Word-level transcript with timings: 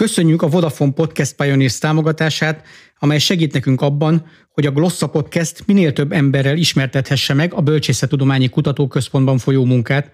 Köszönjük 0.00 0.42
a 0.42 0.48
Vodafone 0.48 0.92
Podcast 0.92 1.34
Pioneers 1.34 1.78
támogatását, 1.78 2.66
amely 2.98 3.18
segít 3.18 3.52
nekünk 3.52 3.80
abban, 3.80 4.26
hogy 4.52 4.66
a 4.66 4.70
Glossa 4.70 5.06
Podcast 5.06 5.62
minél 5.66 5.92
több 5.92 6.12
emberrel 6.12 6.56
ismertethesse 6.56 7.34
meg 7.34 7.54
a 7.54 7.60
Bölcsészettudományi 7.60 8.48
Kutatóközpontban 8.48 9.38
folyó 9.38 9.64
munkát, 9.64 10.10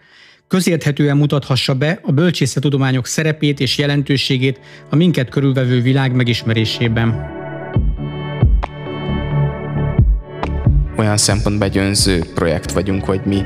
közérthetően 0.48 1.16
mutathassa 1.16 1.74
be 1.74 2.00
a 2.02 2.12
bölcsészettudományok 2.12 3.06
szerepét 3.06 3.60
és 3.60 3.78
jelentőségét 3.78 4.60
a 4.90 4.96
minket 4.96 5.28
körülvevő 5.28 5.80
világ 5.80 6.14
megismerésében. 6.14 7.30
Olyan 10.96 11.16
szempontból 11.16 11.66
egy 11.66 11.78
önző 11.78 12.24
projekt 12.34 12.72
vagyunk, 12.72 13.04
hogy 13.04 13.20
mi 13.24 13.42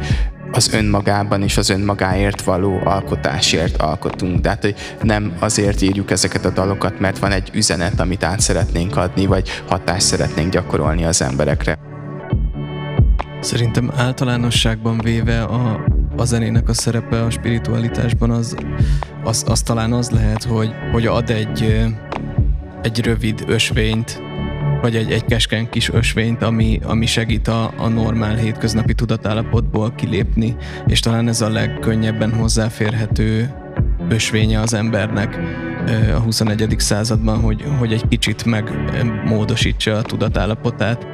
az 0.52 0.72
önmagában 0.72 1.42
és 1.42 1.56
az 1.56 1.70
önmagáért 1.70 2.42
való 2.42 2.80
alkotásért 2.84 3.76
alkotunk. 3.76 4.40
Tehát, 4.40 4.62
hogy 4.62 4.74
nem 5.02 5.32
azért 5.38 5.82
írjuk 5.82 6.10
ezeket 6.10 6.44
a 6.44 6.50
dalokat, 6.50 7.00
mert 7.00 7.18
van 7.18 7.32
egy 7.32 7.50
üzenet, 7.54 8.00
amit 8.00 8.24
át 8.24 8.40
szeretnénk 8.40 8.96
adni, 8.96 9.26
vagy 9.26 9.48
hatást 9.68 10.06
szeretnénk 10.06 10.52
gyakorolni 10.52 11.04
az 11.04 11.22
emberekre. 11.22 11.78
Szerintem 13.40 13.90
általánosságban 13.96 14.98
véve 14.98 15.42
a, 15.42 15.84
a 16.16 16.24
zenének 16.24 16.68
a 16.68 16.74
szerepe 16.74 17.22
a 17.22 17.30
spiritualitásban 17.30 18.30
az, 18.30 18.56
az, 19.24 19.44
az 19.48 19.62
talán 19.62 19.92
az 19.92 20.10
lehet, 20.10 20.42
hogy, 20.42 20.70
hogy 20.92 21.06
ad 21.06 21.30
egy, 21.30 21.86
egy 22.82 23.00
rövid 23.00 23.44
ösvényt 23.46 24.22
vagy 24.80 24.96
egy, 24.96 25.12
egy 25.12 25.24
keskeny 25.24 25.68
kis 25.68 25.90
ösvényt, 25.90 26.42
ami, 26.42 26.80
ami 26.82 27.06
segít 27.06 27.48
a, 27.48 27.72
a 27.76 27.88
normál 27.88 28.34
hétköznapi 28.34 28.94
tudatállapotból 28.94 29.92
kilépni, 29.94 30.56
és 30.86 31.00
talán 31.00 31.28
ez 31.28 31.40
a 31.40 31.48
legkönnyebben 31.48 32.32
hozzáférhető 32.32 33.54
ösvénye 34.08 34.60
az 34.60 34.74
embernek 34.74 35.38
a 36.14 36.18
21. 36.18 36.74
században, 36.78 37.40
hogy, 37.40 37.64
hogy 37.78 37.92
egy 37.92 38.08
kicsit 38.08 38.44
megmódosítsa 38.44 39.96
a 39.96 40.02
tudatállapotát. 40.02 41.06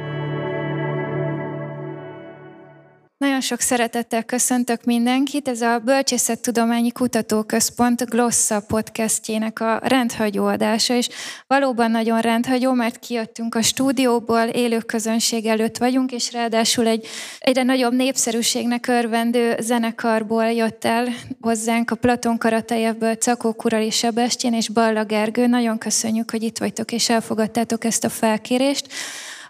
Nagyon 3.17 3.41
sok 3.41 3.59
szeretettel 3.59 4.23
köszöntök 4.23 4.83
mindenkit. 4.83 5.47
Ez 5.47 5.61
a 5.61 5.79
Bölcsészettudományi 5.79 6.91
Kutatóközpont 6.91 8.09
Glossa 8.09 8.59
podcastjének 8.67 9.59
a 9.59 9.79
rendhagyó 9.83 10.45
adása, 10.45 10.93
és 10.93 11.09
valóban 11.47 11.91
nagyon 11.91 12.21
rendhagyó, 12.21 12.73
mert 12.73 12.99
kijöttünk 12.99 13.55
a 13.55 13.61
stúdióból, 13.61 14.43
élő 14.43 14.77
közönség 14.79 15.45
előtt 15.45 15.77
vagyunk, 15.77 16.11
és 16.11 16.31
ráadásul 16.31 16.87
egy 16.87 17.07
egyre 17.39 17.63
nagyobb 17.63 17.93
népszerűségnek 17.93 18.87
örvendő 18.87 19.55
zenekarból 19.59 20.51
jött 20.51 20.85
el 20.85 21.07
hozzánk 21.41 21.91
a 21.91 21.95
Platon 21.95 22.37
Karatejevből 22.37 23.15
Cakó 23.15 23.53
Kurali 23.53 23.89
Sebestyén 23.89 24.53
és 24.53 24.69
Balla 24.69 25.03
Gergő. 25.03 25.47
Nagyon 25.47 25.77
köszönjük, 25.77 26.31
hogy 26.31 26.43
itt 26.43 26.57
vagytok 26.57 26.91
és 26.91 27.09
elfogadtátok 27.09 27.83
ezt 27.83 28.03
a 28.03 28.09
felkérést. 28.09 28.87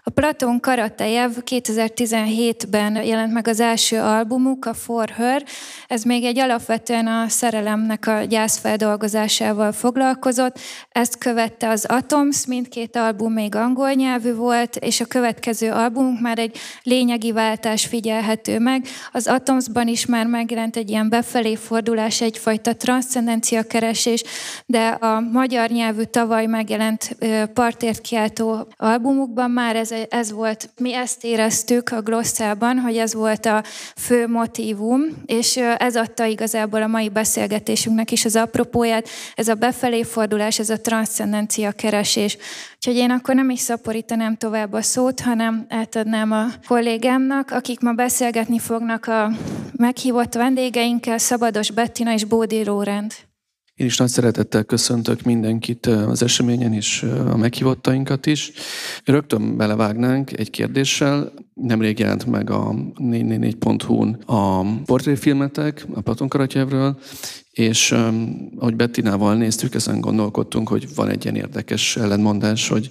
A 0.08 0.10
Platon 0.10 0.60
Karatejev 0.60 1.30
2017-ben 1.44 3.04
jelent 3.04 3.32
meg 3.32 3.48
az 3.48 3.60
első 3.60 4.00
albumuk, 4.00 4.64
a 4.64 4.74
For 4.74 5.08
Her. 5.08 5.44
Ez 5.86 6.02
még 6.02 6.24
egy 6.24 6.38
alapvetően 6.38 7.06
a 7.06 7.28
szerelemnek 7.28 8.06
a 8.06 8.24
gyászfeldolgozásával 8.24 9.72
foglalkozott. 9.72 10.58
Ezt 10.90 11.18
követte 11.18 11.68
az 11.68 11.84
Atoms, 11.84 12.46
mindkét 12.46 12.96
album 12.96 13.32
még 13.32 13.54
angol 13.54 13.90
nyelvű 13.90 14.34
volt, 14.34 14.76
és 14.76 15.00
a 15.00 15.04
következő 15.04 15.70
albumunk 15.70 16.20
már 16.20 16.38
egy 16.38 16.58
lényegi 16.82 17.32
váltás 17.32 17.86
figyelhető 17.86 18.58
meg. 18.58 18.86
Az 19.12 19.26
Atomsban 19.26 19.88
is 19.88 20.06
már 20.06 20.26
megjelent 20.26 20.76
egy 20.76 20.90
ilyen 20.90 21.08
befelé 21.08 21.54
fordulás, 21.54 22.20
egyfajta 22.20 22.76
transzcendencia 22.76 23.62
keresés, 23.62 24.22
de 24.66 24.86
a 24.88 25.20
magyar 25.20 25.68
nyelvű 25.70 26.02
tavaly 26.02 26.46
megjelent 26.46 27.16
partért 27.54 28.00
kiáltó 28.00 28.68
albumukban 28.76 29.50
már 29.50 29.76
ez 29.76 29.96
ez 30.10 30.32
volt, 30.32 30.70
mi 30.78 30.94
ezt 30.94 31.24
éreztük 31.24 31.90
a 31.90 32.02
Glosszában, 32.02 32.78
hogy 32.78 32.96
ez 32.96 33.14
volt 33.14 33.46
a 33.46 33.62
fő 33.96 34.26
motívum, 34.26 35.02
és 35.26 35.56
ez 35.56 35.96
adta 35.96 36.24
igazából 36.24 36.82
a 36.82 36.86
mai 36.86 37.08
beszélgetésünknek 37.08 38.10
is 38.10 38.24
az 38.24 38.36
apropóját, 38.36 39.08
ez 39.34 39.48
a 39.48 39.54
befelé 39.54 40.02
fordulás, 40.02 40.58
ez 40.58 40.70
a 40.70 40.80
transzcendencia 40.80 41.72
keresés. 41.72 42.36
Úgyhogy 42.76 42.96
én 42.96 43.10
akkor 43.10 43.34
nem 43.34 43.50
is 43.50 43.60
szaporítanám 43.60 44.36
tovább 44.36 44.72
a 44.72 44.82
szót, 44.82 45.20
hanem 45.20 45.66
átadnám 45.68 46.32
a 46.32 46.46
kollégámnak, 46.66 47.50
akik 47.50 47.80
ma 47.80 47.92
beszélgetni 47.92 48.58
fognak 48.58 49.06
a 49.06 49.30
meghívott 49.76 50.34
vendégeinkkel, 50.34 51.18
Szabados 51.18 51.70
Bettina 51.70 52.12
és 52.12 52.24
Bódi 52.24 52.64
Lórend. 52.64 53.27
Én 53.78 53.86
is 53.86 53.96
nagy 53.96 54.08
szeretettel 54.08 54.64
köszöntök 54.64 55.22
mindenkit 55.22 55.86
az 55.86 56.22
eseményen 56.22 56.72
és 56.72 57.02
a 57.02 57.36
meghívottainkat 57.36 58.26
is. 58.26 58.52
Rögtön 59.04 59.56
belevágnánk 59.56 60.38
egy 60.38 60.50
kérdéssel. 60.50 61.32
Nemrég 61.54 61.98
jelent 61.98 62.26
meg 62.26 62.50
a 62.50 62.74
444.hu-n 62.94 64.18
a 64.26 64.62
portréfilmetek 64.84 65.86
a 65.94 66.00
Platon 66.00 66.28
Karatyevről, 66.28 66.98
és 67.58 67.94
ahogy 68.56 68.76
Bettinával 68.76 69.34
néztük, 69.34 69.74
ezen 69.74 70.00
gondolkodtunk, 70.00 70.68
hogy 70.68 70.94
van 70.94 71.08
egy 71.08 71.24
ilyen 71.24 71.36
érdekes 71.36 71.96
ellentmondás, 71.96 72.68
hogy, 72.68 72.88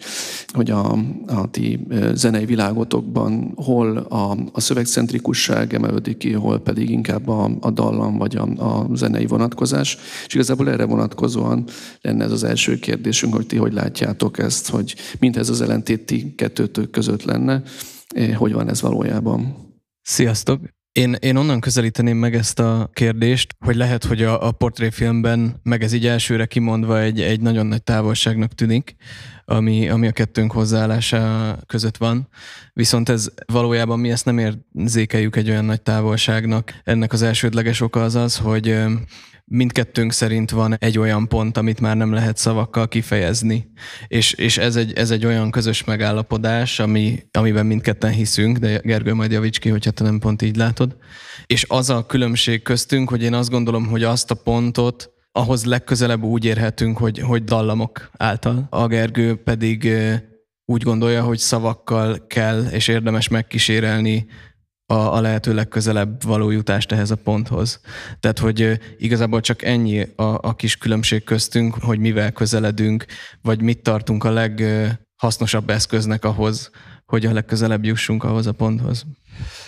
hogy 0.47 0.71
a, 0.71 0.91
a 1.27 1.49
ti 1.51 1.79
zenei 2.13 2.45
világotokban 2.45 3.53
hol 3.55 3.97
a, 3.97 4.37
a 4.51 4.59
szövegcentrikusság 4.59 5.73
emelődik 5.73 6.17
ki, 6.17 6.31
hol 6.31 6.59
pedig 6.59 6.89
inkább 6.89 7.27
a, 7.27 7.51
a 7.59 7.71
dallam 7.71 8.17
vagy 8.17 8.35
a, 8.35 8.43
a 8.43 8.95
zenei 8.95 9.25
vonatkozás. 9.25 9.97
És 10.27 10.33
igazából 10.33 10.69
erre 10.69 10.85
vonatkozóan 10.85 11.63
lenne 12.01 12.23
ez 12.23 12.31
az 12.31 12.43
első 12.43 12.79
kérdésünk, 12.79 13.33
hogy 13.33 13.45
ti 13.45 13.57
hogy 13.57 13.73
látjátok 13.73 14.39
ezt, 14.39 14.69
hogy 14.69 14.95
mindez 15.19 15.49
az 15.49 15.61
ellentét 15.61 16.05
ti 16.05 16.33
kettőtök 16.35 16.89
között 16.89 17.23
lenne, 17.23 17.61
hogy 18.35 18.53
van 18.53 18.69
ez 18.69 18.81
valójában? 18.81 19.55
Sziasztok! 20.01 20.76
Én, 20.97 21.15
én 21.19 21.35
onnan 21.35 21.59
közelíteném 21.59 22.17
meg 22.17 22.35
ezt 22.35 22.59
a 22.59 22.89
kérdést, 22.93 23.55
hogy 23.59 23.75
lehet, 23.75 24.03
hogy 24.03 24.23
a, 24.23 24.47
a 24.47 24.51
portréfilmben, 24.51 25.59
meg 25.63 25.83
ez 25.83 25.93
így 25.93 26.07
elsőre 26.07 26.45
kimondva 26.45 26.99
egy, 26.99 27.21
egy 27.21 27.41
nagyon 27.41 27.65
nagy 27.65 27.83
távolságnak 27.83 28.53
tűnik, 28.53 28.95
ami, 29.49 29.89
ami 29.89 30.07
a 30.07 30.11
kettőnk 30.11 30.51
hozzáállása 30.51 31.55
között 31.65 31.97
van. 31.97 32.27
Viszont 32.73 33.09
ez 33.09 33.27
valójában 33.45 33.99
mi 33.99 34.11
ezt 34.11 34.25
nem 34.25 34.37
érzékeljük 34.37 35.35
egy 35.35 35.49
olyan 35.49 35.65
nagy 35.65 35.81
távolságnak. 35.81 36.73
Ennek 36.83 37.13
az 37.13 37.21
elsődleges 37.21 37.81
oka 37.81 38.03
az 38.03 38.15
az, 38.15 38.37
hogy 38.37 38.77
mindkettőnk 39.45 40.11
szerint 40.11 40.51
van 40.51 40.75
egy 40.79 40.97
olyan 40.97 41.27
pont, 41.27 41.57
amit 41.57 41.79
már 41.79 41.97
nem 41.97 42.13
lehet 42.13 42.37
szavakkal 42.37 42.87
kifejezni. 42.87 43.71
És, 44.07 44.33
és 44.33 44.57
ez, 44.57 44.75
egy, 44.75 44.93
ez 44.93 45.11
egy 45.11 45.25
olyan 45.25 45.51
közös 45.51 45.83
megállapodás, 45.83 46.79
ami, 46.79 47.19
amiben 47.31 47.65
mindketten 47.65 48.11
hiszünk, 48.11 48.57
de 48.57 48.79
Gergő 48.83 49.13
majd 49.13 49.31
javíts 49.31 49.59
ki, 49.59 49.69
hogyha 49.69 49.91
te 49.91 50.03
nem 50.03 50.19
pont 50.19 50.41
így 50.41 50.55
látod. 50.55 50.97
És 51.45 51.65
az 51.67 51.89
a 51.89 52.05
különbség 52.05 52.61
köztünk, 52.61 53.09
hogy 53.09 53.23
én 53.23 53.33
azt 53.33 53.49
gondolom, 53.49 53.87
hogy 53.87 54.03
azt 54.03 54.31
a 54.31 54.35
pontot, 54.35 55.11
ahhoz 55.37 55.65
legközelebb 55.65 56.23
úgy 56.23 56.45
érhetünk, 56.45 56.97
hogy, 56.97 57.19
hogy 57.19 57.43
dallamok 57.43 58.09
által. 58.17 58.67
A 58.69 58.87
Gergő 58.87 59.35
pedig 59.35 59.89
úgy 60.65 60.83
gondolja, 60.83 61.23
hogy 61.23 61.37
szavakkal 61.37 62.27
kell 62.27 62.65
és 62.65 62.87
érdemes 62.87 63.27
megkísérelni 63.27 64.25
a, 64.85 64.93
a 64.93 65.21
lehető 65.21 65.53
legközelebb 65.53 66.23
való 66.23 66.49
jutást 66.49 66.91
ehhez 66.91 67.11
a 67.11 67.15
ponthoz. 67.15 67.79
Tehát, 68.19 68.39
hogy 68.39 68.79
igazából 68.97 69.41
csak 69.41 69.61
ennyi 69.63 70.01
a, 70.15 70.23
a 70.23 70.55
kis 70.55 70.77
különbség 70.77 71.23
köztünk, 71.23 71.75
hogy 71.81 71.99
mivel 71.99 72.31
közeledünk, 72.31 73.05
vagy 73.41 73.61
mit 73.61 73.83
tartunk 73.83 74.23
a 74.23 74.31
leghasznosabb 74.31 75.69
eszköznek 75.69 76.25
ahhoz, 76.25 76.69
hogy 77.05 77.25
a 77.25 77.33
legközelebb 77.33 77.85
jussunk 77.85 78.23
ahhoz 78.23 78.47
a 78.47 78.51
ponthoz. 78.51 79.05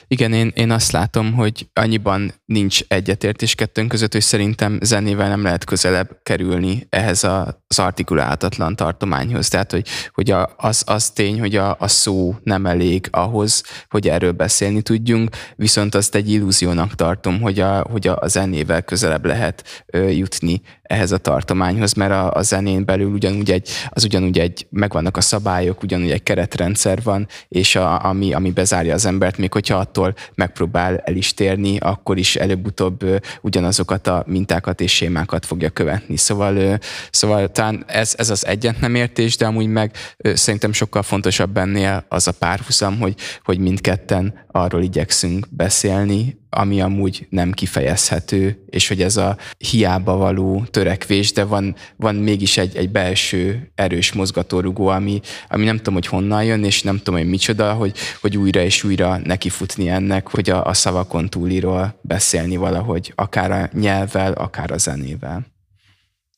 Igen, 0.07 0.33
én, 0.33 0.51
én 0.55 0.71
azt 0.71 0.91
látom, 0.91 1.33
hogy 1.33 1.69
annyiban 1.73 2.33
nincs 2.45 2.81
egyetértés 2.87 3.55
kettőnk 3.55 3.89
között, 3.89 4.11
hogy 4.11 4.21
szerintem 4.21 4.79
zenével 4.81 5.29
nem 5.29 5.43
lehet 5.43 5.63
közelebb 5.63 6.19
kerülni 6.23 6.87
ehhez 6.89 7.23
az 7.23 7.79
artikulálhatatlan 7.79 8.75
tartományhoz. 8.75 9.47
Tehát, 9.47 9.71
hogy, 9.71 9.87
hogy 10.13 10.31
a, 10.31 10.53
az, 10.57 10.83
az 10.85 11.09
tény, 11.09 11.39
hogy 11.39 11.55
a, 11.55 11.75
a 11.79 11.87
szó 11.87 12.35
nem 12.43 12.65
elég 12.65 13.07
ahhoz, 13.11 13.63
hogy 13.89 14.07
erről 14.07 14.31
beszélni 14.31 14.81
tudjunk, 14.81 15.35
viszont 15.55 15.95
azt 15.95 16.15
egy 16.15 16.31
illúziónak 16.31 16.95
tartom, 16.95 17.41
hogy 17.41 17.59
a, 17.59 17.87
hogy 17.91 18.07
a 18.07 18.27
zenével 18.27 18.81
közelebb 18.81 19.25
lehet 19.25 19.85
jutni 20.09 20.61
ehhez 20.89 21.11
a 21.11 21.17
tartományhoz, 21.17 21.93
mert 21.93 22.11
a, 22.11 22.31
a 22.31 22.41
zenén 22.41 22.85
belül 22.85 23.11
ugyanúgy 23.11 23.51
egy, 23.51 23.69
az 23.89 24.03
ugyanúgy 24.03 24.39
egy, 24.39 24.67
megvannak 24.69 25.17
a 25.17 25.21
szabályok, 25.21 25.83
ugyanúgy 25.83 26.11
egy 26.11 26.23
keretrendszer 26.23 27.03
van, 27.03 27.27
és 27.47 27.75
a, 27.75 28.05
ami, 28.05 28.33
ami 28.33 28.51
bezárja 28.51 28.93
az 28.93 29.05
embert, 29.05 29.37
még 29.37 29.49
hogyha 29.59 29.77
attól 29.77 30.15
megpróbál 30.35 30.97
el 30.97 31.15
is 31.15 31.33
térni, 31.33 31.77
akkor 31.77 32.17
is 32.17 32.35
előbb-utóbb 32.35 33.05
ugyanazokat 33.41 34.07
a 34.07 34.23
mintákat 34.27 34.81
és 34.81 34.91
sémákat 34.91 35.45
fogja 35.45 35.69
követni. 35.69 36.17
Szóval, 36.17 36.79
szóval 37.11 37.51
talán 37.51 37.83
ez, 37.87 38.13
ez 38.17 38.29
az 38.29 38.45
egyet 38.45 38.79
nem 38.79 38.95
értés, 38.95 39.37
de 39.37 39.45
amúgy 39.45 39.67
meg 39.67 39.91
szerintem 40.33 40.73
sokkal 40.73 41.03
fontosabb 41.03 41.57
ennél 41.57 42.05
az 42.07 42.27
a 42.27 42.31
párhuzam, 42.31 42.99
hogy, 42.99 43.15
hogy 43.43 43.59
mindketten 43.59 44.33
arról 44.51 44.81
igyekszünk 44.81 45.47
beszélni, 45.49 46.38
ami 46.49 46.81
amúgy 46.81 47.27
nem 47.29 47.51
kifejezhető, 47.51 48.63
és 48.69 48.87
hogy 48.87 49.01
ez 49.01 49.17
a 49.17 49.37
hiába 49.57 50.17
való 50.17 50.63
törekvés, 50.71 51.31
de 51.31 51.43
van, 51.43 51.75
van 51.95 52.15
mégis 52.15 52.57
egy, 52.57 52.75
egy 52.75 52.89
belső 52.89 53.71
erős 53.75 54.13
mozgatórugó, 54.13 54.87
ami, 54.87 55.19
ami 55.49 55.65
nem 55.65 55.77
tudom, 55.77 55.93
hogy 55.93 56.07
honnan 56.07 56.43
jön, 56.43 56.63
és 56.63 56.81
nem 56.81 56.97
tudom, 56.97 57.19
hogy 57.19 57.29
micsoda, 57.29 57.73
hogy, 57.73 57.97
hogy 58.21 58.37
újra 58.37 58.61
és 58.61 58.83
újra 58.83 59.17
nekifutni 59.23 59.89
ennek, 59.89 60.27
hogy 60.27 60.49
a, 60.49 60.65
a 60.65 60.73
szavakon 60.73 61.29
túliról 61.29 61.99
beszélni 62.01 62.55
valahogy, 62.55 63.13
akár 63.15 63.51
a 63.51 63.69
nyelvvel, 63.73 64.33
akár 64.33 64.71
a 64.71 64.77
zenével. 64.77 65.45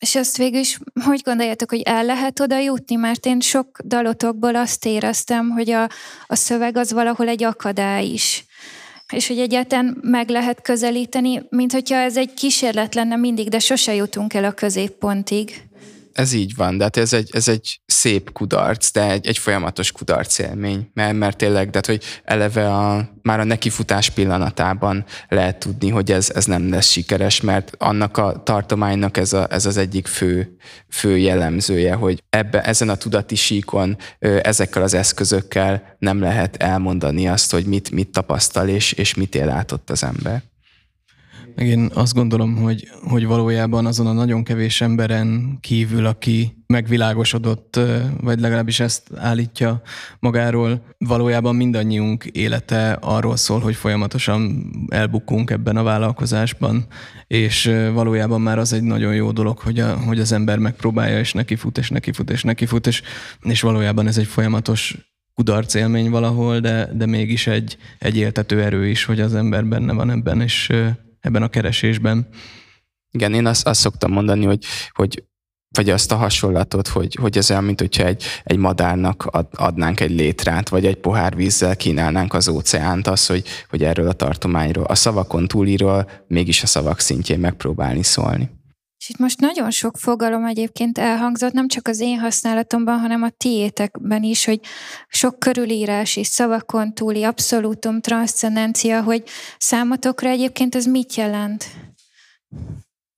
És 0.01 0.15
azt 0.15 0.37
végül 0.37 0.59
is, 0.59 0.79
hogy 1.05 1.21
gondoljátok, 1.23 1.69
hogy 1.69 1.81
el 1.81 2.05
lehet 2.05 2.39
oda 2.39 2.59
jutni? 2.59 2.95
Mert 2.95 3.25
én 3.25 3.39
sok 3.39 3.79
dalotokból 3.85 4.55
azt 4.55 4.85
éreztem, 4.85 5.49
hogy 5.49 5.69
a, 5.69 5.89
a 6.27 6.35
szöveg 6.35 6.77
az 6.77 6.91
valahol 6.91 7.27
egy 7.27 7.43
akadály 7.43 8.05
is. 8.05 8.45
És 9.11 9.27
hogy 9.27 9.39
egyáltalán 9.39 9.97
meg 10.01 10.29
lehet 10.29 10.61
közelíteni, 10.61 11.41
mint 11.49 11.71
hogyha 11.71 11.95
ez 11.95 12.17
egy 12.17 12.33
kísérlet 12.33 12.95
lenne 12.95 13.15
mindig, 13.15 13.49
de 13.49 13.59
sose 13.59 13.93
jutunk 13.93 14.33
el 14.33 14.43
a 14.43 14.51
középpontig. 14.51 15.70
Ez 16.13 16.33
így 16.33 16.55
van, 16.55 16.77
de 16.77 16.83
hát 16.83 16.97
ez 16.97 17.13
egy, 17.13 17.29
ez 17.33 17.47
egy 17.47 17.81
szép 17.85 18.31
kudarc, 18.31 18.91
de 18.91 19.11
egy, 19.11 19.27
egy 19.27 19.37
folyamatos 19.37 19.91
kudarc 19.91 20.39
élmény, 20.39 20.91
mert, 20.93 21.17
mert 21.17 21.37
tényleg, 21.37 21.69
de 21.69 21.71
hát, 21.73 21.85
hogy 21.85 22.03
eleve 22.23 22.73
a, 22.75 23.09
már 23.21 23.39
a 23.39 23.43
nekifutás 23.43 24.09
pillanatában 24.09 25.05
lehet 25.29 25.57
tudni, 25.57 25.89
hogy 25.89 26.11
ez, 26.11 26.29
ez 26.29 26.45
nem 26.45 26.69
lesz 26.69 26.89
sikeres, 26.89 27.41
mert 27.41 27.75
annak 27.77 28.17
a 28.17 28.43
tartománynak 28.43 29.17
ez, 29.17 29.33
a, 29.33 29.47
ez 29.49 29.65
az 29.65 29.77
egyik 29.77 30.07
fő, 30.07 30.55
fő 30.89 31.17
jellemzője, 31.17 31.93
hogy 31.93 32.23
ebbe, 32.29 32.61
ezen 32.61 32.89
a 32.89 32.95
tudati 32.95 33.35
síkon 33.35 33.97
ezekkel 34.19 34.83
az 34.83 34.93
eszközökkel 34.93 35.95
nem 35.99 36.21
lehet 36.21 36.55
elmondani 36.55 37.27
azt, 37.27 37.51
hogy 37.51 37.65
mit, 37.65 37.91
mit 37.91 38.09
tapasztal 38.09 38.67
és, 38.67 38.91
és 38.91 39.13
mit 39.13 39.35
él 39.35 39.49
át 39.49 39.71
ott 39.71 39.89
az 39.89 40.03
ember. 40.03 40.43
Én 41.61 41.89
azt 41.93 42.13
gondolom, 42.13 42.55
hogy, 42.55 42.89
hogy 43.03 43.25
valójában 43.25 43.85
azon 43.85 44.07
a 44.07 44.11
nagyon 44.11 44.43
kevés 44.43 44.81
emberen 44.81 45.57
kívül, 45.59 46.05
aki 46.05 46.63
megvilágosodott, 46.67 47.79
vagy 48.21 48.39
legalábbis 48.39 48.79
ezt 48.79 49.11
állítja 49.15 49.81
magáról, 50.19 50.85
valójában 50.97 51.55
mindannyiunk 51.55 52.25
élete 52.25 52.97
arról 53.01 53.35
szól, 53.35 53.59
hogy 53.59 53.75
folyamatosan 53.75 54.71
elbukunk 54.89 55.49
ebben 55.49 55.77
a 55.77 55.83
vállalkozásban, 55.83 56.85
és 57.27 57.71
valójában 57.93 58.41
már 58.41 58.59
az 58.59 58.73
egy 58.73 58.83
nagyon 58.83 59.13
jó 59.13 59.31
dolog, 59.31 59.59
hogy, 59.59 59.79
a, 59.79 59.95
hogy 59.95 60.19
az 60.19 60.31
ember 60.31 60.57
megpróbálja, 60.57 61.19
és 61.19 61.33
neki 61.33 61.55
fut, 61.55 61.77
és 61.77 61.89
neki 61.89 62.11
fut, 62.11 62.29
és 62.29 62.43
neki 62.43 62.65
fut, 62.65 62.87
és, 62.87 63.01
és 63.41 63.61
valójában 63.61 64.07
ez 64.07 64.17
egy 64.17 64.27
folyamatos 64.27 64.97
kudarc 65.33 65.73
élmény 65.73 66.09
valahol, 66.09 66.59
de, 66.59 66.89
de 66.93 67.05
mégis 67.05 67.47
egy, 67.47 67.77
egy 67.99 68.17
éltető 68.17 68.61
erő 68.61 68.87
is, 68.87 69.03
hogy 69.03 69.19
az 69.19 69.35
ember 69.35 69.65
benne 69.65 69.93
van 69.93 70.09
ebben, 70.09 70.41
és 70.41 70.71
ebben 71.21 71.43
a 71.43 71.47
keresésben. 71.47 72.27
Igen, 73.11 73.33
én 73.33 73.45
azt, 73.45 73.67
azt 73.67 73.79
szoktam 73.79 74.11
mondani, 74.11 74.45
hogy, 74.45 74.65
hogy 74.91 75.23
vagy 75.75 75.89
azt 75.89 76.11
a 76.11 76.15
hasonlatot, 76.15 76.87
hogy, 76.87 77.15
hogy 77.15 77.37
ez 77.37 77.51
olyan, 77.51 77.63
mint 77.63 77.79
hogyha 77.79 78.05
egy, 78.05 78.23
egy 78.43 78.57
madárnak 78.57 79.25
ad, 79.25 79.47
adnánk 79.51 79.99
egy 79.99 80.11
létrát, 80.11 80.69
vagy 80.69 80.85
egy 80.85 80.95
pohár 80.95 81.35
vízzel 81.35 81.75
kínálnánk 81.75 82.33
az 82.33 82.47
óceánt, 82.47 83.07
az, 83.07 83.25
hogy, 83.25 83.47
hogy 83.69 83.83
erről 83.83 84.07
a 84.07 84.13
tartományról, 84.13 84.83
a 84.83 84.95
szavakon 84.95 85.47
túliról 85.47 86.09
mégis 86.27 86.63
a 86.63 86.67
szavak 86.67 86.99
szintjén 86.99 87.39
megpróbálni 87.39 88.03
szólni. 88.03 88.49
És 89.01 89.09
itt 89.09 89.17
most 89.17 89.39
nagyon 89.39 89.71
sok 89.71 89.97
fogalom 89.97 90.45
egyébként 90.45 90.97
elhangzott, 90.97 91.53
nem 91.53 91.67
csak 91.67 91.87
az 91.87 91.99
én 91.99 92.19
használatomban, 92.19 92.99
hanem 92.99 93.23
a 93.23 93.29
tiétekben 93.29 94.23
is, 94.23 94.45
hogy 94.45 94.59
sok 95.07 95.39
körülírás 95.39 96.15
és 96.15 96.27
szavakon 96.27 96.93
túli 96.93 97.23
abszolútum, 97.23 98.01
transzcendencia, 98.01 99.03
hogy 99.03 99.23
számotokra 99.57 100.29
egyébként 100.29 100.75
ez 100.75 100.85
mit 100.85 101.15
jelent? 101.15 101.65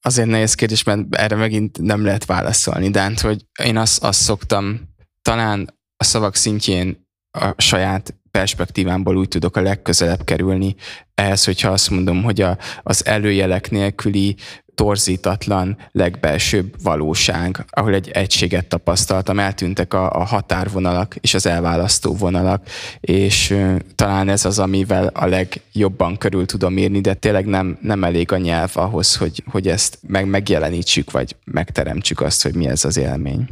Azért 0.01 0.27
nehéz 0.27 0.53
kérdés, 0.53 0.83
mert 0.83 1.15
erre 1.15 1.35
megint 1.35 1.81
nem 1.81 2.05
lehet 2.05 2.25
válaszolni, 2.25 2.97
hát, 2.97 3.19
hogy 3.19 3.45
én 3.63 3.77
azt, 3.77 4.03
azt 4.03 4.21
szoktam, 4.21 4.81
talán 5.21 5.79
a 5.97 6.03
szavak 6.03 6.35
szintjén 6.35 7.07
a 7.31 7.61
saját 7.61 8.15
perspektívámból 8.31 9.17
úgy 9.17 9.27
tudok 9.27 9.55
a 9.55 9.61
legközelebb 9.61 10.23
kerülni 10.23 10.75
ehhez, 11.15 11.45
hogyha 11.45 11.69
azt 11.69 11.89
mondom, 11.89 12.23
hogy 12.23 12.41
a, 12.41 12.57
az 12.83 13.05
előjelek 13.05 13.71
nélküli 13.71 14.35
torzítatlan, 14.75 15.77
legbelsőbb 15.91 16.75
valóság, 16.83 17.65
ahol 17.69 17.93
egy 17.93 18.09
egységet 18.09 18.67
tapasztaltam, 18.67 19.39
eltűntek 19.39 19.93
a, 19.93 20.11
a 20.11 20.23
határvonalak 20.23 21.15
és 21.15 21.33
az 21.33 21.45
elválasztó 21.45 22.15
vonalak, 22.15 22.67
és 22.99 23.49
uh, 23.49 23.79
talán 23.95 24.29
ez 24.29 24.45
az, 24.45 24.59
amivel 24.59 25.07
a 25.07 25.25
legjobban 25.25 26.17
körül 26.17 26.45
tudom 26.45 26.77
írni, 26.77 27.01
de 27.01 27.13
tényleg 27.13 27.45
nem, 27.45 27.77
nem 27.81 28.03
elég 28.03 28.31
a 28.31 28.37
nyelv 28.37 28.71
ahhoz, 28.73 29.15
hogy, 29.15 29.43
hogy 29.45 29.67
ezt 29.67 29.99
meg, 30.07 30.27
megjelenítsük, 30.27 31.11
vagy 31.11 31.35
megteremtsük 31.45 32.21
azt, 32.21 32.43
hogy 32.43 32.55
mi 32.55 32.67
ez 32.67 32.85
az 32.85 32.97
élmény. 32.97 33.49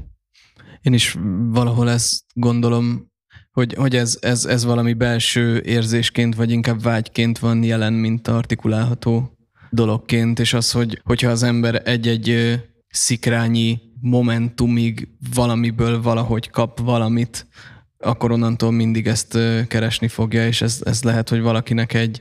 Én 0.81 0.93
is 0.93 1.17
valahol 1.49 1.89
ezt 1.89 2.23
gondolom, 2.33 3.09
hogy, 3.51 3.73
hogy 3.73 3.95
ez, 3.95 4.17
ez, 4.21 4.45
ez 4.45 4.65
valami 4.65 4.93
belső 4.93 5.61
érzésként, 5.65 6.35
vagy 6.35 6.51
inkább 6.51 6.81
vágyként 6.81 7.39
van 7.39 7.63
jelen, 7.63 7.93
mint 7.93 8.27
artikulálható 8.27 9.31
dologként, 9.71 10.39
és 10.39 10.53
az, 10.53 10.71
hogy, 10.71 11.01
hogyha 11.03 11.29
az 11.29 11.43
ember 11.43 11.81
egy-egy 11.85 12.59
szikrányi 12.89 13.79
momentumig 14.01 15.07
valamiből 15.33 16.01
valahogy 16.01 16.49
kap 16.49 16.79
valamit, 16.79 17.47
akkor 17.97 18.31
onnantól 18.31 18.71
mindig 18.71 19.07
ezt 19.07 19.37
keresni 19.67 20.07
fogja, 20.07 20.47
és 20.47 20.61
ez, 20.61 20.81
ez 20.83 21.03
lehet, 21.03 21.29
hogy 21.29 21.41
valakinek 21.41 21.93
egy, 21.93 22.19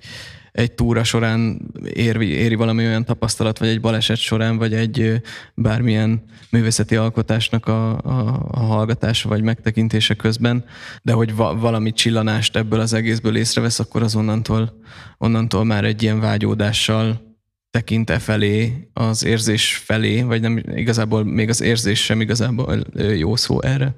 egy 0.52 0.73
túra 0.73 1.05
során 1.05 1.70
éri, 1.94 2.26
éri 2.26 2.55
valami 2.55 2.87
olyan 2.87 3.05
tapasztalat, 3.05 3.58
vagy 3.58 3.69
egy 3.69 3.81
baleset 3.81 4.17
során, 4.17 4.58
vagy 4.58 4.75
egy 4.75 5.23
bármilyen 5.55 6.23
művészeti 6.50 6.96
alkotásnak 6.96 7.67
a, 7.67 7.99
a, 7.99 8.46
a 8.50 8.61
hallgatása, 8.61 9.29
vagy 9.29 9.43
megtekintése 9.43 10.14
közben, 10.14 10.64
de 11.03 11.12
hogy 11.12 11.35
va, 11.35 11.56
valami 11.56 11.93
csillanást 11.93 12.56
ebből 12.56 12.81
az 12.81 12.93
egészből 12.93 13.37
észrevesz, 13.37 13.79
akkor 13.79 14.03
az 14.03 14.17
onnantól, 14.17 14.73
onnantól 15.19 15.64
már 15.64 15.85
egy 15.85 16.03
ilyen 16.03 16.20
vágyódással 16.20 17.30
tekinte 17.70 18.19
felé, 18.19 18.88
az 18.93 19.25
érzés 19.25 19.82
felé, 19.84 20.22
vagy 20.22 20.40
nem 20.40 20.62
igazából, 20.75 21.25
még 21.25 21.49
az 21.49 21.61
érzés 21.61 22.05
sem 22.05 22.20
igazából 22.20 22.84
jó 23.17 23.37
szó 23.37 23.62
erre. 23.62 23.94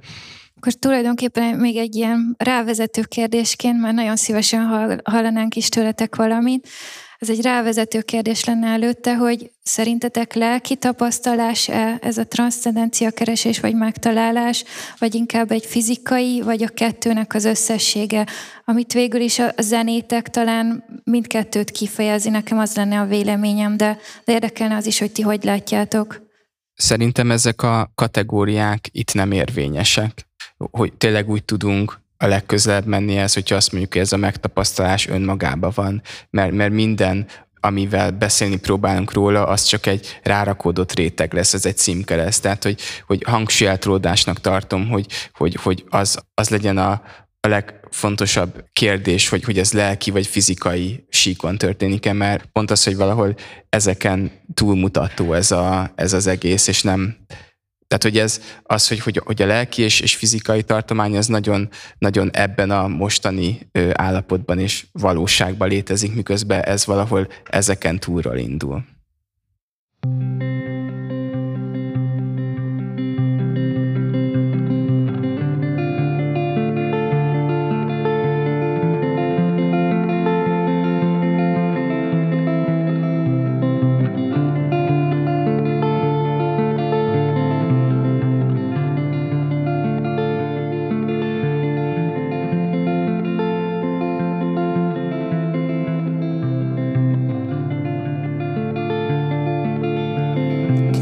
Akkor 0.56 0.72
tulajdonképpen 0.72 1.56
még 1.56 1.76
egy 1.76 1.94
ilyen 1.94 2.34
rávezető 2.38 3.02
kérdésként, 3.02 3.80
mert 3.80 3.94
nagyon 3.94 4.16
szívesen 4.16 5.00
hallanánk 5.04 5.56
is 5.56 5.68
tőletek 5.68 6.16
valamit. 6.16 6.68
Ez 7.22 7.30
egy 7.30 7.42
rávezető 7.42 8.00
kérdés 8.00 8.44
lenne 8.44 8.66
előtte, 8.66 9.16
hogy 9.16 9.50
szerintetek 9.62 10.34
lelki 10.34 10.76
tapasztalás-e 10.76 11.98
ez 12.00 12.18
a 12.18 12.26
transzcendencia 12.26 13.10
keresés 13.10 13.60
vagy 13.60 13.74
megtalálás, 13.74 14.64
vagy 14.98 15.14
inkább 15.14 15.50
egy 15.50 15.64
fizikai, 15.66 16.40
vagy 16.40 16.62
a 16.62 16.68
kettőnek 16.68 17.34
az 17.34 17.44
összessége, 17.44 18.26
amit 18.64 18.92
végül 18.92 19.20
is 19.20 19.38
a 19.38 19.52
zenétek 19.58 20.28
talán 20.28 20.84
mindkettőt 21.04 21.70
kifejezi, 21.70 22.30
nekem 22.30 22.58
az 22.58 22.76
lenne 22.76 23.00
a 23.00 23.06
véleményem, 23.06 23.76
de, 23.76 23.98
de 24.24 24.32
érdekelne 24.32 24.76
az 24.76 24.86
is, 24.86 24.98
hogy 24.98 25.12
ti 25.12 25.22
hogy 25.22 25.44
látjátok. 25.44 26.22
Szerintem 26.74 27.30
ezek 27.30 27.62
a 27.62 27.90
kategóriák 27.94 28.88
itt 28.92 29.14
nem 29.14 29.32
érvényesek, 29.32 30.26
hogy 30.70 30.92
tényleg 30.92 31.30
úgy 31.30 31.44
tudunk 31.44 32.01
a 32.22 32.26
legközelebb 32.26 32.86
menni 32.86 33.16
ez, 33.16 33.34
hogyha 33.34 33.56
azt 33.56 33.70
mondjuk, 33.72 33.92
hogy 33.92 34.02
ez 34.02 34.12
a 34.12 34.16
megtapasztalás 34.16 35.08
önmagában 35.08 35.72
van, 35.74 36.02
mert, 36.30 36.52
mert 36.52 36.72
minden 36.72 37.26
amivel 37.64 38.10
beszélni 38.10 38.56
próbálunk 38.56 39.12
róla, 39.12 39.46
az 39.46 39.62
csak 39.62 39.86
egy 39.86 40.20
rárakódott 40.22 40.92
réteg 40.92 41.32
lesz, 41.34 41.54
ez 41.54 41.66
egy 41.66 41.76
címke 41.76 42.16
lesz. 42.16 42.40
Tehát, 42.40 42.62
hogy, 42.62 42.80
hogy 43.06 43.22
hangsúlyeltródásnak 43.26 44.40
tartom, 44.40 44.88
hogy, 44.88 45.06
hogy, 45.32 45.54
hogy 45.54 45.84
az, 45.88 46.18
az 46.34 46.48
legyen 46.48 46.78
a, 46.78 47.02
a 47.40 47.48
legfontosabb 47.48 48.64
kérdés, 48.72 49.28
hogy, 49.28 49.44
hogy 49.44 49.58
ez 49.58 49.72
lelki 49.72 50.10
vagy 50.10 50.26
fizikai 50.26 51.06
síkon 51.08 51.58
történik-e, 51.58 52.12
mert 52.12 52.44
pont 52.52 52.70
az, 52.70 52.84
hogy 52.84 52.96
valahol 52.96 53.34
ezeken 53.68 54.32
túlmutató 54.54 55.32
ez, 55.32 55.50
a, 55.50 55.92
ez 55.94 56.12
az 56.12 56.26
egész, 56.26 56.66
és 56.66 56.82
nem, 56.82 57.16
tehát, 57.86 58.02
hogy 58.02 58.18
ez 58.18 58.40
az, 58.62 58.88
hogy, 58.88 59.00
hogy, 59.00 59.20
hogy 59.24 59.42
a 59.42 59.46
lelki 59.46 59.82
és, 59.82 60.00
és 60.00 60.16
fizikai 60.16 60.62
tartomány 60.62 61.16
az 61.16 61.26
nagyon, 61.26 61.68
nagyon 61.98 62.30
ebben 62.32 62.70
a 62.70 62.88
mostani 62.88 63.70
állapotban 63.92 64.58
és 64.58 64.86
valóságban 64.92 65.68
létezik, 65.68 66.14
miközben 66.14 66.62
ez 66.62 66.86
valahol 66.86 67.28
ezeken 67.44 67.98
túlról 67.98 68.36
indul. 68.36 68.84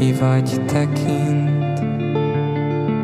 Vagy 0.09 0.65
tekint, 0.65 1.79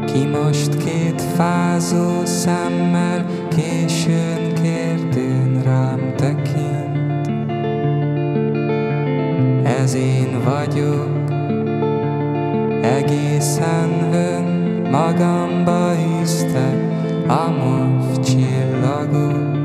ki 0.06 0.26
most 0.26 0.78
két 0.84 1.22
fázó 1.22 2.26
szemmel 2.26 3.26
későn 3.50 4.54
kérdőn 4.54 5.62
rám 5.64 6.14
tekint. 6.16 7.28
Ez 9.64 9.94
én 9.94 10.42
vagyok, 10.44 11.32
egészen 12.82 14.14
ön 14.14 14.44
magamba 14.92 15.92
hisztek 15.92 16.76
a 17.28 17.50
MOV 17.50 18.20
csillagok. 18.20 19.56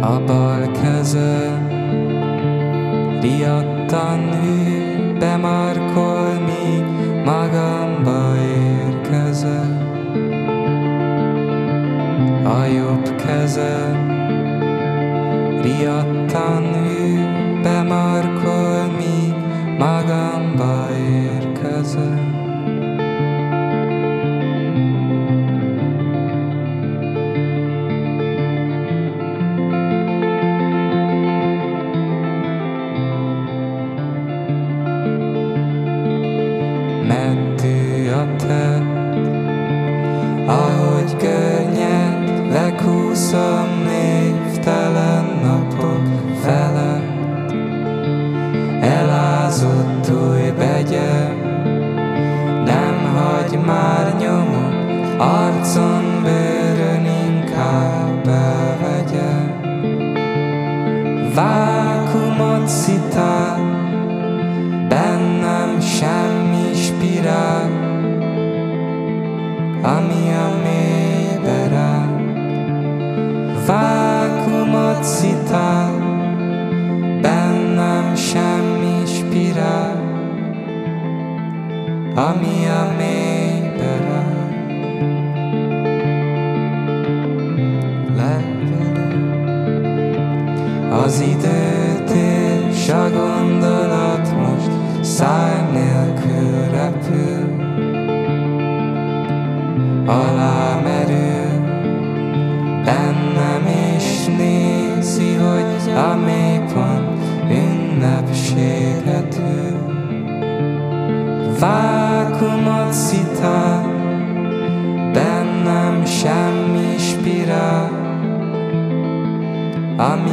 A 0.00 0.24
bal 0.26 0.70
kezem 0.70 1.64
riadtan 3.86 4.20
hű, 4.42 5.18
magamba 7.24 8.34
érkezem. 8.86 9.82
A 12.44 12.64
jobb 12.64 13.14
kezem 13.16 14.12
riadtan 15.62 16.83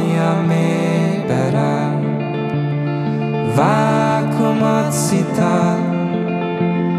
ami 0.02 0.18
a 0.18 0.42
mélybe 0.46 1.50
rám. 1.50 2.00
Vákumot 3.54 4.92
szitál, 4.92 5.78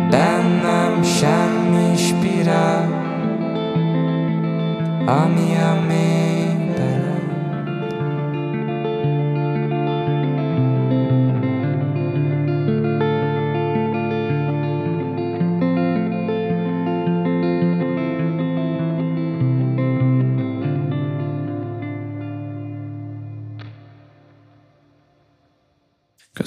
bennem 0.10 1.04
semmi 1.04 1.96
spirál, 1.96 2.88
ami 5.06 5.56
a 5.56 5.86
mélybe 5.88 6.23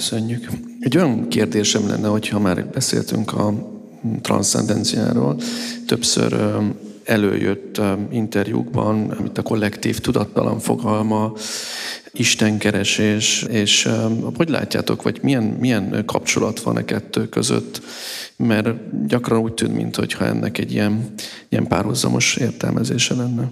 Köszönjük. 0.09 0.49
Egy 0.79 0.97
olyan 0.97 1.27
kérdésem 1.27 1.87
lenne, 1.87 2.07
hogyha 2.07 2.39
már 2.39 2.67
beszéltünk 2.67 3.33
a 3.33 3.53
transzcendenciáról, 4.21 5.39
többször 5.87 6.35
előjött 7.03 7.81
interjúkban, 8.11 9.09
amit 9.09 9.37
a 9.37 9.41
kollektív 9.41 9.99
tudattalan 9.99 10.59
fogalma, 10.59 11.33
istenkeresés, 12.11 13.45
és 13.49 13.89
hogy 14.35 14.49
látjátok, 14.49 15.01
vagy 15.01 15.19
milyen, 15.21 15.43
milyen 15.43 16.03
kapcsolat 16.05 16.59
van 16.59 16.75
a 16.75 16.85
kettő 16.85 17.29
között, 17.29 17.81
mert 18.35 19.07
gyakran 19.07 19.39
úgy 19.39 19.53
tűnt, 19.53 19.75
mintha 19.75 20.25
ennek 20.25 20.57
egy 20.57 20.71
ilyen, 20.71 21.13
ilyen 21.49 21.67
párhuzamos 21.67 22.35
értelmezése 22.35 23.15
lenne. 23.15 23.51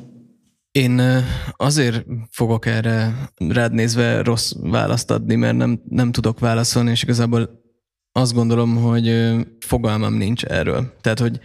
Én 0.75 1.01
azért 1.51 2.05
fogok 2.29 2.65
erre 2.65 3.29
rád 3.47 3.73
nézve 3.73 4.21
rossz 4.21 4.51
választ 4.61 5.11
adni, 5.11 5.35
mert 5.35 5.55
nem, 5.55 5.81
nem 5.89 6.11
tudok 6.11 6.39
válaszolni, 6.39 6.91
és 6.91 7.03
igazából 7.03 7.49
azt 8.11 8.33
gondolom, 8.33 8.75
hogy 8.75 9.35
fogalmam 9.59 10.13
nincs 10.13 10.43
erről. 10.43 10.93
Tehát, 11.01 11.19
hogy, 11.19 11.39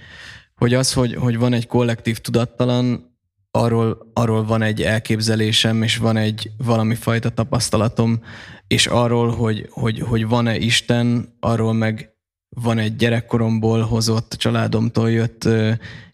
hogy 0.54 0.74
az, 0.74 0.92
hogy, 0.92 1.14
hogy 1.14 1.38
van 1.38 1.52
egy 1.52 1.66
kollektív 1.66 2.18
tudattalan, 2.18 3.16
arról, 3.50 4.10
arról 4.12 4.44
van 4.44 4.62
egy 4.62 4.82
elképzelésem, 4.82 5.82
és 5.82 5.96
van 5.96 6.16
egy 6.16 6.50
valami 6.56 6.94
fajta 6.94 7.28
tapasztalatom, 7.28 8.22
és 8.66 8.86
arról, 8.86 9.30
hogy, 9.30 9.66
hogy, 9.70 10.00
hogy 10.00 10.28
van-e 10.28 10.56
Isten, 10.56 11.36
arról 11.40 11.72
meg 11.72 12.14
van 12.48 12.78
egy 12.78 12.96
gyerekkoromból 12.96 13.80
hozott, 13.80 14.34
családomtól 14.38 15.10
jött 15.10 15.48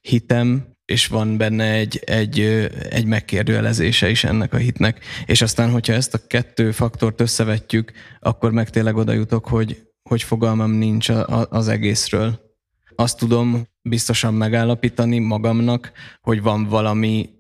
hitem, 0.00 0.75
és 0.86 1.06
van 1.06 1.36
benne 1.36 1.72
egy, 1.72 2.00
egy, 2.04 2.40
egy 2.90 3.04
megkérdőjelezése 3.04 4.10
is 4.10 4.24
ennek 4.24 4.54
a 4.54 4.56
hitnek. 4.56 5.04
És 5.26 5.42
aztán, 5.42 5.70
hogyha 5.70 5.92
ezt 5.92 6.14
a 6.14 6.26
kettő 6.26 6.70
faktort 6.70 7.20
összevetjük, 7.20 7.92
akkor 8.20 8.52
meg 8.52 8.70
tényleg 8.70 8.96
oda 8.96 9.12
jutok, 9.12 9.46
hogy, 9.46 9.86
hogy 10.02 10.22
fogalmam 10.22 10.70
nincs 10.70 11.08
a, 11.08 11.40
a, 11.40 11.46
az 11.50 11.68
egészről. 11.68 12.40
Azt 12.94 13.18
tudom 13.18 13.66
biztosan 13.82 14.34
megállapítani 14.34 15.18
magamnak, 15.18 15.92
hogy 16.20 16.42
van 16.42 16.64
valami, 16.68 17.30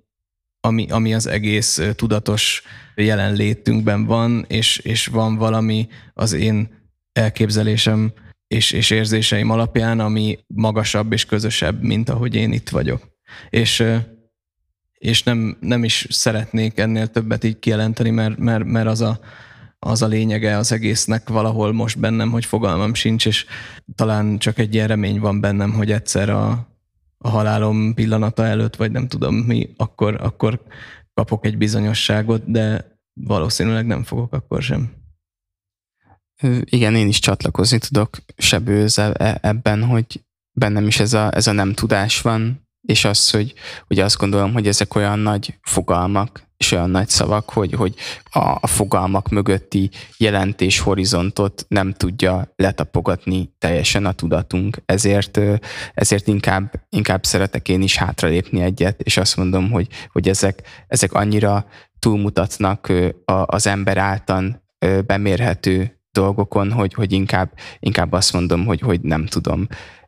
ami, 0.60 0.86
ami 0.90 1.14
az 1.14 1.26
egész 1.26 1.80
tudatos 1.96 2.62
jelenlétünkben 2.94 4.04
van, 4.04 4.44
és, 4.48 4.78
és 4.78 5.06
van 5.06 5.36
valami 5.36 5.88
az 6.14 6.32
én 6.32 6.68
elképzelésem 7.12 8.12
és, 8.48 8.72
és 8.72 8.90
érzéseim 8.90 9.50
alapján, 9.50 10.00
ami 10.00 10.38
magasabb 10.46 11.12
és 11.12 11.24
közösebb, 11.24 11.82
mint 11.82 12.08
ahogy 12.08 12.34
én 12.34 12.52
itt 12.52 12.68
vagyok. 12.68 13.15
És, 13.50 13.84
és 14.98 15.22
nem, 15.22 15.56
nem 15.60 15.84
is 15.84 16.06
szeretnék 16.10 16.78
ennél 16.78 17.06
többet 17.06 17.44
így 17.44 17.58
kijelenteni, 17.58 18.10
mert, 18.10 18.38
mert, 18.38 18.64
mert 18.64 18.86
az, 18.86 19.00
a, 19.00 19.20
az 19.78 20.02
a 20.02 20.06
lényege 20.06 20.56
az 20.56 20.72
egésznek 20.72 21.28
valahol 21.28 21.72
most 21.72 21.98
bennem, 21.98 22.30
hogy 22.30 22.44
fogalmam 22.44 22.94
sincs, 22.94 23.26
és 23.26 23.46
talán 23.94 24.38
csak 24.38 24.58
egy 24.58 24.74
ilyen 24.74 24.88
remény 24.88 25.20
van 25.20 25.40
bennem, 25.40 25.72
hogy 25.72 25.92
egyszer 25.92 26.30
a, 26.30 26.68
a 27.18 27.28
halálom 27.28 27.94
pillanata 27.94 28.44
előtt, 28.44 28.76
vagy 28.76 28.90
nem 28.90 29.08
tudom 29.08 29.34
mi, 29.34 29.74
akkor, 29.76 30.14
akkor 30.20 30.62
kapok 31.14 31.46
egy 31.46 31.56
bizonyosságot, 31.56 32.50
de 32.50 32.94
valószínűleg 33.12 33.86
nem 33.86 34.02
fogok 34.02 34.32
akkor 34.32 34.62
sem. 34.62 34.92
Igen, 36.64 36.94
én 36.94 37.08
is 37.08 37.18
csatlakozni 37.18 37.78
tudok 37.78 38.16
Sebőz 38.36 38.98
e- 38.98 39.38
ebben, 39.42 39.84
hogy 39.84 40.24
bennem 40.52 40.86
is 40.86 41.00
ez 41.00 41.12
a, 41.12 41.34
ez 41.34 41.46
a 41.46 41.52
nem 41.52 41.72
tudás 41.72 42.20
van, 42.20 42.65
és 42.86 43.04
az, 43.04 43.30
hogy 43.30 43.54
ugye 43.88 44.04
azt 44.04 44.16
gondolom, 44.16 44.52
hogy 44.52 44.66
ezek 44.66 44.94
olyan 44.94 45.18
nagy 45.18 45.58
fogalmak, 45.62 46.44
és 46.56 46.72
olyan 46.72 46.90
nagy 46.90 47.08
szavak, 47.08 47.50
hogy, 47.50 47.72
hogy 47.72 47.94
a, 48.30 48.56
a 48.60 48.66
fogalmak 48.66 49.28
mögötti 49.28 49.90
jelentés 50.16 50.78
horizontot 50.78 51.64
nem 51.68 51.92
tudja 51.92 52.52
letapogatni 52.56 53.54
teljesen 53.58 54.06
a 54.06 54.12
tudatunk. 54.12 54.82
Ezért, 54.86 55.40
ezért 55.94 56.26
inkább, 56.26 56.86
inkább 56.88 57.24
szeretek 57.24 57.68
én 57.68 57.82
is 57.82 57.96
hátralépni 57.96 58.60
egyet, 58.60 59.00
és 59.00 59.16
azt 59.16 59.36
mondom, 59.36 59.70
hogy, 59.70 59.88
hogy 60.12 60.28
ezek, 60.28 60.62
ezek 60.88 61.12
annyira 61.12 61.66
túlmutatnak 61.98 62.92
az 63.46 63.66
ember 63.66 63.96
által 63.96 64.64
bemérhető 65.06 66.00
dolgokon, 66.12 66.72
hogy, 66.72 66.94
hogy 66.94 67.12
inkább, 67.12 67.52
inkább 67.78 68.12
azt 68.12 68.32
mondom, 68.32 68.66
hogy, 68.66 68.80
hogy 68.80 69.00
nem 69.00 69.26
tudom. 69.26 69.66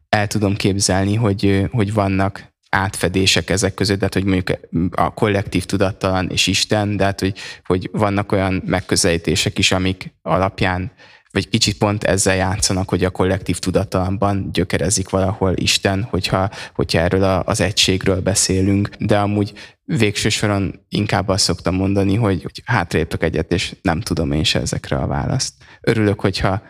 El 0.09 0.27
tudom 0.27 0.55
képzelni, 0.55 1.15
hogy, 1.15 1.69
hogy 1.71 1.93
vannak 1.93 2.53
átfedések 2.71 3.51
ezek 3.51 3.75
között, 3.75 3.99
tehát 3.99 4.15
hogy 4.15 4.25
mondjuk 4.25 4.59
a 4.91 5.15
kollektív 5.15 5.65
tudattalan 5.65 6.29
és 6.31 6.47
Isten, 6.47 6.97
de 6.97 7.05
hát 7.05 7.21
hogy, 7.21 7.39
hogy 7.65 7.89
vannak 7.93 8.33
olyan 8.33 8.63
megközelítések 8.67 9.59
is, 9.59 9.73
amik 9.73 10.15
alapján 10.23 10.93
vagy 11.31 11.49
kicsit 11.49 11.79
pont 11.79 12.05
ezzel 12.05 12.35
játszanak, 12.35 12.89
hogy 12.89 13.05
a 13.05 13.11
kollektív 13.11 13.59
tudattalanban 13.59 14.53
gyökerezik 14.53 15.09
valahol 15.09 15.53
Isten, 15.57 16.03
hogyha, 16.03 16.51
hogyha 16.75 16.99
erről 16.99 17.23
a, 17.23 17.43
az 17.45 17.61
egységről 17.61 18.21
beszélünk, 18.21 18.89
de 18.99 19.19
amúgy 19.19 19.53
végső 19.85 20.29
soron 20.29 20.85
inkább 20.89 21.29
azt 21.29 21.45
szoktam 21.45 21.75
mondani, 21.75 22.15
hogy, 22.15 22.43
hogy 22.43 22.63
hátrépek 22.65 23.23
egyet, 23.23 23.53
és 23.53 23.77
nem 23.83 24.01
tudom 24.01 24.33
én 24.33 24.45
se 24.45 24.61
ezekre 24.61 24.97
a 24.97 25.07
választ. 25.07 25.55
Örülök, 25.81 26.21
hogyha, 26.21 26.63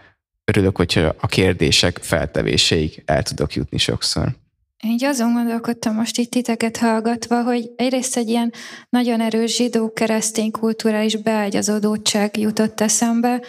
örülök, 0.45 0.77
hogyha 0.77 1.15
a 1.19 1.27
kérdések 1.27 1.99
feltevéséig 2.03 3.03
el 3.05 3.23
tudok 3.23 3.55
jutni 3.55 3.79
sokszor. 3.79 4.37
Így 4.85 5.05
azon 5.05 5.33
gondolkodtam 5.33 5.95
most 5.95 6.19
itt 6.19 6.31
titeket 6.31 6.77
hallgatva, 6.77 7.43
hogy 7.43 7.71
egyrészt 7.77 8.17
egy 8.17 8.29
ilyen 8.29 8.53
nagyon 8.89 9.21
erős 9.21 9.57
zsidó-keresztény 9.57 10.51
kulturális 10.51 11.17
beágyazódottság 11.17 12.37
jutott 12.37 12.81
eszembe, 12.81 13.41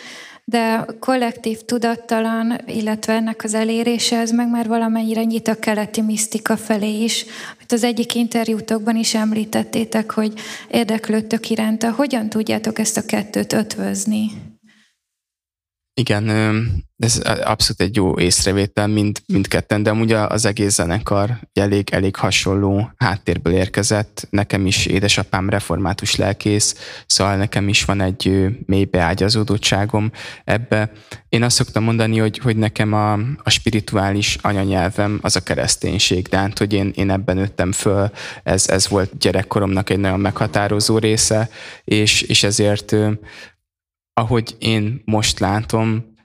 de 0.49 0.85
kollektív 0.99 1.59
tudattalan, 1.59 2.57
illetve 2.65 3.13
ennek 3.13 3.43
az 3.43 3.53
elérése, 3.53 4.17
ez 4.17 4.31
meg 4.31 4.49
már 4.49 4.67
valamennyire 4.67 5.23
nyit 5.23 5.47
a 5.47 5.59
keleti 5.59 6.01
misztika 6.01 6.57
felé 6.57 7.03
is. 7.03 7.25
Amit 7.55 7.71
az 7.71 7.83
egyik 7.83 8.15
interjútokban 8.15 8.95
is 8.95 9.13
említettétek, 9.13 10.11
hogy 10.11 10.33
érdeklődtök 10.69 11.49
iránta. 11.49 11.91
Hogyan 11.91 12.29
tudjátok 12.29 12.79
ezt 12.79 12.97
a 12.97 13.05
kettőt 13.05 13.53
ötvözni? 13.53 14.31
Igen, 15.93 16.23
ez 16.99 17.21
abszolút 17.43 17.81
egy 17.81 17.95
jó 17.95 18.19
észrevétel 18.19 18.87
mind, 18.87 19.21
mindketten, 19.25 19.83
de 19.83 19.89
amúgy 19.89 20.11
az 20.11 20.45
egész 20.45 20.73
zenekar 20.73 21.39
elég, 21.53 21.89
elég 21.89 22.15
hasonló 22.15 22.91
háttérből 22.97 23.53
érkezett. 23.53 24.27
Nekem 24.29 24.65
is 24.65 24.85
édesapám 24.85 25.49
református 25.49 26.15
lelkész, 26.15 26.75
szóval 27.05 27.35
nekem 27.35 27.67
is 27.67 27.85
van 27.85 28.01
egy 28.01 28.45
mély 28.65 28.85
beágyazódottságom 28.85 30.11
ebbe. 30.43 30.91
Én 31.29 31.43
azt 31.43 31.55
szoktam 31.55 31.83
mondani, 31.83 32.17
hogy, 32.17 32.37
hogy 32.37 32.57
nekem 32.57 32.93
a, 32.93 33.13
a 33.43 33.49
spirituális 33.49 34.37
anyanyelvem 34.41 35.19
az 35.21 35.35
a 35.35 35.43
kereszténység, 35.43 36.27
de 36.27 36.37
hát, 36.37 36.57
hogy 36.57 36.73
én, 36.73 36.91
én 36.95 37.09
ebben 37.09 37.35
nőttem 37.35 37.71
föl, 37.71 38.11
ez, 38.43 38.69
ez 38.69 38.87
volt 38.87 39.17
gyerekkoromnak 39.17 39.89
egy 39.89 39.99
nagyon 39.99 40.19
meghatározó 40.19 40.97
része, 40.97 41.49
és, 41.83 42.21
és 42.21 42.43
ezért 42.43 42.95
ahogy 44.13 44.55
én 44.57 45.01
most 45.05 45.39
látom, 45.39 46.17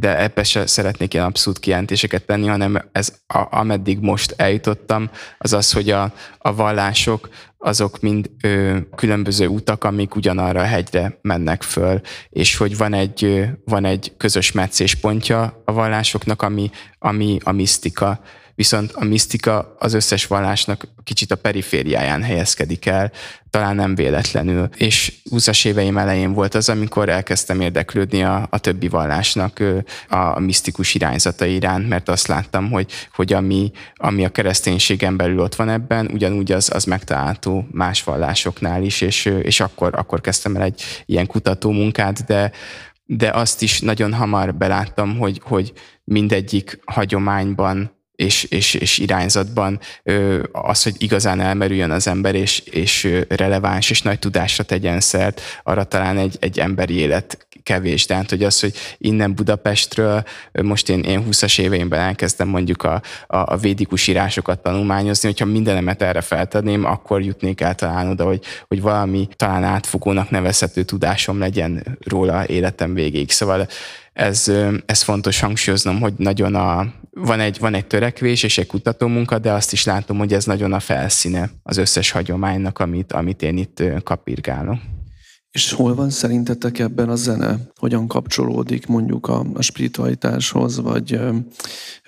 de 0.00 0.18
ebbe 0.18 0.42
se 0.42 0.66
szeretnék 0.66 1.14
ilyen 1.14 1.26
abszolút 1.26 1.58
kijelentéseket 1.58 2.26
tenni, 2.26 2.46
hanem 2.46 2.88
ez, 2.92 3.14
a, 3.26 3.46
ameddig 3.50 3.98
most 3.98 4.34
eljutottam, 4.36 5.10
az 5.38 5.52
az, 5.52 5.72
hogy 5.72 5.90
a, 5.90 6.12
a 6.38 6.54
vallások 6.54 7.28
azok 7.58 8.00
mind 8.00 8.30
ö, 8.42 8.76
különböző 8.96 9.46
utak, 9.46 9.84
amik 9.84 10.14
ugyanarra 10.14 10.60
a 10.60 10.64
hegyre 10.64 11.18
mennek 11.22 11.62
föl, 11.62 12.00
és 12.30 12.56
hogy 12.56 12.76
van 12.76 12.92
egy, 12.92 13.24
ö, 13.24 13.44
van 13.64 13.84
egy 13.84 14.12
közös 14.16 14.52
meccéspontja 14.52 15.62
a 15.64 15.72
vallásoknak, 15.72 16.42
ami, 16.42 16.70
ami 16.98 17.38
a 17.42 17.52
misztika, 17.52 18.20
viszont 18.60 18.92
a 18.92 19.04
misztika 19.04 19.76
az 19.78 19.94
összes 19.94 20.26
vallásnak 20.26 20.88
kicsit 21.04 21.30
a 21.30 21.36
perifériáján 21.36 22.22
helyezkedik 22.22 22.86
el, 22.86 23.12
talán 23.50 23.76
nem 23.76 23.94
véletlenül. 23.94 24.68
És 24.76 25.12
20-as 25.30 25.66
éveim 25.66 25.98
elején 25.98 26.32
volt 26.32 26.54
az, 26.54 26.68
amikor 26.68 27.08
elkezdtem 27.08 27.60
érdeklődni 27.60 28.22
a, 28.22 28.46
a 28.50 28.58
többi 28.58 28.88
vallásnak 28.88 29.62
a, 30.08 30.16
a 30.16 30.38
misztikus 30.38 30.94
irányzata 30.94 31.44
iránt, 31.44 31.88
mert 31.88 32.08
azt 32.08 32.26
láttam, 32.26 32.70
hogy, 32.70 32.92
hogy 33.14 33.32
ami, 33.32 33.70
ami 33.94 34.24
a 34.24 34.28
kereszténységen 34.28 35.16
belül 35.16 35.40
ott 35.40 35.54
van 35.54 35.68
ebben, 35.68 36.10
ugyanúgy 36.12 36.52
az, 36.52 36.70
az 36.74 36.84
megtalálható 36.84 37.66
más 37.70 38.02
vallásoknál 38.02 38.82
is, 38.82 39.00
és, 39.00 39.24
és 39.42 39.60
akkor, 39.60 39.94
akkor 39.94 40.20
kezdtem 40.20 40.56
el 40.56 40.62
egy 40.62 40.82
ilyen 41.06 41.26
kutató 41.26 41.70
munkát, 41.70 42.24
de 42.24 42.52
de 43.12 43.30
azt 43.30 43.62
is 43.62 43.80
nagyon 43.80 44.12
hamar 44.12 44.54
beláttam, 44.54 45.18
hogy, 45.18 45.40
hogy 45.44 45.72
mindegyik 46.04 46.80
hagyományban 46.84 47.98
és, 48.20 48.42
és, 48.42 48.74
és 48.74 48.98
irányzatban 48.98 49.80
az, 50.52 50.82
hogy 50.82 50.94
igazán 50.98 51.40
elmerüljön 51.40 51.90
az 51.90 52.06
ember, 52.06 52.34
és, 52.34 52.58
és 52.58 53.08
releváns 53.28 53.90
és 53.90 54.02
nagy 54.02 54.18
tudásra 54.18 54.64
tegyen 54.64 55.00
szert, 55.00 55.40
arra 55.62 55.84
talán 55.84 56.18
egy, 56.18 56.36
egy 56.40 56.58
emberi 56.58 56.94
élet 56.94 57.46
kevés. 57.62 58.06
De 58.06 58.14
hát, 58.14 58.30
hogy 58.30 58.44
az, 58.44 58.60
hogy 58.60 58.74
innen 58.98 59.34
Budapestről, 59.34 60.24
most 60.62 60.88
én, 60.88 61.00
én 61.00 61.24
20-as 61.30 61.60
éveimben 61.60 62.00
elkezdtem 62.00 62.48
mondjuk 62.48 62.82
a, 62.82 63.02
a, 63.26 63.36
a 63.36 63.56
védikus 63.56 64.06
írásokat 64.06 64.58
tanulmányozni, 64.58 65.28
hogyha 65.28 65.44
mindenemet 65.44 66.02
erre 66.02 66.20
feltenném, 66.20 66.84
akkor 66.84 67.22
jutnék 67.22 67.60
el 67.60 67.74
talán 67.74 68.08
oda, 68.08 68.24
hogy, 68.24 68.44
hogy 68.68 68.80
valami 68.80 69.28
talán 69.36 69.64
átfogónak 69.64 70.30
nevezhető 70.30 70.82
tudásom 70.82 71.38
legyen 71.38 71.98
róla 72.04 72.46
életem 72.46 72.94
végéig. 72.94 73.30
Szóval 73.30 73.68
ez, 74.12 74.52
ez 74.86 75.02
fontos 75.02 75.40
hangsúlyoznom, 75.40 76.00
hogy 76.00 76.14
nagyon 76.16 76.54
a, 76.54 76.92
van, 77.10 77.40
egy, 77.40 77.58
van 77.58 77.74
egy 77.74 77.86
törekvés 77.86 78.42
és 78.42 78.58
egy 78.58 78.66
kutatómunka, 78.66 79.38
de 79.38 79.52
azt 79.52 79.72
is 79.72 79.84
látom, 79.84 80.18
hogy 80.18 80.32
ez 80.32 80.44
nagyon 80.44 80.72
a 80.72 80.80
felszíne 80.80 81.50
az 81.62 81.76
összes 81.76 82.10
hagyománynak, 82.10 82.78
amit, 82.78 83.12
amit 83.12 83.42
én 83.42 83.56
itt 83.56 83.82
kapirgálok. 84.02 84.78
És 85.50 85.72
hol 85.72 85.94
van 85.94 86.10
szerintetek 86.10 86.78
ebben 86.78 87.08
a 87.08 87.16
zene? 87.16 87.58
Hogyan 87.76 88.06
kapcsolódik 88.08 88.86
mondjuk 88.86 89.28
a, 89.28 89.44
a 89.54 89.62
spiritualitáshoz, 89.62 90.80
vagy 90.80 91.20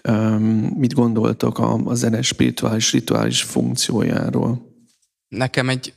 öm, 0.02 0.32
mit 0.76 0.94
gondoltok 0.94 1.58
a, 1.58 1.74
a 1.84 1.94
zene 1.94 2.22
spirituális, 2.22 2.92
rituális 2.92 3.42
funkciójáról? 3.42 4.70
Nekem 5.28 5.68
egy 5.68 5.94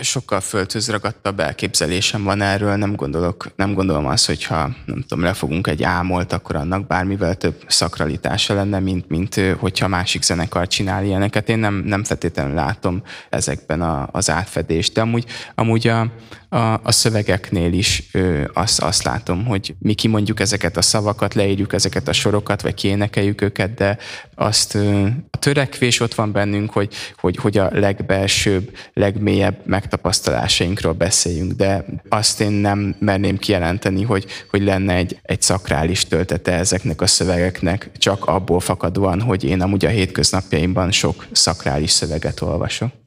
sokkal 0.00 0.40
földhöz 0.40 0.90
ragadtabb 0.90 1.40
elképzelésem 1.40 2.22
van 2.22 2.40
erről, 2.40 2.76
nem 2.76 2.94
gondolok, 2.94 3.46
nem 3.56 3.74
gondolom 3.74 4.06
azt, 4.06 4.26
hogyha 4.26 4.70
nem 4.84 5.04
tudom, 5.08 5.24
lefogunk 5.24 5.66
egy 5.66 5.82
ámolt, 5.82 6.32
akkor 6.32 6.56
annak 6.56 6.86
bármivel 6.86 7.34
több 7.34 7.62
szakralitása 7.66 8.54
lenne, 8.54 8.78
mint, 8.78 9.08
mint 9.08 9.40
hogyha 9.58 9.88
másik 9.88 10.22
zenekar 10.22 10.66
csinál 10.66 11.04
ilyeneket. 11.04 11.48
Én 11.48 11.58
nem, 11.58 11.74
nem 11.74 12.04
feltétlenül 12.04 12.54
látom 12.54 13.02
ezekben 13.30 13.82
a, 13.82 14.08
az 14.12 14.30
átfedést, 14.30 14.92
de 14.92 15.00
amúgy, 15.00 15.24
amúgy 15.54 15.88
a, 15.88 16.12
a, 16.52 16.80
a 16.82 16.92
szövegeknél 16.92 17.72
is 17.72 18.08
ö, 18.12 18.44
azt, 18.52 18.80
azt 18.80 19.02
látom, 19.02 19.44
hogy 19.44 19.74
mi 19.78 19.94
kimondjuk 19.94 20.40
ezeket 20.40 20.76
a 20.76 20.82
szavakat, 20.82 21.34
leírjuk 21.34 21.72
ezeket 21.72 22.08
a 22.08 22.12
sorokat, 22.12 22.62
vagy 22.62 22.74
kiénekeljük 22.74 23.40
őket, 23.40 23.74
de 23.74 23.98
azt 24.34 24.74
ö, 24.74 25.06
a 25.30 25.36
törekvés 25.38 26.00
ott 26.00 26.14
van 26.14 26.32
bennünk, 26.32 26.72
hogy, 26.72 26.94
hogy, 27.16 27.36
hogy 27.36 27.58
a 27.58 27.70
legbelsőbb, 27.72 28.76
legmélyebb 28.92 29.56
megtapasztalásainkról 29.64 30.92
beszéljünk, 30.92 31.52
de 31.52 31.84
azt 32.08 32.40
én 32.40 32.52
nem 32.52 32.96
merném 32.98 33.38
kijelenteni, 33.38 34.02
hogy, 34.02 34.26
hogy 34.50 34.62
lenne 34.62 34.94
egy, 34.94 35.18
egy 35.22 35.42
szakrális 35.42 36.06
töltete 36.06 36.52
ezeknek 36.52 37.00
a 37.00 37.06
szövegeknek, 37.06 37.90
csak 37.98 38.24
abból 38.24 38.60
fakadóan, 38.60 39.20
hogy 39.20 39.44
én 39.44 39.60
amúgy 39.60 39.84
a 39.84 39.88
hétköznapjaimban 39.88 40.90
sok 40.90 41.26
szakrális 41.32 41.90
szöveget 41.90 42.40
olvasok. 42.40 43.01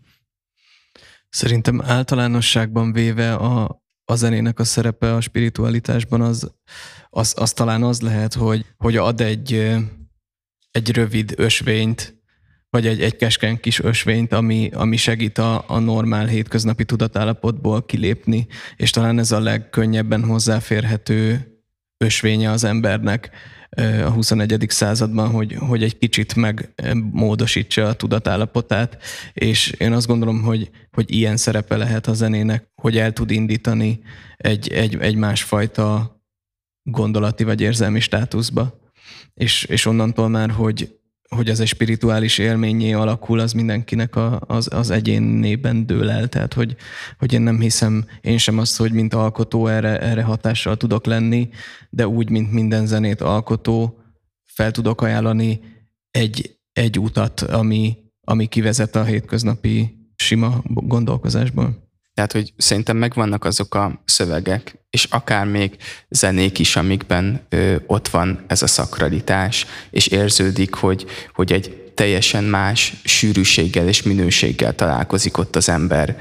Szerintem 1.35 1.81
általánosságban 1.81 2.91
véve 2.91 3.33
a, 3.33 3.83
a 4.05 4.15
zenének 4.15 4.59
a 4.59 4.63
szerepe 4.63 5.13
a 5.13 5.21
spiritualitásban 5.21 6.21
az, 6.21 6.51
az, 7.09 7.33
az 7.37 7.53
talán 7.53 7.83
az 7.83 8.01
lehet, 8.01 8.33
hogy, 8.33 8.65
hogy 8.77 8.97
ad 8.97 9.21
egy, 9.21 9.53
egy 10.71 10.91
rövid 10.91 11.33
ösvényt, 11.37 12.21
vagy 12.69 12.87
egy, 12.87 13.01
egy 13.01 13.15
keskeny 13.15 13.59
kis 13.59 13.79
ösvényt, 13.79 14.33
ami, 14.33 14.69
ami 14.73 14.97
segít 14.97 15.37
a, 15.37 15.63
a 15.67 15.79
normál 15.79 16.25
hétköznapi 16.25 16.85
tudatállapotból 16.85 17.85
kilépni, 17.85 18.47
és 18.75 18.89
talán 18.89 19.19
ez 19.19 19.31
a 19.31 19.39
legkönnyebben 19.39 20.23
hozzáférhető 20.23 21.47
ösvénye 21.97 22.51
az 22.51 22.63
embernek 22.63 23.29
a 24.05 24.09
21. 24.09 24.65
században, 24.67 25.29
hogy, 25.29 25.55
hogy 25.59 25.83
egy 25.83 25.97
kicsit 25.97 26.35
megmódosítsa 26.35 27.87
a 27.87 27.93
tudatállapotát, 27.93 28.97
és 29.33 29.69
én 29.69 29.93
azt 29.93 30.07
gondolom, 30.07 30.41
hogy, 30.41 30.69
hogy 30.91 31.13
ilyen 31.13 31.37
szerepe 31.37 31.77
lehet 31.77 32.07
a 32.07 32.13
zenének, 32.13 32.69
hogy 32.75 32.97
el 32.97 33.13
tud 33.13 33.31
indítani 33.31 33.99
egy, 34.37 34.67
egy, 34.71 34.97
egy 34.99 35.15
másfajta 35.15 36.19
gondolati 36.83 37.43
vagy 37.43 37.61
érzelmi 37.61 37.99
státuszba. 37.99 38.79
És, 39.33 39.63
és 39.63 39.85
onnantól 39.85 40.29
már, 40.29 40.49
hogy, 40.49 40.99
hogy 41.29 41.49
ez 41.49 41.59
egy 41.59 41.67
spirituális 41.67 42.37
élményé 42.37 42.93
alakul, 42.93 43.39
az 43.39 43.53
mindenkinek 43.53 44.15
a, 44.15 44.41
az, 44.47 44.67
az 44.73 44.89
egyénében 44.89 45.85
dől 45.85 46.09
el. 46.09 46.27
Tehát, 46.27 46.53
hogy, 46.53 46.75
hogy 47.19 47.33
én 47.33 47.41
nem 47.41 47.59
hiszem 47.59 48.05
én 48.21 48.37
sem 48.37 48.57
azt, 48.57 48.77
hogy 48.77 48.91
mint 48.91 49.13
alkotó 49.13 49.67
erre, 49.67 49.99
erre 49.99 50.23
hatással 50.23 50.77
tudok 50.77 51.05
lenni, 51.05 51.49
de 51.89 52.07
úgy, 52.07 52.29
mint 52.29 52.51
minden 52.51 52.85
zenét 52.85 53.21
alkotó, 53.21 53.99
fel 54.43 54.71
tudok 54.71 55.01
ajánlani 55.01 55.59
egy, 56.11 56.59
egy 56.71 56.99
utat, 56.99 57.41
ami, 57.41 57.97
ami 58.21 58.45
kivezet 58.45 58.95
a 58.95 59.03
hétköznapi 59.03 59.95
sima 60.15 60.61
gondolkozásból. 60.63 61.83
Tehát, 62.13 62.31
hogy 62.31 62.53
szerintem 62.57 62.97
megvannak 62.97 63.45
azok 63.45 63.75
a 63.75 64.01
szövegek, 64.05 64.84
és 64.95 65.07
akár 65.09 65.45
még 65.45 65.71
zenék 66.09 66.59
is, 66.59 66.75
amikben 66.75 67.41
ö, 67.49 67.75
ott 67.87 68.07
van 68.07 68.43
ez 68.47 68.61
a 68.61 68.67
szakralitás, 68.67 69.65
és 69.89 70.07
érződik, 70.07 70.73
hogy, 70.73 71.05
hogy 71.33 71.51
egy 71.51 71.85
teljesen 71.95 72.43
más 72.43 72.93
sűrűséggel 73.03 73.87
és 73.87 74.03
minőséggel 74.03 74.75
találkozik 74.75 75.37
ott 75.37 75.55
az 75.55 75.69
ember 75.69 76.17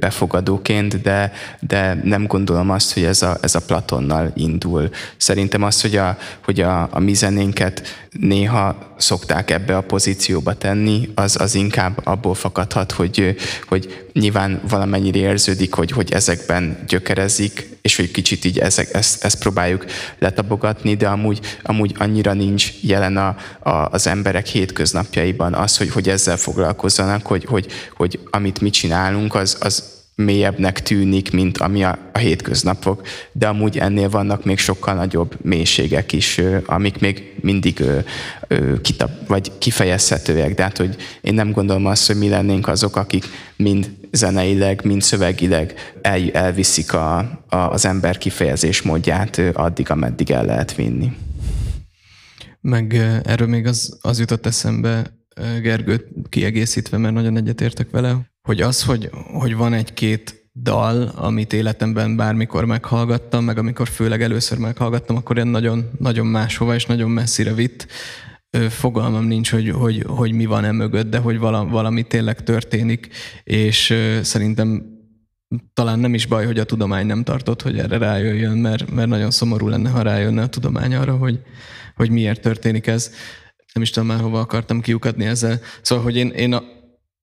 befogadóként, 0.00 1.00
de, 1.00 1.32
de 1.60 2.00
nem 2.04 2.26
gondolom 2.26 2.70
azt, 2.70 2.92
hogy 2.92 3.04
ez 3.04 3.22
a, 3.22 3.38
ez 3.40 3.54
a 3.54 3.60
Platonnal 3.60 4.32
indul. 4.34 4.90
Szerintem 5.16 5.62
az, 5.62 5.80
hogy 5.80 5.96
a, 5.96 6.18
hogy 6.44 6.60
a, 6.60 6.88
a 6.90 6.98
mi 6.98 7.14
zenénket 7.14 8.06
néha 8.10 8.94
szokták 8.96 9.50
ebbe 9.50 9.76
a 9.76 9.80
pozícióba 9.80 10.54
tenni, 10.54 11.08
az, 11.14 11.40
az 11.40 11.54
inkább 11.54 12.00
abból 12.04 12.34
fakadhat, 12.34 12.92
hogy, 12.92 13.36
hogy 13.66 14.06
nyilván 14.12 14.60
valamennyire 14.68 15.18
érződik, 15.18 15.74
hogy, 15.74 15.90
hogy 15.90 16.12
ezekben 16.12 16.78
gyökerezik, 16.86 17.68
és 17.82 17.96
hogy 17.96 18.07
kicsit 18.10 18.44
így 18.44 18.58
ezek, 18.58 18.94
ezt, 18.94 19.24
ezt 19.24 19.38
próbáljuk 19.38 19.84
letabogatni, 20.18 20.94
de 20.94 21.08
amúgy, 21.08 21.40
amúgy 21.62 21.94
annyira 21.98 22.32
nincs 22.32 22.72
jelen 22.80 23.16
a, 23.16 23.36
a, 23.60 23.70
az 23.70 24.06
emberek 24.06 24.46
hétköznapjaiban 24.46 25.54
az, 25.54 25.76
hogy, 25.76 25.90
hogy 25.90 26.08
ezzel 26.08 26.36
foglalkozzanak, 26.36 27.26
hogy, 27.26 27.44
hogy, 27.44 27.66
hogy 27.96 28.20
amit 28.30 28.60
mi 28.60 28.70
csinálunk, 28.70 29.34
az, 29.34 29.56
az 29.60 29.97
mélyebbnek 30.24 30.82
tűnik, 30.82 31.30
mint 31.30 31.58
ami 31.58 31.84
a, 31.84 31.98
a 32.12 32.18
hétköznapok, 32.18 33.02
de 33.32 33.46
amúgy 33.48 33.78
ennél 33.78 34.08
vannak 34.08 34.44
még 34.44 34.58
sokkal 34.58 34.94
nagyobb 34.94 35.36
mélységek 35.42 36.12
is, 36.12 36.40
amik 36.66 37.00
még 37.00 37.34
mindig 37.40 37.84
kitap, 38.82 39.10
vagy 39.26 39.58
kifejezhetőek, 39.58 40.54
de 40.54 40.62
hát, 40.62 40.76
hogy 40.76 40.96
én 41.20 41.34
nem 41.34 41.50
gondolom 41.50 41.86
azt, 41.86 42.06
hogy 42.06 42.16
mi 42.16 42.28
lennénk 42.28 42.68
azok, 42.68 42.96
akik 42.96 43.24
mind 43.56 43.90
zeneileg, 44.12 44.84
mind 44.84 45.02
szövegileg 45.02 45.74
el, 46.02 46.30
elviszik 46.32 46.92
a, 46.92 47.18
a, 47.48 47.56
az 47.56 47.84
ember 47.84 48.18
kifejezés 48.18 48.82
módját 48.82 49.38
addig, 49.52 49.90
ameddig 49.90 50.30
el 50.30 50.44
lehet 50.44 50.74
vinni. 50.74 51.12
Meg 52.60 52.94
erről 53.24 53.48
még 53.48 53.66
az, 53.66 53.98
az 54.00 54.18
jutott 54.18 54.46
eszembe, 54.46 55.16
Gergőt 55.62 56.04
kiegészítve, 56.28 56.96
mert 56.96 57.14
nagyon 57.14 57.36
egyetértek 57.36 57.90
vele, 57.90 58.16
hogy 58.48 58.60
az, 58.60 58.84
hogy, 58.84 59.10
hogy 59.32 59.56
van 59.56 59.72
egy-két 59.72 60.50
dal, 60.54 61.02
amit 61.14 61.52
életemben 61.52 62.16
bármikor 62.16 62.64
meghallgattam, 62.64 63.44
meg 63.44 63.58
amikor 63.58 63.88
főleg 63.88 64.22
először 64.22 64.58
meghallgattam, 64.58 65.16
akkor 65.16 65.36
ilyen 65.36 65.48
nagyon, 65.48 65.90
nagyon 65.98 66.26
máshova 66.26 66.74
és 66.74 66.86
nagyon 66.86 67.10
messzire 67.10 67.52
vitt. 67.52 67.86
Fogalmam 68.68 69.24
nincs, 69.24 69.50
hogy, 69.50 69.70
hogy, 69.70 70.04
hogy 70.06 70.32
mi 70.32 70.46
van 70.46 70.64
e 70.64 70.72
mögött, 70.72 71.10
de 71.10 71.18
hogy 71.18 71.38
valami 71.38 72.02
tényleg 72.02 72.42
történik, 72.42 73.08
és 73.44 73.94
szerintem 74.22 74.84
talán 75.72 75.98
nem 75.98 76.14
is 76.14 76.26
baj, 76.26 76.46
hogy 76.46 76.58
a 76.58 76.64
tudomány 76.64 77.06
nem 77.06 77.24
tartott, 77.24 77.62
hogy 77.62 77.78
erre 77.78 77.98
rájöjjön, 77.98 78.58
mert, 78.58 78.90
mert 78.90 79.08
nagyon 79.08 79.30
szomorú 79.30 79.68
lenne, 79.68 79.90
ha 79.90 80.02
rájönne 80.02 80.42
a 80.42 80.48
tudomány 80.48 80.94
arra, 80.94 81.16
hogy, 81.16 81.40
hogy 81.94 82.10
miért 82.10 82.40
történik 82.40 82.86
ez. 82.86 83.12
Nem 83.72 83.82
is 83.82 83.90
tudom 83.90 84.08
már, 84.08 84.20
hova 84.20 84.40
akartam 84.40 84.80
kiukadni 84.80 85.24
ezzel. 85.24 85.60
Szóval, 85.82 86.04
hogy 86.04 86.16
én, 86.16 86.28
én 86.28 86.52
a, 86.52 86.62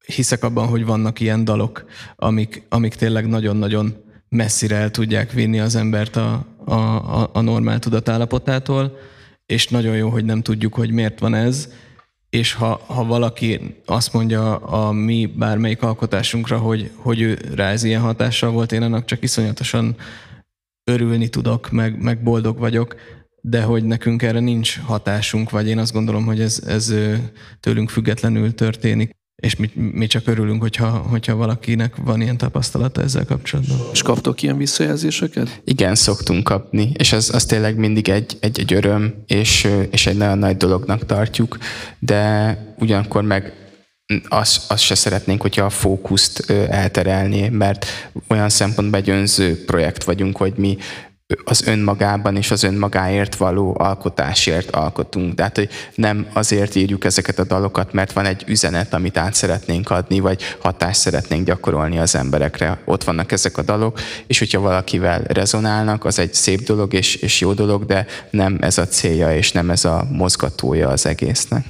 hiszek 0.06 0.44
abban, 0.44 0.68
hogy 0.68 0.86
vannak 0.86 1.20
ilyen 1.20 1.44
dalok, 1.44 1.86
amik, 2.16 2.66
amik 2.70 2.96
tényleg 2.96 3.28
nagyon-nagyon 3.28 4.04
messzire 4.30 4.76
el 4.76 4.92
tudják 4.92 5.32
vinni 5.32 5.60
az 5.60 5.76
embert 5.76 6.16
a, 6.16 6.46
a, 6.66 7.30
a, 7.34 7.42
normál 7.42 7.80
tudatállapotától, 7.80 8.98
és 9.46 9.68
nagyon 9.68 9.96
jó, 9.96 10.10
hogy 10.10 10.26
nem 10.26 10.42
tudjuk, 10.42 10.74
hogy 10.74 10.92
miért 10.92 11.20
van 11.20 11.34
ez, 11.34 11.70
és 12.30 12.54
ha, 12.54 12.82
ha 12.88 13.06
valaki 13.06 13.76
azt 13.86 14.14
mondja 14.14 14.56
a 14.56 14.92
mi 14.92 15.26
bármelyik 15.36 15.82
alkotásunkra, 15.82 16.58
hogy, 16.58 16.92
hogy 16.96 17.22
ő 17.22 17.40
rá 17.56 17.72
ez 17.72 17.84
ilyen 17.84 18.02
hatással 18.02 18.52
volt, 18.52 18.72
én 18.72 18.82
annak 18.82 19.06
csak 19.06 19.24
iszonyatosan 19.24 19.96
örülni 20.84 21.30
tudok, 21.30 21.72
meg, 21.72 22.02
meg 22.02 22.24
boldog 22.24 22.58
vagyok, 22.58 22.96
de 23.42 23.62
hogy 23.62 23.84
nekünk 23.84 24.22
erre 24.22 24.40
nincs 24.40 24.80
hatásunk, 24.80 25.50
vagy 25.50 25.68
én 25.68 25.78
azt 25.78 25.94
gondolom, 25.94 26.26
hogy 26.26 26.42
ez, 26.42 26.64
ez 26.68 26.94
tőlünk 27.60 27.90
függetlenül 27.90 28.54
történik 28.54 29.16
és 29.36 29.56
mi, 29.56 29.72
mi 29.74 30.08
csak 30.08 30.28
örülünk, 30.28 30.62
hogyha, 30.62 30.88
hogyha 30.90 31.36
valakinek 31.36 31.96
van 31.96 32.22
ilyen 32.22 32.38
tapasztalata 32.38 33.02
ezzel 33.02 33.26
kapcsolatban. 33.26 33.78
És 33.92 34.02
kaptok 34.02 34.42
ilyen 34.42 34.58
visszajelzéseket? 34.58 35.62
Igen, 35.64 35.96
szoktunk 35.96 36.44
kapni, 36.44 36.92
és 36.98 37.14
az, 37.14 37.34
az 37.34 37.46
tényleg 37.46 37.78
mindig 37.78 38.10
egy, 38.10 38.38
egy, 38.40 38.60
egy 38.60 38.74
öröm, 38.74 39.14
és, 39.28 39.68
és 39.92 40.08
egy 40.08 40.18
nagyon 40.18 40.38
nagy 40.38 40.58
dolognak 40.58 41.06
tartjuk, 41.06 41.58
de 42.00 42.58
ugyanakkor 42.80 43.24
meg 43.24 43.54
azt, 44.28 44.72
azt 44.72 44.84
se 44.84 44.96
szeretnénk, 44.96 45.42
hogyha 45.42 45.66
a 45.66 45.70
fókuszt 45.70 46.50
elterelni, 46.70 47.50
mert 47.50 47.86
olyan 48.28 48.50
szempontból 48.50 49.00
egy 49.00 49.10
önző 49.10 49.66
projekt 49.66 50.04
vagyunk, 50.04 50.38
hogy 50.38 50.54
mi 50.56 50.78
az 51.44 51.68
önmagában 51.68 52.36
és 52.36 52.52
az 52.52 52.64
önmagáért 52.64 53.36
való 53.36 53.76
alkotásért 53.78 54.70
alkotunk. 54.70 55.36
Tehát, 55.36 55.56
hogy 55.56 55.70
nem 55.96 56.28
azért 56.34 56.76
írjuk 56.76 57.06
ezeket 57.06 57.40
a 57.40 57.44
dalokat, 57.44 57.94
mert 57.94 58.12
van 58.12 58.26
egy 58.26 58.44
üzenet, 58.48 58.94
amit 58.94 59.18
át 59.18 59.34
szeretnénk 59.34 59.90
adni, 59.90 60.20
vagy 60.20 60.42
hatást 60.60 61.00
szeretnénk 61.00 61.46
gyakorolni 61.46 62.00
az 62.00 62.16
emberekre. 62.16 62.82
Ott 62.86 63.04
vannak 63.04 63.32
ezek 63.32 63.58
a 63.58 63.62
dalok, 63.62 64.00
és 64.28 64.40
hogyha 64.40 64.60
valakivel 64.60 65.22
rezonálnak, 65.22 66.06
az 66.06 66.20
egy 66.20 66.34
szép 66.34 66.62
dolog 66.62 66.94
és, 66.94 67.16
és 67.16 67.40
jó 67.42 67.54
dolog, 67.54 67.86
de 67.86 68.06
nem 68.30 68.58
ez 68.62 68.78
a 68.78 68.88
célja, 68.88 69.36
és 69.36 69.52
nem 69.52 69.70
ez 69.70 69.86
a 69.86 70.08
mozgatója 70.12 70.90
az 70.90 71.06
egésznek. 71.06 71.66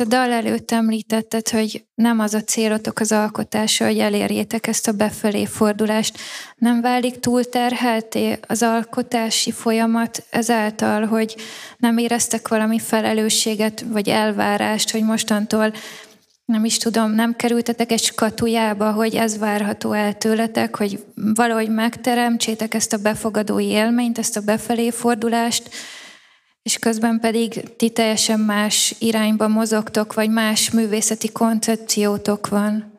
Itt 0.00 0.06
a 0.06 0.08
dal 0.08 0.32
előtt 0.32 0.70
említetted, 0.70 1.48
hogy 1.48 1.84
nem 1.94 2.18
az 2.18 2.34
a 2.34 2.40
célotok 2.40 3.00
az 3.00 3.12
alkotása, 3.12 3.84
hogy 3.84 3.98
elérjétek 3.98 4.66
ezt 4.66 4.88
a 4.88 4.92
befelé 4.92 5.44
fordulást. 5.44 6.18
Nem 6.56 6.80
válik 6.80 7.20
túlterhelté 7.20 8.38
az 8.46 8.62
alkotási 8.62 9.50
folyamat 9.50 10.24
ezáltal, 10.30 11.06
hogy 11.06 11.36
nem 11.76 11.98
éreztek 11.98 12.48
valami 12.48 12.78
felelősséget 12.78 13.84
vagy 13.88 14.08
elvárást, 14.08 14.90
hogy 14.90 15.02
mostantól 15.02 15.72
nem 16.44 16.64
is 16.64 16.76
tudom, 16.76 17.10
nem 17.14 17.36
kerültetek 17.36 17.92
egy 17.92 18.02
skatujába, 18.02 18.92
hogy 18.92 19.14
ez 19.14 19.38
várható 19.38 19.92
el 19.92 20.18
tőletek, 20.18 20.76
hogy 20.76 21.04
valahogy 21.14 21.68
megteremtsétek 21.68 22.74
ezt 22.74 22.92
a 22.92 23.02
befogadó 23.02 23.60
élményt, 23.60 24.18
ezt 24.18 24.36
a 24.36 24.40
befelé 24.40 24.90
fordulást, 24.90 25.70
és 26.62 26.78
közben 26.78 27.20
pedig 27.20 27.76
ti 27.76 27.90
teljesen 27.90 28.40
más 28.40 28.94
irányba 28.98 29.48
mozogtok, 29.48 30.14
vagy 30.14 30.30
más 30.30 30.70
művészeti 30.70 31.32
koncepciótok 31.32 32.48
van. 32.48 32.98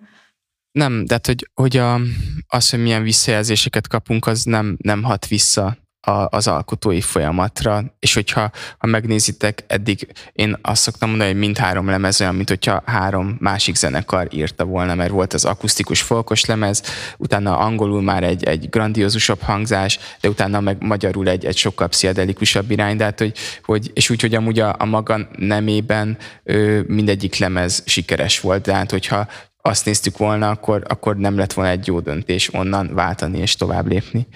Nem, 0.72 1.06
de 1.06 1.14
hát, 1.14 1.26
hogy, 1.26 1.50
hogy 1.54 1.78
a, 1.78 2.00
az, 2.48 2.70
hogy 2.70 2.82
milyen 2.82 3.04
visszajelzéseket 3.04 3.88
kapunk, 3.88 4.28
az 4.28 4.44
nem, 4.44 4.78
nem 4.82 5.04
hat 5.04 5.28
vissza 5.28 5.78
a, 6.02 6.28
az 6.30 6.48
alkotói 6.48 7.02
folyamatra, 7.02 7.84
és 8.00 8.14
hogyha 8.14 8.52
ha 8.78 8.88
megnézitek, 8.88 9.64
eddig 9.68 10.08
én 10.34 10.58
azt 10.62 10.82
szoktam 10.82 11.10
mondani, 11.10 11.32
hogy 11.32 11.40
mindhárom 11.40 11.90
lemez 11.90 12.22
olyan, 12.22 12.36
mint 12.36 12.50
hogyha 12.50 12.84
három 12.86 13.38
másik 13.40 13.76
zenekar 13.76 14.28
írta 14.32 14.66
volna, 14.66 14.96
mert 14.96 15.10
volt 15.10 15.34
az 15.34 15.46
akusztikus 15.46 16.02
folkos 16.02 16.46
lemez, 16.46 16.84
utána 17.18 17.58
angolul 17.58 18.02
már 18.02 18.24
egy, 18.24 18.44
egy 18.44 18.70
grandiózusabb 18.70 19.42
hangzás, 19.42 20.00
de 20.22 20.30
utána 20.30 20.60
meg 20.60 20.84
magyarul 20.84 21.30
egy, 21.30 21.46
egy 21.46 21.58
sokkal 21.58 21.88
pszichedelikusabb 21.88 22.72
irány, 22.72 22.98
de 22.98 23.04
hát, 23.04 23.20
hogy, 23.20 23.38
hogy, 23.64 23.92
és 23.94 24.10
úgy, 24.10 24.22
hogy 24.22 24.36
amúgy 24.36 24.60
a, 24.60 24.76
a 24.78 24.86
maga 24.86 25.28
nemében 25.38 26.18
ő, 26.44 26.86
mindegyik 26.88 27.38
lemez 27.38 27.84
sikeres 27.86 28.40
volt, 28.40 28.64
de 28.64 28.74
hát 28.74 28.92
hogyha 28.92 29.28
azt 29.62 29.86
néztük 29.86 30.18
volna, 30.18 30.50
akkor, 30.50 30.84
akkor 30.88 31.18
nem 31.18 31.38
lett 31.38 31.54
volna 31.54 31.72
egy 31.72 31.88
jó 31.88 32.00
döntés 32.00 32.54
onnan 32.54 32.94
váltani 32.94 33.38
és 33.38 33.56
tovább 33.56 33.88
lépni. 33.88 34.28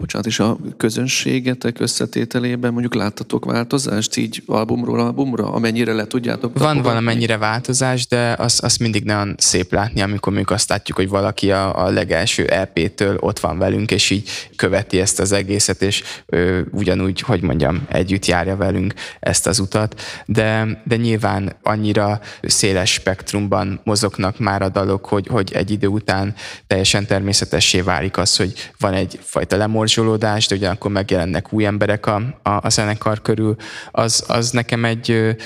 Bocsánat, 0.00 0.26
és 0.26 0.38
a 0.38 0.58
közönségetek 0.76 1.80
összetételében 1.80 2.72
mondjuk 2.72 2.94
láttatok 2.94 3.44
változást 3.44 4.16
így 4.16 4.42
albumról 4.46 5.00
albumra, 5.00 5.52
amennyire 5.52 5.92
le 5.92 6.06
tudjátok? 6.06 6.42
Van 6.42 6.52
tapogatni? 6.52 6.82
valamennyire 6.82 7.38
változás, 7.38 8.06
de 8.06 8.34
az, 8.38 8.60
az 8.62 8.76
mindig 8.76 9.04
nagyon 9.04 9.34
szép 9.38 9.72
látni, 9.72 10.00
amikor 10.00 10.32
mondjuk 10.32 10.50
azt 10.50 10.68
látjuk, 10.68 10.96
hogy 10.96 11.08
valaki 11.08 11.50
a, 11.50 11.84
a 11.84 11.90
legelső 11.90 12.46
EP-től 12.46 13.16
ott 13.20 13.38
van 13.38 13.58
velünk, 13.58 13.90
és 13.90 14.10
így 14.10 14.28
követi 14.56 15.00
ezt 15.00 15.20
az 15.20 15.32
egészet, 15.32 15.82
és 15.82 16.02
ö, 16.26 16.60
ugyanúgy, 16.70 17.20
hogy 17.20 17.42
mondjam, 17.42 17.82
együtt 17.88 18.26
járja 18.26 18.56
velünk 18.56 18.94
ezt 19.20 19.46
az 19.46 19.58
utat, 19.58 20.00
de, 20.26 20.82
de 20.84 20.96
nyilván 20.96 21.52
annyira 21.62 22.20
széles 22.42 22.92
spektrumban 22.92 23.80
mozognak 23.84 24.38
már 24.38 24.62
a 24.62 24.68
dalok, 24.68 25.06
hogy, 25.06 25.26
hogy 25.26 25.52
egy 25.52 25.70
idő 25.70 25.86
után 25.86 26.34
teljesen 26.66 27.06
természetessé 27.06 27.80
válik 27.80 28.18
az, 28.18 28.36
hogy 28.36 28.52
van 28.78 28.92
egyfajta 28.92 29.56
lemorzsolódás, 29.96 30.46
de 30.46 30.54
ugyanakkor 30.54 30.90
megjelennek 30.90 31.52
új 31.52 31.64
emberek 31.64 32.06
a, 32.06 32.14
a, 32.42 32.50
a 32.50 32.68
zenekar 32.68 33.22
körül, 33.22 33.56
az, 33.90 34.24
az 34.28 34.50
nekem 34.50 34.84
egy 34.84 35.36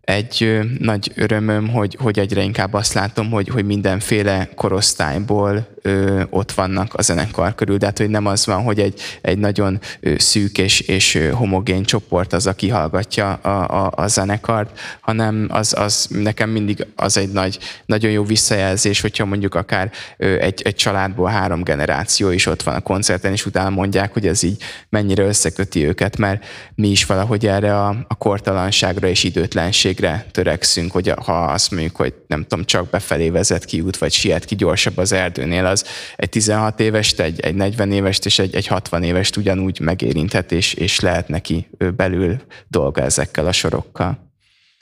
egy 0.00 0.60
nagy 0.78 1.12
örömöm, 1.14 1.68
hogy, 1.68 1.96
hogy 2.00 2.18
egyre 2.18 2.42
inkább 2.42 2.74
azt 2.74 2.92
látom, 2.92 3.30
hogy, 3.30 3.48
hogy 3.48 3.64
mindenféle 3.64 4.48
korosztályból 4.54 5.73
ö, 5.86 6.22
ott 6.30 6.52
vannak 6.52 6.94
a 6.94 7.02
zenekar 7.02 7.54
körül, 7.54 7.76
de 7.76 7.86
hát, 7.86 7.98
hogy 7.98 8.08
nem 8.10 8.26
az 8.26 8.46
van, 8.46 8.62
hogy 8.62 8.80
egy, 8.80 9.00
egy 9.20 9.38
nagyon 9.38 9.80
szűk 10.16 10.58
és, 10.58 10.80
és 10.80 11.28
homogén 11.32 11.84
csoport 11.84 12.32
az, 12.32 12.46
aki 12.46 12.68
hallgatja 12.68 13.32
a, 13.32 13.84
a, 13.84 13.92
a 13.96 14.06
zenekart, 14.06 14.78
hanem 15.00 15.46
az, 15.50 15.74
az 15.78 16.06
nekem 16.10 16.50
mindig 16.50 16.86
az 16.96 17.16
egy 17.16 17.32
nagy, 17.32 17.58
nagyon 17.86 18.10
jó 18.10 18.24
visszajelzés, 18.24 19.00
hogyha 19.00 19.24
mondjuk 19.24 19.54
akár 19.54 19.90
egy, 20.16 20.62
egy 20.62 20.74
családból 20.74 21.28
három 21.28 21.62
generáció 21.62 22.30
is 22.30 22.46
ott 22.46 22.62
van 22.62 22.74
a 22.74 22.80
koncerten, 22.80 23.32
és 23.32 23.46
utána 23.46 23.70
mondják, 23.70 24.12
hogy 24.12 24.26
ez 24.26 24.42
így 24.42 24.62
mennyire 24.88 25.24
összeköti 25.24 25.86
őket, 25.86 26.16
mert 26.16 26.44
mi 26.74 26.88
is 26.88 27.04
valahogy 27.04 27.46
erre 27.46 27.80
a, 27.80 28.04
a 28.08 28.14
kortalanságra 28.14 29.08
és 29.08 29.24
időtlenségre 29.24 30.26
törekszünk, 30.30 30.92
hogy 30.92 31.12
ha 31.24 31.44
azt 31.44 31.70
mondjuk, 31.70 31.96
hogy 31.96 32.14
nem 32.26 32.42
tudom, 32.42 32.64
csak 32.64 32.90
befelé 32.90 33.30
vezet 33.30 33.64
ki 33.64 33.80
út, 33.80 33.96
vagy 33.96 34.12
siet 34.12 34.44
ki 34.44 34.54
gyorsabb 34.54 34.98
az 34.98 35.12
erdőnél, 35.12 35.66
az 35.74 35.84
egy 36.16 36.28
16 36.28 36.80
évest, 36.80 37.20
egy, 37.20 37.40
egy 37.40 37.54
40 37.54 37.92
évest 37.92 38.26
és 38.26 38.38
egy, 38.38 38.54
egy 38.54 38.66
60 38.66 39.02
évest 39.02 39.36
ugyanúgy 39.36 39.80
megérinthet, 39.80 40.52
és, 40.52 40.74
és 40.74 41.00
lehet 41.00 41.28
neki 41.28 41.68
belül 41.96 42.40
dolga 42.68 43.02
ezekkel 43.02 43.46
a 43.46 43.52
sorokkal. 43.52 44.24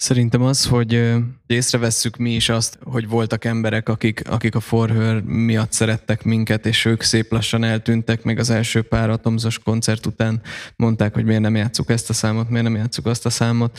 Szerintem 0.02 0.42
az, 0.42 0.66
hogy 0.66 1.12
észrevesszük 1.46 2.16
mi 2.16 2.34
is 2.34 2.48
azt, 2.48 2.78
hogy 2.84 3.08
voltak 3.08 3.44
emberek, 3.44 3.88
akik, 3.88 4.22
akik 4.28 4.54
a 4.54 4.60
forhőr 4.60 5.22
miatt 5.22 5.72
szerettek 5.72 6.22
minket, 6.22 6.66
és 6.66 6.84
ők 6.84 7.02
szép 7.02 7.32
lassan 7.32 7.64
eltűntek, 7.64 8.22
még 8.22 8.38
az 8.38 8.50
első 8.50 8.82
pár 8.82 9.10
atomzos 9.10 9.58
koncert 9.58 10.06
után 10.06 10.40
mondták, 10.76 11.14
hogy 11.14 11.24
miért 11.24 11.40
nem 11.40 11.56
játszuk 11.56 11.90
ezt 11.90 12.10
a 12.10 12.12
számot, 12.12 12.48
miért 12.48 12.64
nem 12.64 12.76
játszuk 12.76 13.06
azt 13.06 13.26
a 13.26 13.30
számot, 13.30 13.78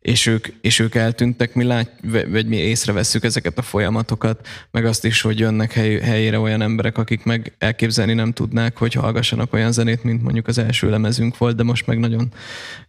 és 0.00 0.26
ők, 0.26 0.46
és 0.60 0.78
ők 0.78 0.94
eltűntek, 0.94 1.54
mi 1.54 1.64
lát, 1.64 1.90
vagy 2.28 2.46
mi 2.46 2.56
észrevesszük 2.56 3.24
ezeket 3.24 3.58
a 3.58 3.62
folyamatokat, 3.62 4.46
meg 4.70 4.84
azt 4.84 5.04
is, 5.04 5.20
hogy 5.20 5.38
jönnek 5.38 5.72
hely, 5.72 5.98
helyére 5.98 6.38
olyan 6.38 6.62
emberek, 6.62 6.98
akik 6.98 7.24
meg 7.24 7.54
elképzelni 7.58 8.14
nem 8.14 8.32
tudnák, 8.32 8.76
hogy 8.76 8.92
hallgassanak 8.92 9.52
olyan 9.52 9.72
zenét, 9.72 10.04
mint 10.04 10.22
mondjuk 10.22 10.46
az 10.46 10.58
első 10.58 10.90
lemezünk 10.90 11.38
volt, 11.38 11.56
de 11.56 11.62
most 11.62 11.86
meg 11.86 11.98
nagyon 11.98 12.32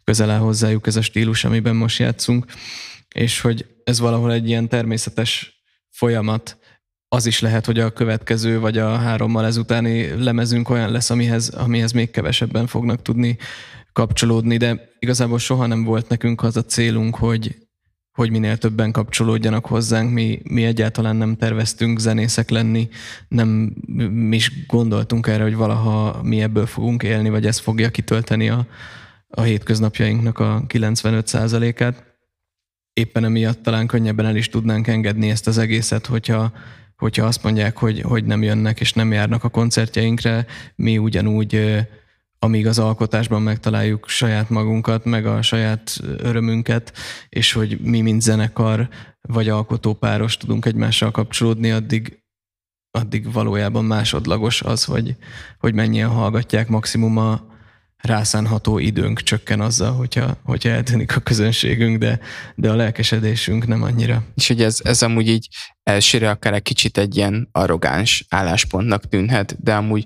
közel 0.04 0.30
áll 0.30 0.40
hozzájuk 0.40 0.88
ez 0.88 0.96
a 0.96 1.02
stílus, 1.02 1.44
amiben 1.44 1.76
most 1.76 2.00
játszunk, 2.00 2.46
és 3.16 3.42
hogy 3.42 3.66
ez 3.84 4.00
valahol 4.00 4.32
egy 4.32 4.48
ilyen 4.48 4.68
természetes 4.68 5.64
folyamat, 5.90 6.60
az 7.08 7.26
is 7.26 7.40
lehet, 7.40 7.66
hogy 7.66 7.80
a 7.80 7.94
következő 7.94 8.60
vagy 8.60 8.78
a 8.78 8.98
hárommal 8.98 9.46
ezutáni 9.46 10.24
lemezünk 10.24 10.70
olyan 10.70 10.92
lesz, 10.92 11.10
amihez, 11.10 11.50
amihez 11.50 11.92
még 11.92 12.12
kevesebben 12.12 12.68
fognak 12.68 13.02
tudni 13.02 13.38
kapcsolódni, 13.94 14.58
de 14.58 14.90
igazából 15.00 15.40
soha 15.40 15.66
nem 15.66 15.84
volt 15.84 16.10
nekünk 16.10 16.44
az 16.44 16.58
a 16.58 16.66
célunk, 16.66 17.16
hogy 17.16 17.56
hogy 18.12 18.32
minél 18.32 18.58
többen 18.58 18.92
kapcsolódjanak 18.92 19.66
hozzánk. 19.66 20.12
Mi, 20.12 20.42
mi 20.44 20.64
egyáltalán 20.64 21.16
nem 21.16 21.36
terveztünk 21.36 22.00
zenészek 22.00 22.50
lenni, 22.50 22.90
nem 23.28 23.48
mi 24.12 24.36
is 24.36 24.66
gondoltunk 24.68 25.28
erre, 25.28 25.44
hogy 25.44 25.56
valaha 25.56 26.24
mi 26.24 26.42
ebből 26.42 26.66
fogunk 26.66 27.04
élni, 27.04 27.30
vagy 27.30 27.46
ez 27.46 27.60
fogja 27.60 27.90
kitölteni 27.90 28.50
a, 28.50 28.68
a 29.28 29.42
hétköznapjainknak 29.42 30.40
a 30.40 30.64
95%-át. 30.68 32.04
Éppen 32.94 33.24
emiatt 33.24 33.64
talán 33.64 33.88
könnyebben 33.88 34.26
el 34.26 34.36
is 34.36 34.50
tudnánk 34.50 34.88
engedni 34.88 35.30
ezt 35.30 35.48
az 35.48 35.58
egészet, 35.58 36.06
hogyha, 36.06 36.52
hogyha 36.96 37.26
azt 37.26 37.44
mondják, 37.44 37.78
hogy, 37.78 38.02
hogy 38.02 38.26
nem 38.26 38.44
jönnek 38.44 38.80
és 38.80 38.94
nem 38.94 39.12
járnak 39.12 39.44
a 39.44 39.50
koncertjeinkre, 39.50 40.46
mi 40.76 40.98
ugyanúgy 40.98 41.86
amíg 42.44 42.68
az 42.68 42.80
alkotásban 42.80 43.42
megtaláljuk 43.42 44.10
saját 44.10 44.50
magunkat, 44.50 45.06
meg 45.06 45.26
a 45.26 45.42
saját 45.42 46.00
örömünket, 46.18 46.94
és 47.30 47.52
hogy 47.54 47.80
mi, 47.82 48.02
mint 48.02 48.22
zenekar 48.22 48.90
vagy 49.22 49.50
alkotópáros 49.50 50.38
tudunk 50.38 50.66
egymással 50.66 51.12
kapcsolódni, 51.12 51.72
addig, 51.72 52.24
addig 52.92 53.32
valójában 53.32 53.86
másodlagos 53.86 54.62
az, 54.62 54.84
hogy, 54.84 55.16
hogy 55.60 55.74
mennyien 55.74 56.10
hallgatják 56.10 56.68
maximum 56.68 57.18
a 57.18 57.50
rászánható 57.98 58.78
időnk 58.78 59.22
csökken 59.22 59.62
azzal, 59.62 59.92
hogyha, 59.94 60.38
hogyha 60.44 60.70
eltűnik 60.70 61.16
a 61.16 61.20
közönségünk, 61.20 61.98
de, 61.98 62.20
de 62.56 62.70
a 62.70 62.76
lelkesedésünk 62.76 63.68
nem 63.68 63.84
annyira. 63.84 64.24
És 64.36 64.48
hogy 64.48 64.62
ez, 64.62 64.80
ez 64.84 65.02
amúgy 65.02 65.28
így 65.28 65.48
elsőre 65.84 66.30
akár 66.30 66.54
egy 66.54 66.62
kicsit 66.62 66.98
egy 66.98 67.16
ilyen 67.16 67.50
arrogáns 67.52 68.26
álláspontnak 68.30 69.10
tűnhet, 69.10 69.64
de 69.64 69.76
amúgy 69.76 70.06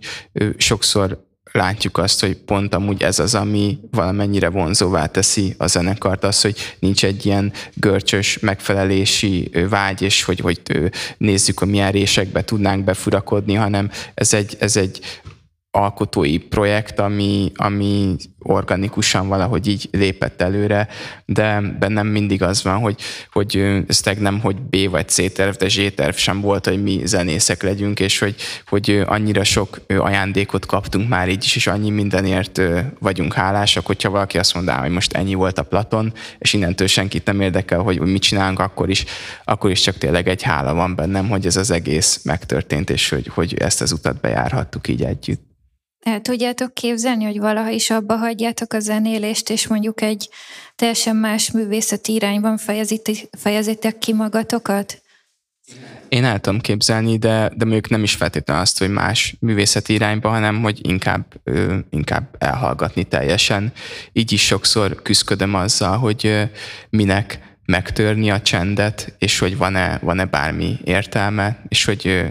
sokszor 0.57 1.23
látjuk 1.55 1.97
azt, 1.97 2.21
hogy 2.21 2.35
pont 2.37 2.75
amúgy 2.75 3.03
ez 3.03 3.19
az, 3.19 3.35
ami 3.35 3.79
valamennyire 3.91 4.49
vonzóvá 4.49 5.05
teszi 5.05 5.55
a 5.57 5.67
zenekart, 5.67 6.23
az, 6.23 6.41
hogy 6.41 6.55
nincs 6.79 7.05
egy 7.05 7.25
ilyen 7.25 7.53
görcsös 7.73 8.39
megfelelési 8.39 9.51
vágy, 9.69 10.01
és 10.01 10.23
hogy, 10.23 10.39
hogy 10.39 10.61
nézzük, 11.17 11.59
hogy 11.59 11.67
milyen 11.67 11.91
résekbe 11.91 12.43
tudnánk 12.43 12.83
befurakodni, 12.83 13.53
hanem 13.53 13.89
ez 14.13 14.33
egy, 14.33 14.55
ez 14.59 14.77
egy 14.77 14.99
alkotói 15.71 16.37
projekt, 16.37 16.99
ami, 16.99 17.51
ami 17.55 18.15
organikusan 18.47 19.27
valahogy 19.27 19.67
így 19.67 19.89
lépett 19.91 20.41
előre, 20.41 20.87
de 21.25 21.61
bennem 21.79 22.07
mindig 22.07 22.43
az 22.43 22.63
van, 22.63 22.79
hogy, 22.79 23.01
hogy 23.31 23.83
ez 23.87 24.01
nem, 24.19 24.39
hogy 24.39 24.55
B 24.55 24.89
vagy 24.89 25.07
C 25.07 25.33
terv, 25.33 25.55
de 25.55 25.67
Z 25.69 25.79
terv 25.95 26.15
sem 26.15 26.41
volt, 26.41 26.65
hogy 26.65 26.83
mi 26.83 27.01
zenészek 27.05 27.63
legyünk, 27.63 27.99
és 27.99 28.19
hogy, 28.19 28.35
hogy 28.67 29.03
annyira 29.05 29.43
sok 29.43 29.79
ajándékot 29.87 30.65
kaptunk 30.65 31.09
már 31.09 31.29
így 31.29 31.43
is, 31.43 31.55
és 31.55 31.67
annyi 31.67 31.89
mindenért 31.89 32.61
vagyunk 32.99 33.33
hálásak, 33.33 33.85
hogyha 33.85 34.09
valaki 34.09 34.37
azt 34.37 34.53
mondaná, 34.53 34.81
hogy 34.81 34.91
most 34.91 35.13
ennyi 35.13 35.33
volt 35.33 35.59
a 35.59 35.63
Platon, 35.63 36.13
és 36.37 36.53
innentől 36.53 36.87
senkit 36.87 37.25
nem 37.25 37.41
érdekel, 37.41 37.79
hogy 37.79 37.99
mit 37.99 38.21
csinálunk, 38.21 38.59
akkor 38.59 38.89
is, 38.89 39.05
akkor 39.43 39.71
is 39.71 39.81
csak 39.81 39.97
tényleg 39.97 40.27
egy 40.27 40.41
hála 40.41 40.73
van 40.73 40.95
bennem, 40.95 41.29
hogy 41.29 41.45
ez 41.45 41.55
az 41.55 41.71
egész 41.71 42.23
megtörtént, 42.23 42.89
és 42.89 43.09
hogy, 43.09 43.27
hogy 43.27 43.53
ezt 43.53 43.81
az 43.81 43.91
utat 43.91 44.19
bejárhattuk 44.19 44.87
így 44.87 45.03
együtt. 45.03 45.53
El 46.05 46.21
tudjátok 46.21 46.73
képzelni, 46.73 47.23
hogy 47.23 47.39
valaha 47.39 47.69
is 47.69 47.89
abba 47.89 48.15
hagyjátok 48.15 48.73
a 48.73 48.79
zenélést, 48.79 49.49
és 49.49 49.67
mondjuk 49.67 50.01
egy 50.01 50.29
teljesen 50.75 51.15
más 51.15 51.51
művészeti 51.51 52.13
irányban 52.13 52.57
fejezitek 53.31 53.97
ki 53.97 54.13
magatokat? 54.13 55.01
Én 56.09 56.23
el 56.23 56.39
tudom 56.39 56.59
képzelni, 56.59 57.17
de, 57.17 57.51
de 57.55 57.65
mondjuk 57.65 57.89
nem 57.89 58.03
is 58.03 58.13
feltétlenül 58.13 58.61
azt, 58.61 58.79
hogy 58.79 58.89
más 58.89 59.35
művészeti 59.39 59.93
irányba, 59.93 60.29
hanem 60.29 60.61
hogy 60.61 60.79
inkább, 60.87 61.25
inkább 61.89 62.35
elhallgatni 62.37 63.03
teljesen. 63.03 63.73
Így 64.13 64.31
is 64.31 64.45
sokszor 64.45 65.01
küzdködöm 65.01 65.53
azzal, 65.53 65.97
hogy 65.97 66.49
minek 66.89 67.39
megtörni 67.65 68.31
a 68.31 68.41
csendet, 68.41 69.15
és 69.17 69.39
hogy 69.39 69.57
van-e, 69.57 69.99
van-e 70.01 70.25
bármi 70.25 70.79
értelme, 70.83 71.61
és 71.67 71.85
hogy 71.85 72.25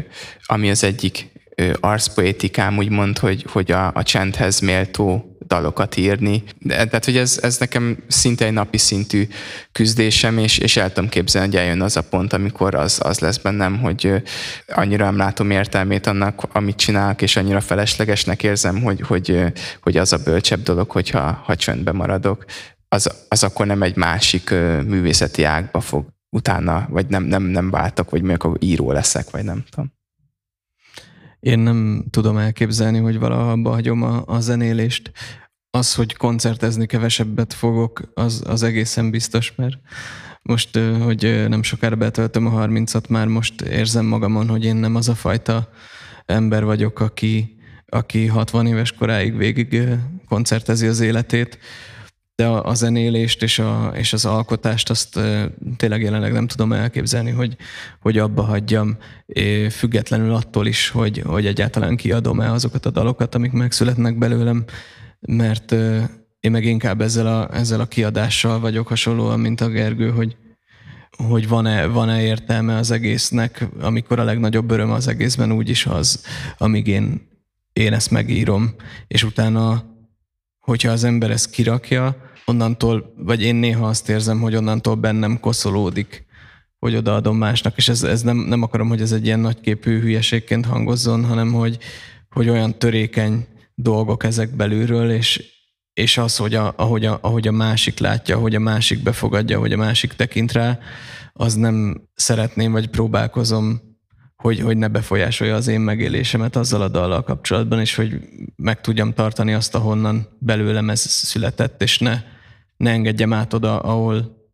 ami 0.47 0.71
az 0.71 0.85
egyik 0.85 1.33
arszpoétikám 1.81 2.79
úgymond, 2.79 3.19
hogy, 3.19 3.47
hogy 3.49 3.73
a, 3.73 3.93
a 3.95 4.03
csendhez 4.03 4.61
méltó 4.61 5.35
dalokat 5.47 5.97
írni. 5.97 6.43
De, 6.59 6.75
tehát, 6.75 7.05
hogy 7.05 7.17
ez, 7.17 7.38
ez 7.43 7.59
nekem 7.59 7.99
szinte 8.09 8.45
egy 8.45 8.53
napi 8.53 8.79
szintű 8.79 9.29
küzdésem, 9.73 10.38
és, 10.38 10.59
és 10.59 10.77
el 10.77 10.93
tudom 10.93 11.09
képzelni, 11.09 11.49
hogy 11.49 11.57
eljön 11.57 11.83
az 11.83 11.97
a 11.97 12.03
pont, 12.03 12.33
amikor 12.33 12.75
az, 12.75 13.01
az 13.03 13.19
lesz 13.19 13.38
bennem, 13.38 13.79
hogy 13.79 14.23
annyira 14.67 15.05
nem 15.05 15.17
látom 15.17 15.51
értelmét 15.51 16.07
annak, 16.07 16.43
amit 16.53 16.77
csinálok, 16.77 17.23
és 17.23 17.37
annyira 17.37 17.61
feleslegesnek 17.61 18.43
érzem, 18.43 18.83
hogy, 18.83 19.01
hogy, 19.01 19.45
hogy 19.81 19.97
az 19.97 20.12
a 20.12 20.23
bölcsebb 20.25 20.62
dolog, 20.62 20.90
hogyha 20.90 21.43
ha 21.45 21.57
csöndbe 21.57 21.93
maradok, 21.93 22.45
az, 22.88 23.11
az 23.29 23.43
akkor 23.43 23.67
nem 23.67 23.83
egy 23.83 23.97
másik 23.97 24.51
művészeti 24.87 25.45
ágba 25.45 25.81
fog 25.81 26.07
utána, 26.31 26.87
vagy 26.90 27.07
nem, 27.07 27.23
nem, 27.23 27.43
nem 27.43 27.71
váltok, 27.71 28.11
vagy 28.11 28.31
akkor 28.31 28.57
író 28.59 28.93
leszek, 28.93 29.31
vagy 29.31 29.45
nem 29.45 29.64
tudom. 29.71 29.93
Én 31.44 31.59
nem 31.59 32.04
tudom 32.11 32.37
elképzelni, 32.37 32.98
hogy 32.98 33.18
valaha 33.18 33.50
abba 33.50 33.70
hagyom 33.70 34.02
a, 34.02 34.22
a 34.26 34.40
zenélést. 34.40 35.12
Az, 35.70 35.94
hogy 35.94 36.16
koncertezni 36.16 36.87
kevesebbet 36.87 37.52
fogok, 37.52 38.11
az, 38.14 38.42
az 38.46 38.62
egészen 38.62 39.11
biztos, 39.11 39.54
mert 39.57 39.76
most, 40.42 40.78
hogy 41.02 41.44
nem 41.48 41.62
sokára 41.62 41.96
betöltöm 41.96 42.46
a 42.46 42.66
30-at, 42.66 43.09
már 43.09 43.26
most 43.26 43.61
érzem 43.61 44.04
magamon, 44.04 44.48
hogy 44.48 44.64
én 44.64 44.76
nem 44.76 44.94
az 44.94 45.09
a 45.09 45.14
fajta 45.14 45.68
ember 46.26 46.64
vagyok, 46.64 47.00
aki, 47.00 47.57
aki 47.87 48.26
60 48.26 48.66
éves 48.66 48.92
koráig 48.92 49.37
végig 49.37 49.83
koncertezi 50.28 50.87
az 50.87 51.00
életét 51.00 51.59
de 52.37 52.47
a, 52.47 52.64
a 52.64 52.75
zenélést 52.75 53.42
és, 53.42 53.59
a, 53.59 53.92
és 53.97 54.12
az 54.12 54.25
alkotást 54.25 54.90
azt 54.90 55.20
tényleg 55.77 56.03
jelenleg 56.03 56.33
nem 56.33 56.47
tudom 56.47 56.73
elképzelni, 56.73 57.31
hogy, 57.31 57.57
hogy 58.01 58.18
abba 58.18 58.42
hagyjam, 58.42 58.97
függetlenül 59.70 60.35
attól 60.35 60.66
is, 60.66 60.88
hogy, 60.88 61.23
hogy 61.27 61.47
egyáltalán 61.47 61.97
kiadom-e 61.97 62.53
azokat 62.53 62.87
a 62.87 62.90
dalokat, 62.90 63.35
amik 63.35 63.53
megszületnek 63.53 64.18
belőlem, 64.18 64.64
mert 65.20 65.73
én 66.40 66.51
meg 66.51 66.64
inkább 66.64 67.01
ezzel 67.01 67.27
a, 67.27 67.55
ezzel 67.55 67.81
a 67.81 67.87
kiadással 67.87 68.61
vagyok 68.61 68.88
hasonlóan, 68.88 69.40
mint 69.40 69.61
a 69.61 69.68
Gergő, 69.68 70.11
hogy, 70.11 70.37
hogy 71.16 71.49
van-e, 71.49 71.87
van-e 71.87 72.23
értelme 72.23 72.77
az 72.77 72.90
egésznek, 72.90 73.68
amikor 73.81 74.18
a 74.18 74.25
legnagyobb 74.25 74.70
öröm 74.70 74.90
az 74.90 75.09
egészben 75.09 75.53
úgyis 75.53 75.87
az, 75.87 76.25
amíg 76.59 76.87
én, 76.87 77.29
én 77.73 77.92
ezt 77.92 78.11
megírom, 78.11 78.75
és 79.07 79.23
utána 79.23 79.93
hogyha 80.64 80.90
az 80.90 81.05
ember 81.05 81.31
ezt 81.31 81.50
kirakja, 81.50 82.16
onnantól, 82.44 83.14
vagy 83.16 83.42
én 83.42 83.55
néha 83.55 83.87
azt 83.88 84.09
érzem, 84.09 84.40
hogy 84.40 84.57
onnantól 84.57 84.94
bennem 84.94 85.40
koszolódik, 85.40 86.27
hogy 86.79 86.96
odaadom 86.96 87.37
másnak, 87.37 87.77
és 87.77 87.88
ez, 87.88 88.03
ez 88.03 88.22
nem, 88.22 88.37
nem 88.37 88.62
akarom, 88.62 88.88
hogy 88.88 89.00
ez 89.00 89.12
egy 89.12 89.24
ilyen 89.24 89.40
nagyképű 89.40 90.00
hülyeségként 90.00 90.66
hangozzon, 90.66 91.24
hanem 91.24 91.53
hogy, 91.53 91.79
hogy 92.31 92.48
olyan 92.48 92.79
törékeny 92.79 93.46
dolgok 93.74 94.24
ezek 94.24 94.57
belülről, 94.57 95.11
és, 95.11 95.44
és 95.92 96.18
az, 96.18 96.37
hogy 96.37 96.55
a, 96.55 96.74
ahogy, 96.77 97.05
a, 97.05 97.18
ahogy 97.22 97.48
a 97.48 97.53
másik 97.53 97.98
látja, 97.98 98.37
ahogy 98.37 98.55
a 98.55 98.61
másik 98.61 99.03
befogadja, 99.03 99.57
ahogy 99.57 99.72
a 99.72 99.77
másik 99.77 100.12
tekint 100.12 100.53
rá, 100.53 100.79
az 101.33 101.55
nem 101.55 102.09
szeretném, 102.14 102.72
vagy 102.72 102.88
próbálkozom 102.88 103.81
hogy, 104.44 104.61
hogy 104.61 104.76
ne 104.76 104.88
befolyásolja 104.88 105.54
az 105.54 105.68
én 105.68 105.80
megélésemet 105.80 106.57
azzal 106.57 106.83
a 106.83 106.88
dallal 106.88 107.22
kapcsolatban, 107.22 107.80
és 107.80 107.94
hogy 107.94 108.20
meg 108.57 108.80
tudjam 108.80 109.14
tartani 109.14 109.52
azt, 109.52 109.74
ahonnan 109.74 110.28
belőlem 110.38 110.90
ez 110.90 111.00
született, 111.00 111.83
és 111.83 111.98
ne, 111.98 112.22
ne 112.76 112.90
engedjem 112.90 113.33
át 113.33 113.52
oda, 113.52 113.78
ahol 113.78 114.46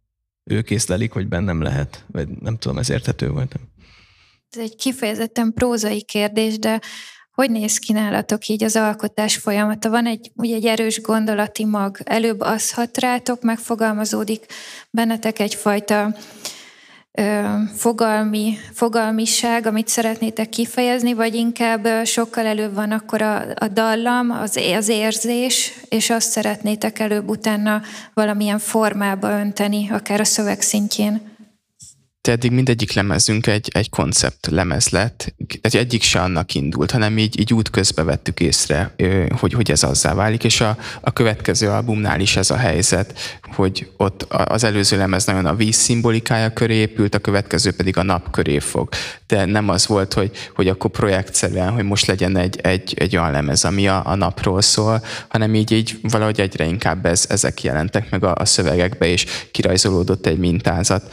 ő 0.44 0.62
készlelik, 0.62 1.12
hogy 1.12 1.28
bennem 1.28 1.62
lehet. 1.62 2.04
Vagy 2.12 2.28
nem 2.28 2.56
tudom, 2.58 2.78
ez 2.78 2.90
érthető 2.90 3.28
volt. 3.28 3.54
Ez 4.50 4.62
egy 4.62 4.76
kifejezetten 4.76 5.52
prózai 5.54 6.02
kérdés, 6.02 6.58
de 6.58 6.80
hogy 7.30 7.50
néz 7.50 7.78
ki 7.78 7.92
nálatok 7.92 8.46
így 8.46 8.64
az 8.64 8.76
alkotás 8.76 9.36
folyamata? 9.36 9.90
Van 9.90 10.06
egy, 10.06 10.30
ugye 10.34 10.54
egy 10.54 10.66
erős 10.66 11.00
gondolati 11.00 11.64
mag, 11.64 11.98
előbb 12.04 12.40
az 12.40 12.72
hat 12.72 12.98
rátok, 12.98 13.42
megfogalmazódik 13.42 14.46
bennetek 14.90 15.38
egyfajta 15.38 16.14
fogalmi, 17.76 18.56
fogalmiság, 18.72 19.66
amit 19.66 19.88
szeretnétek 19.88 20.48
kifejezni, 20.48 21.12
vagy 21.12 21.34
inkább 21.34 21.88
sokkal 22.04 22.46
előbb 22.46 22.74
van 22.74 22.92
akkor 22.92 23.22
a, 23.22 23.44
a 23.54 23.68
dallam, 23.68 24.30
az, 24.30 24.56
az 24.76 24.88
érzés, 24.88 25.72
és 25.88 26.10
azt 26.10 26.30
szeretnétek 26.30 26.98
előbb-utána 26.98 27.82
valamilyen 28.14 28.58
formába 28.58 29.30
önteni, 29.30 29.90
akár 29.90 30.20
a 30.20 30.24
szöveg 30.24 30.60
szintjén? 30.60 31.29
Te 32.22 32.32
eddig 32.32 32.50
mindegyik 32.50 32.92
lemezünk 32.92 33.46
egy, 33.46 33.70
egy 33.72 33.90
koncept 33.90 34.46
lemez 34.46 34.88
lett, 34.88 35.34
tehát 35.60 35.86
egyik 35.86 36.02
se 36.02 36.20
annak 36.20 36.54
indult, 36.54 36.90
hanem 36.90 37.18
így, 37.18 37.40
így 37.40 37.54
út 37.54 37.70
közbe 37.70 38.02
vettük 38.02 38.40
észre, 38.40 38.94
hogy, 39.38 39.52
hogy 39.52 39.70
ez 39.70 39.82
azzá 39.82 40.14
válik, 40.14 40.44
és 40.44 40.60
a, 40.60 40.76
a 41.00 41.12
következő 41.12 41.68
albumnál 41.68 42.20
is 42.20 42.36
ez 42.36 42.50
a 42.50 42.56
helyzet, 42.56 43.38
hogy 43.54 43.90
ott 43.96 44.22
az 44.22 44.64
előző 44.64 44.96
lemez 44.96 45.24
nagyon 45.24 45.46
a 45.46 45.54
víz 45.54 45.76
szimbolikája 45.76 46.52
köré 46.52 46.74
épült, 46.74 47.14
a 47.14 47.18
következő 47.18 47.72
pedig 47.72 47.96
a 47.96 48.02
nap 48.02 48.30
köré 48.30 48.58
fog. 48.58 48.88
De 49.26 49.44
nem 49.44 49.68
az 49.68 49.86
volt, 49.86 50.12
hogy, 50.12 50.30
hogy 50.54 50.68
akkor 50.68 50.90
projektszerűen, 50.90 51.70
hogy 51.70 51.84
most 51.84 52.06
legyen 52.06 52.36
egy, 52.36 52.60
egy, 52.62 52.94
egy 52.96 53.16
olyan 53.16 53.30
lemez, 53.30 53.64
ami 53.64 53.88
a, 53.88 54.02
a 54.06 54.14
napról 54.14 54.62
szól, 54.62 55.04
hanem 55.28 55.54
így, 55.54 55.72
így 55.72 55.98
valahogy 56.02 56.40
egyre 56.40 56.64
inkább 56.64 57.06
ez, 57.06 57.24
ezek 57.28 57.62
jelentek 57.62 58.10
meg 58.10 58.24
a, 58.24 58.34
a 58.34 58.44
szövegekbe, 58.44 59.06
és 59.06 59.26
kirajzolódott 59.50 60.26
egy 60.26 60.38
mintázat. 60.38 61.12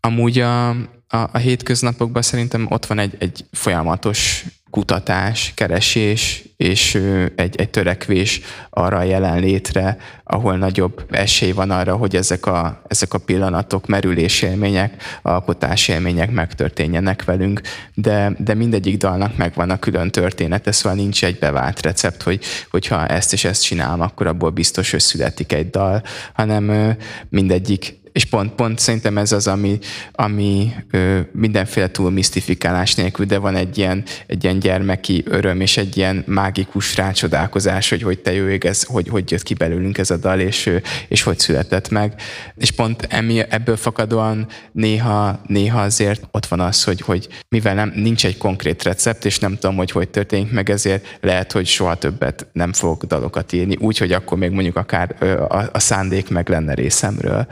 Amúgy 0.00 0.38
a, 0.38 0.68
a, 0.68 0.76
a 1.08 1.38
hétköznapokban 1.38 2.22
szerintem 2.22 2.66
ott 2.70 2.86
van 2.86 2.98
egy, 2.98 3.16
egy 3.18 3.44
folyamatos 3.52 4.44
kutatás, 4.70 5.52
keresés 5.54 6.44
és 6.56 6.94
egy, 7.34 7.56
egy 7.56 7.70
törekvés 7.70 8.40
arra 8.70 8.96
a 8.96 9.02
jelenlétre, 9.02 9.98
ahol 10.24 10.56
nagyobb 10.56 11.06
esély 11.10 11.52
van 11.52 11.70
arra, 11.70 11.96
hogy 11.96 12.16
ezek 12.16 12.46
a, 12.46 12.82
ezek 12.88 13.14
a 13.14 13.18
pillanatok, 13.18 13.86
merülésélmények, 13.86 15.18
alkotásélmények 15.22 16.30
megtörténjenek 16.30 17.24
velünk, 17.24 17.60
de, 17.94 18.32
de 18.38 18.54
mindegyik 18.54 18.96
dalnak 18.96 19.36
megvan 19.36 19.70
a 19.70 19.78
külön 19.78 20.10
története, 20.10 20.72
szóval 20.72 20.98
nincs 20.98 21.24
egy 21.24 21.38
bevált 21.38 21.82
recept, 21.82 22.22
hogy, 22.22 22.44
hogyha 22.70 23.06
ezt 23.06 23.32
és 23.32 23.44
ezt 23.44 23.64
csinálom, 23.64 24.00
akkor 24.00 24.26
abból 24.26 24.50
biztos, 24.50 24.90
hogy 24.90 25.00
születik 25.00 25.52
egy 25.52 25.70
dal, 25.70 26.02
hanem 26.32 26.96
mindegyik 27.28 27.97
és 28.12 28.24
pont, 28.24 28.52
pont 28.52 28.78
szerintem 28.78 29.18
ez 29.18 29.32
az, 29.32 29.46
ami, 29.46 29.78
ami 30.12 30.72
ö, 30.90 31.20
mindenféle 31.32 31.90
túl 31.90 32.10
misztifikálás 32.10 32.94
nélkül, 32.94 33.26
de 33.26 33.38
van 33.38 33.56
egy 33.56 33.78
ilyen, 33.78 34.04
egy 34.26 34.44
ilyen 34.44 34.58
gyermeki 34.58 35.22
öröm, 35.26 35.60
és 35.60 35.76
egy 35.76 35.96
ilyen 35.96 36.24
mágikus 36.26 36.96
rácsodálkozás, 36.96 37.88
hogy 37.88 38.02
hogy 38.02 38.18
te 38.18 38.32
ég, 38.32 38.64
ez, 38.64 38.82
hogy, 38.82 39.08
hogy 39.08 39.30
jött 39.30 39.42
ki 39.42 39.54
belőlünk 39.54 39.98
ez 39.98 40.10
a 40.10 40.16
dal, 40.16 40.40
és, 40.40 40.70
és 41.08 41.22
hogy 41.22 41.38
született 41.38 41.88
meg. 41.88 42.14
És 42.56 42.70
pont 42.70 43.06
emi, 43.08 43.42
ebből 43.48 43.76
fakadóan 43.76 44.46
néha, 44.72 45.40
néha 45.46 45.80
azért 45.80 46.28
ott 46.30 46.46
van 46.46 46.60
az, 46.60 46.84
hogy, 46.84 47.00
hogy 47.00 47.28
mivel 47.48 47.74
nem, 47.74 47.92
nincs 47.94 48.26
egy 48.26 48.38
konkrét 48.38 48.82
recept, 48.82 49.24
és 49.24 49.38
nem 49.38 49.54
tudom, 49.54 49.76
hogy 49.76 49.90
hogy 49.90 50.08
történik 50.08 50.50
meg, 50.50 50.70
ezért 50.70 51.18
lehet, 51.20 51.52
hogy 51.52 51.66
soha 51.66 51.94
többet 51.94 52.46
nem 52.52 52.72
fogok 52.72 53.04
dalokat 53.04 53.52
írni, 53.52 53.76
úgyhogy 53.80 54.12
akkor 54.12 54.38
még 54.38 54.50
mondjuk 54.50 54.76
akár 54.76 55.22
a, 55.48 55.68
a 55.72 55.78
szándék 55.78 56.28
meg 56.28 56.48
lenne 56.48 56.74
részemről. 56.74 57.46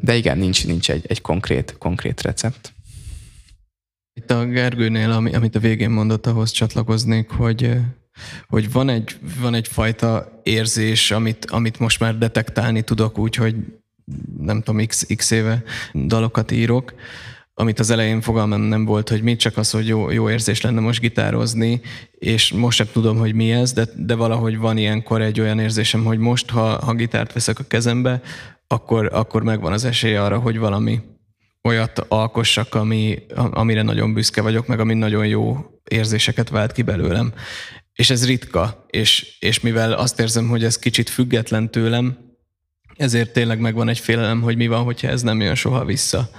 De 0.00 0.16
igen, 0.16 0.38
nincs, 0.38 0.66
nincs 0.66 0.90
egy, 0.90 1.04
egy 1.06 1.20
konkrét, 1.20 1.74
konkrét 1.78 2.22
recept. 2.22 2.72
Itt 4.14 4.30
a 4.30 4.44
Gergőnél, 4.44 5.10
amit 5.10 5.56
a 5.56 5.58
végén 5.58 5.90
mondott, 5.90 6.26
ahhoz 6.26 6.50
csatlakoznék, 6.50 7.30
hogy, 7.30 7.76
hogy 8.48 8.72
van, 8.72 8.88
egy, 8.88 9.16
van 9.40 9.54
egyfajta 9.54 10.40
érzés, 10.42 11.10
amit, 11.10 11.44
amit 11.50 11.78
most 11.78 12.00
már 12.00 12.18
detektálni 12.18 12.82
tudok 12.82 13.18
úgy, 13.18 13.34
hogy 13.34 13.54
nem 14.38 14.62
tudom, 14.62 14.86
x, 14.86 15.06
x 15.16 15.30
éve 15.30 15.62
dalokat 15.94 16.50
írok, 16.50 16.94
amit 17.54 17.78
az 17.78 17.90
elején 17.90 18.20
fogalmam 18.20 18.60
nem 18.60 18.84
volt, 18.84 19.08
hogy 19.08 19.22
mi 19.22 19.36
csak 19.36 19.56
az, 19.56 19.70
hogy 19.70 19.86
jó, 19.86 20.10
jó 20.10 20.30
érzés 20.30 20.60
lenne 20.60 20.80
most 20.80 21.00
gitározni, 21.00 21.80
és 22.18 22.52
most 22.52 22.76
sem 22.76 22.88
tudom, 22.92 23.18
hogy 23.18 23.34
mi 23.34 23.52
ez, 23.52 23.72
de, 23.72 23.86
de 23.96 24.14
valahogy 24.14 24.58
van 24.58 24.76
ilyenkor 24.76 25.20
egy 25.22 25.40
olyan 25.40 25.58
érzésem, 25.58 26.04
hogy 26.04 26.18
most, 26.18 26.50
ha, 26.50 26.84
ha 26.84 26.94
gitárt 26.94 27.32
veszek 27.32 27.58
a 27.58 27.64
kezembe, 27.68 28.22
akkor, 28.72 29.08
akkor 29.12 29.42
megvan 29.42 29.72
az 29.72 29.84
esély 29.84 30.16
arra, 30.16 30.38
hogy 30.38 30.58
valami 30.58 31.00
olyat 31.62 31.98
alkossak, 31.98 32.74
ami, 32.74 33.18
amire 33.34 33.82
nagyon 33.82 34.14
büszke 34.14 34.42
vagyok, 34.42 34.66
meg 34.66 34.80
ami 34.80 34.94
nagyon 34.94 35.26
jó 35.26 35.56
érzéseket 35.88 36.48
vált 36.48 36.72
ki 36.72 36.82
belőlem. 36.82 37.32
És 37.92 38.10
ez 38.10 38.26
ritka, 38.26 38.86
és, 38.90 39.36
és 39.40 39.60
mivel 39.60 39.92
azt 39.92 40.20
érzem, 40.20 40.48
hogy 40.48 40.64
ez 40.64 40.78
kicsit 40.78 41.10
független 41.10 41.70
tőlem, 41.70 42.18
ezért 42.96 43.32
tényleg 43.32 43.60
megvan 43.60 43.88
egy 43.88 43.98
félelem, 43.98 44.40
hogy 44.40 44.56
mi 44.56 44.66
van, 44.66 44.84
hogyha 44.84 45.08
ez 45.08 45.22
nem 45.22 45.40
jön 45.40 45.54
soha 45.54 45.84
vissza 45.84 46.30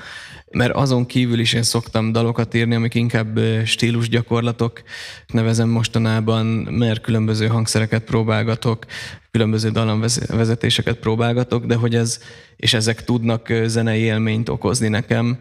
mert 0.53 0.73
azon 0.73 1.05
kívül 1.05 1.39
is 1.39 1.53
én 1.53 1.63
szoktam 1.63 2.11
dalokat 2.11 2.53
írni, 2.53 2.75
amik 2.75 2.95
inkább 2.95 3.39
stílusgyakorlatok, 3.65 4.81
nevezem 5.27 5.69
mostanában, 5.69 6.45
mert 6.69 7.01
különböző 7.01 7.47
hangszereket 7.47 8.03
próbálgatok, 8.03 8.85
különböző 9.31 9.69
dallamvezetéseket 9.69 10.97
próbálgatok, 10.97 11.65
de 11.65 11.75
hogy 11.75 11.95
ez, 11.95 12.19
és 12.55 12.73
ezek 12.73 13.03
tudnak 13.03 13.53
zenei 13.65 14.01
élményt 14.01 14.49
okozni 14.49 14.87
nekem, 14.87 15.39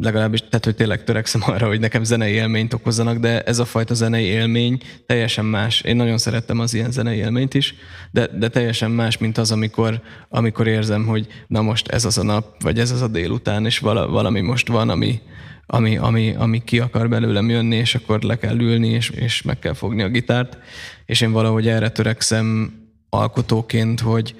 legalábbis, 0.00 0.40
tehát 0.40 0.64
hogy 0.64 0.74
tényleg 0.74 1.04
törekszem 1.04 1.40
arra, 1.44 1.66
hogy 1.66 1.80
nekem 1.80 2.04
zenei 2.04 2.32
élményt 2.32 2.72
okozzanak, 2.72 3.18
de 3.18 3.42
ez 3.42 3.58
a 3.58 3.64
fajta 3.64 3.94
zenei 3.94 4.24
élmény 4.24 4.80
teljesen 5.06 5.44
más. 5.44 5.80
Én 5.80 5.96
nagyon 5.96 6.18
szerettem 6.18 6.58
az 6.58 6.74
ilyen 6.74 6.90
zenei 6.90 7.18
élményt 7.18 7.54
is, 7.54 7.74
de, 8.10 8.26
de 8.26 8.48
teljesen 8.48 8.90
más, 8.90 9.18
mint 9.18 9.38
az, 9.38 9.52
amikor, 9.52 10.00
amikor 10.28 10.66
érzem, 10.66 11.06
hogy 11.06 11.26
na 11.46 11.62
most 11.62 11.88
ez 11.88 12.04
az 12.04 12.18
a 12.18 12.22
nap, 12.22 12.62
vagy 12.62 12.78
ez 12.78 12.90
az 12.90 13.02
a 13.02 13.08
délután, 13.08 13.66
és 13.66 13.78
vala, 13.78 14.08
valami 14.08 14.40
most 14.40 14.68
van, 14.68 14.88
ami, 14.88 15.20
ami, 15.66 15.96
ami, 15.96 16.34
ami 16.34 16.64
ki 16.64 16.78
akar 16.78 17.08
belőlem 17.08 17.48
jönni, 17.48 17.76
és 17.76 17.94
akkor 17.94 18.22
le 18.22 18.36
kell 18.36 18.58
ülni, 18.58 18.88
és, 18.88 19.10
és 19.10 19.42
meg 19.42 19.58
kell 19.58 19.74
fogni 19.74 20.02
a 20.02 20.08
gitárt, 20.08 20.58
és 21.04 21.20
én 21.20 21.32
valahogy 21.32 21.68
erre 21.68 21.88
törekszem 21.88 22.74
alkotóként, 23.08 24.00
hogy, 24.00 24.34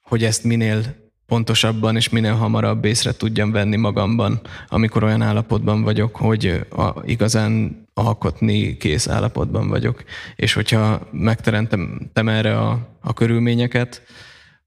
hogy 0.00 0.24
ezt 0.24 0.44
minél 0.44 1.05
pontosabban 1.26 1.96
és 1.96 2.08
minél 2.08 2.34
hamarabb 2.34 2.84
észre 2.84 3.12
tudjam 3.12 3.50
venni 3.50 3.76
magamban, 3.76 4.40
amikor 4.68 5.04
olyan 5.04 5.22
állapotban 5.22 5.82
vagyok, 5.82 6.16
hogy 6.16 6.66
a, 6.70 6.94
igazán 7.04 7.84
alkotni 7.94 8.76
kész 8.76 9.08
állapotban 9.08 9.68
vagyok. 9.68 10.04
És 10.36 10.52
hogyha 10.52 11.08
megteremtem 11.12 12.10
erre 12.28 12.58
a, 12.58 12.88
a 13.00 13.12
körülményeket, 13.12 14.02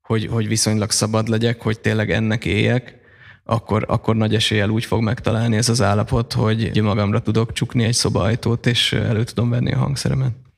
hogy, 0.01 0.27
hogy 0.31 0.47
viszonylag 0.47 0.91
szabad 0.91 1.27
legyek, 1.27 1.61
hogy 1.61 1.79
tényleg 1.79 2.11
ennek 2.11 2.45
éljek, 2.45 2.97
akkor, 3.43 3.85
akkor 3.87 4.15
nagy 4.15 4.35
eséllyel 4.35 4.69
úgy 4.69 4.85
fog 4.85 5.01
megtalálni 5.01 5.55
ez 5.55 5.69
az 5.69 5.81
állapot, 5.81 6.33
hogy 6.33 6.81
magamra 6.81 7.21
tudok 7.21 7.53
csukni 7.53 7.83
egy 7.83 7.93
szobaajtót, 7.93 8.65
és 8.65 8.93
elő 8.93 9.23
tudom 9.23 9.49
venni 9.49 9.73
a 9.73 9.77
hangszeremet. 9.77 10.48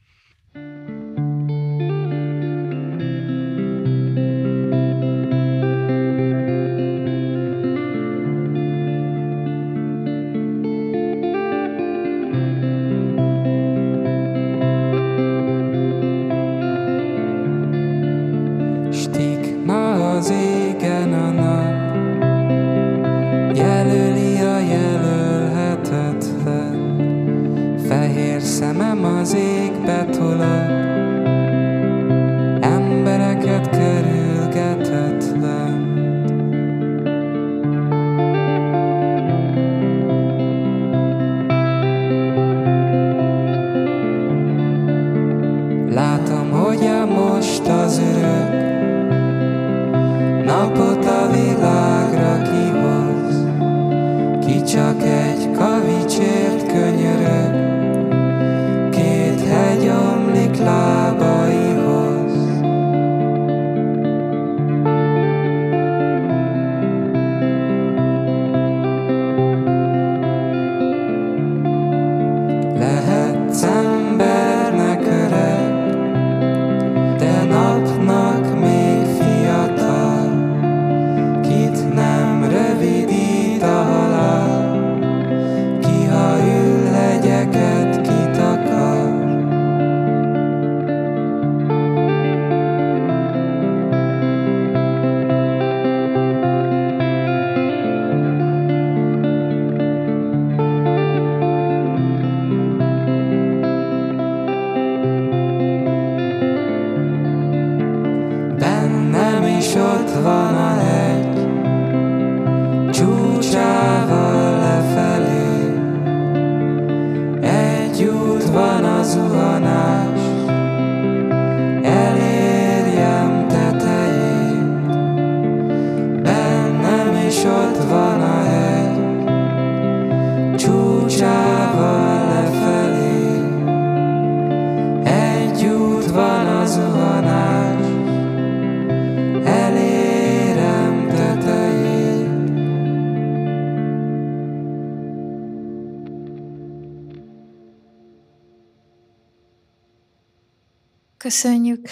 Köszönjük. 151.32 151.88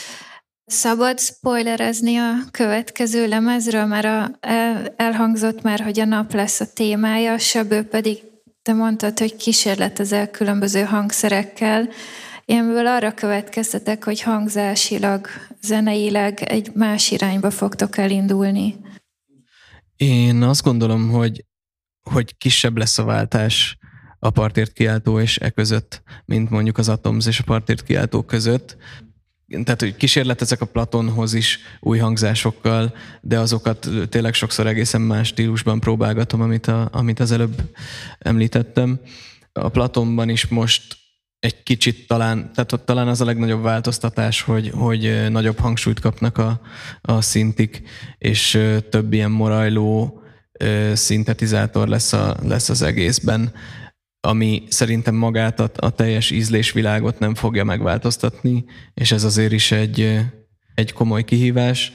Szabad 0.66 1.20
spoilerezni 1.20 2.18
a 2.18 2.34
következő 2.52 3.28
lemezről, 3.28 3.86
mert 3.86 4.06
a, 4.06 4.38
el, 4.40 4.94
elhangzott 4.98 5.62
már, 5.62 5.80
hogy 5.80 6.00
a 6.00 6.06
nap 6.06 6.34
lesz 6.34 6.60
a 6.60 6.74
témája, 6.74 7.38
Söbő 7.38 7.84
pedig 7.84 8.18
te 8.62 8.74
mondtad, 8.74 9.20
hogy 9.20 9.36
kísérletezel 9.36 10.30
különböző 10.30 10.82
hangszerekkel. 10.84 11.90
Énből 12.46 12.88
arra 12.88 13.14
következtetek, 13.14 14.04
hogy 14.04 14.22
hangzásilag, 14.22 15.28
zeneileg 15.62 16.42
egy 16.42 16.72
más 16.74 17.12
irányba 17.12 17.52
fogtok 17.52 17.98
elindulni. 17.98 18.76
Én 19.96 20.42
azt 20.42 20.64
gondolom, 20.64 21.10
hogy, 21.10 21.46
hogy 22.02 22.38
kisebb 22.38 22.78
lesz 22.78 22.98
a 22.98 23.04
váltás 23.04 23.78
a 24.20 24.30
partért 24.30 24.72
kiáltó 24.72 25.20
és 25.20 25.38
e 25.38 25.50
között, 25.50 26.02
mint 26.26 26.50
mondjuk 26.50 26.78
az 26.78 26.90
Atoms 26.90 27.26
és 27.26 27.40
a 27.40 27.44
partért 27.44 27.84
kiáltó 27.84 28.24
között. 28.24 28.78
Tehát, 29.50 29.80
hogy 29.80 29.96
kísérletezek 29.96 30.62
a 30.62 30.66
Platonhoz 30.66 31.34
is 31.34 31.60
új 31.80 31.98
hangzásokkal, 31.98 32.96
de 33.22 33.40
azokat 33.40 33.90
tényleg 34.10 34.34
sokszor 34.34 34.68
egészen 34.68 35.02
más 35.02 35.28
stílusban 35.28 35.80
próbálgatom, 35.80 36.42
amit, 36.42 36.68
a, 36.68 36.90
amit 36.92 37.20
az 37.20 37.32
előbb 37.32 37.62
említettem. 38.20 39.00
A 39.54 39.70
Platonban 39.70 40.30
is 40.30 40.48
most 40.48 40.98
egy 41.40 41.64
kicsit 41.64 42.08
talán, 42.08 42.52
tehát 42.54 42.72
ott 42.72 42.86
talán 42.86 43.08
az 43.08 43.22
a 43.22 43.26
legnagyobb 43.26 43.62
változtatás, 43.62 44.42
hogy, 44.42 44.72
hogy 44.74 45.30
nagyobb 45.30 45.60
hangsúlyt 45.60 46.00
kapnak 46.00 46.38
a, 46.38 46.62
a 47.02 47.22
szintik, 47.22 47.82
és 48.18 48.60
több 48.90 49.14
ilyen 49.14 49.32
morajló 49.32 50.22
szintetizátor 50.94 51.88
lesz, 51.88 52.14
a, 52.14 52.36
lesz 52.44 52.70
az 52.70 52.82
egészben, 52.82 53.54
ami 54.22 54.64
szerintem 54.70 55.16
magát 55.16 55.60
a, 55.60 55.72
a 55.76 55.90
teljes 55.90 56.32
ízlésvilágot 56.32 57.20
nem 57.20 57.36
fogja 57.36 57.64
megváltoztatni, 57.64 58.66
és 58.94 59.12
ez 59.12 59.24
azért 59.24 59.52
is 59.52 59.72
egy, 59.72 60.20
egy 60.76 60.94
komoly 60.94 61.24
kihívás 61.24 61.92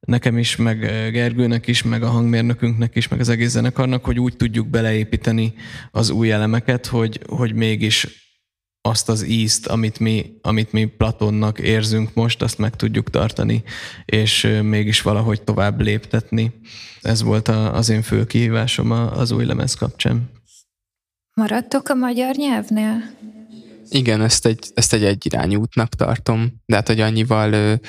nekem 0.00 0.38
is, 0.38 0.56
meg 0.56 0.78
Gergőnek 1.12 1.66
is, 1.66 1.82
meg 1.82 2.02
a 2.02 2.08
hangmérnökünknek 2.08 2.96
is, 2.96 3.08
meg 3.08 3.20
az 3.20 3.28
egész 3.28 3.50
zenekarnak, 3.50 4.04
hogy 4.04 4.20
úgy 4.20 4.36
tudjuk 4.36 4.68
beleépíteni 4.68 5.54
az 5.90 6.10
új 6.10 6.32
elemeket, 6.32 6.86
hogy, 6.86 7.20
hogy 7.26 7.54
mégis 7.54 8.22
azt 8.80 9.08
az 9.08 9.26
ízt, 9.26 9.66
amit 9.66 9.98
mi, 9.98 10.38
amit 10.42 10.72
mi 10.72 10.84
Platonnak 10.84 11.58
érzünk 11.58 12.14
most, 12.14 12.42
azt 12.42 12.58
meg 12.58 12.76
tudjuk 12.76 13.10
tartani, 13.10 13.62
és 14.04 14.58
mégis 14.62 15.02
valahogy 15.02 15.42
tovább 15.42 15.80
léptetni. 15.80 16.52
Ez 17.00 17.22
volt 17.22 17.48
a, 17.48 17.74
az 17.74 17.88
én 17.88 18.02
fő 18.02 18.26
kihívásom 18.26 18.90
az 18.90 19.30
új 19.30 19.44
lemez 19.44 19.74
kapcsán. 19.74 20.30
Maradtok 21.40 21.88
a 21.88 21.94
magyar 21.94 22.34
nyelvnél? 22.34 23.02
Igen, 23.88 24.20
ezt 24.20 24.46
egy, 24.46 24.70
ezt 24.74 24.92
egy 24.92 25.04
egyirányú 25.04 25.60
útnak 25.60 25.88
tartom, 25.88 26.52
de 26.66 26.74
hát, 26.74 26.86
hogy 26.86 27.00
annyival, 27.00 27.80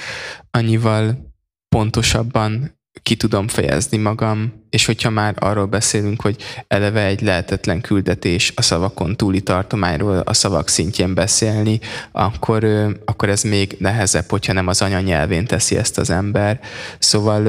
annyival 0.51 1.33
pontosabban 1.69 2.79
ki 3.03 3.15
tudom 3.15 3.47
fejezni 3.47 3.97
magam, 3.97 4.63
és 4.69 4.85
hogyha 4.85 5.09
már 5.09 5.35
arról 5.39 5.65
beszélünk, 5.65 6.21
hogy 6.21 6.35
eleve 6.67 7.05
egy 7.05 7.21
lehetetlen 7.21 7.81
küldetés 7.81 8.53
a 8.55 8.61
szavakon 8.61 9.15
túli 9.15 9.41
tartományról 9.41 10.17
a 10.17 10.33
szavak 10.33 10.67
szintjén 10.67 11.13
beszélni, 11.13 11.79
akkor, 12.11 12.63
akkor 13.05 13.29
ez 13.29 13.43
még 13.43 13.75
nehezebb, 13.79 14.29
hogyha 14.29 14.53
nem 14.53 14.67
az 14.67 14.81
anyanyelvén 14.81 15.45
teszi 15.45 15.77
ezt 15.77 15.97
az 15.97 16.09
ember. 16.09 16.59
Szóval 16.99 17.43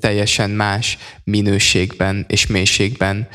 teljesen 0.00 0.50
más 0.50 0.98
minőségben 1.24 2.24
és 2.28 2.46
mélységben 2.46 3.28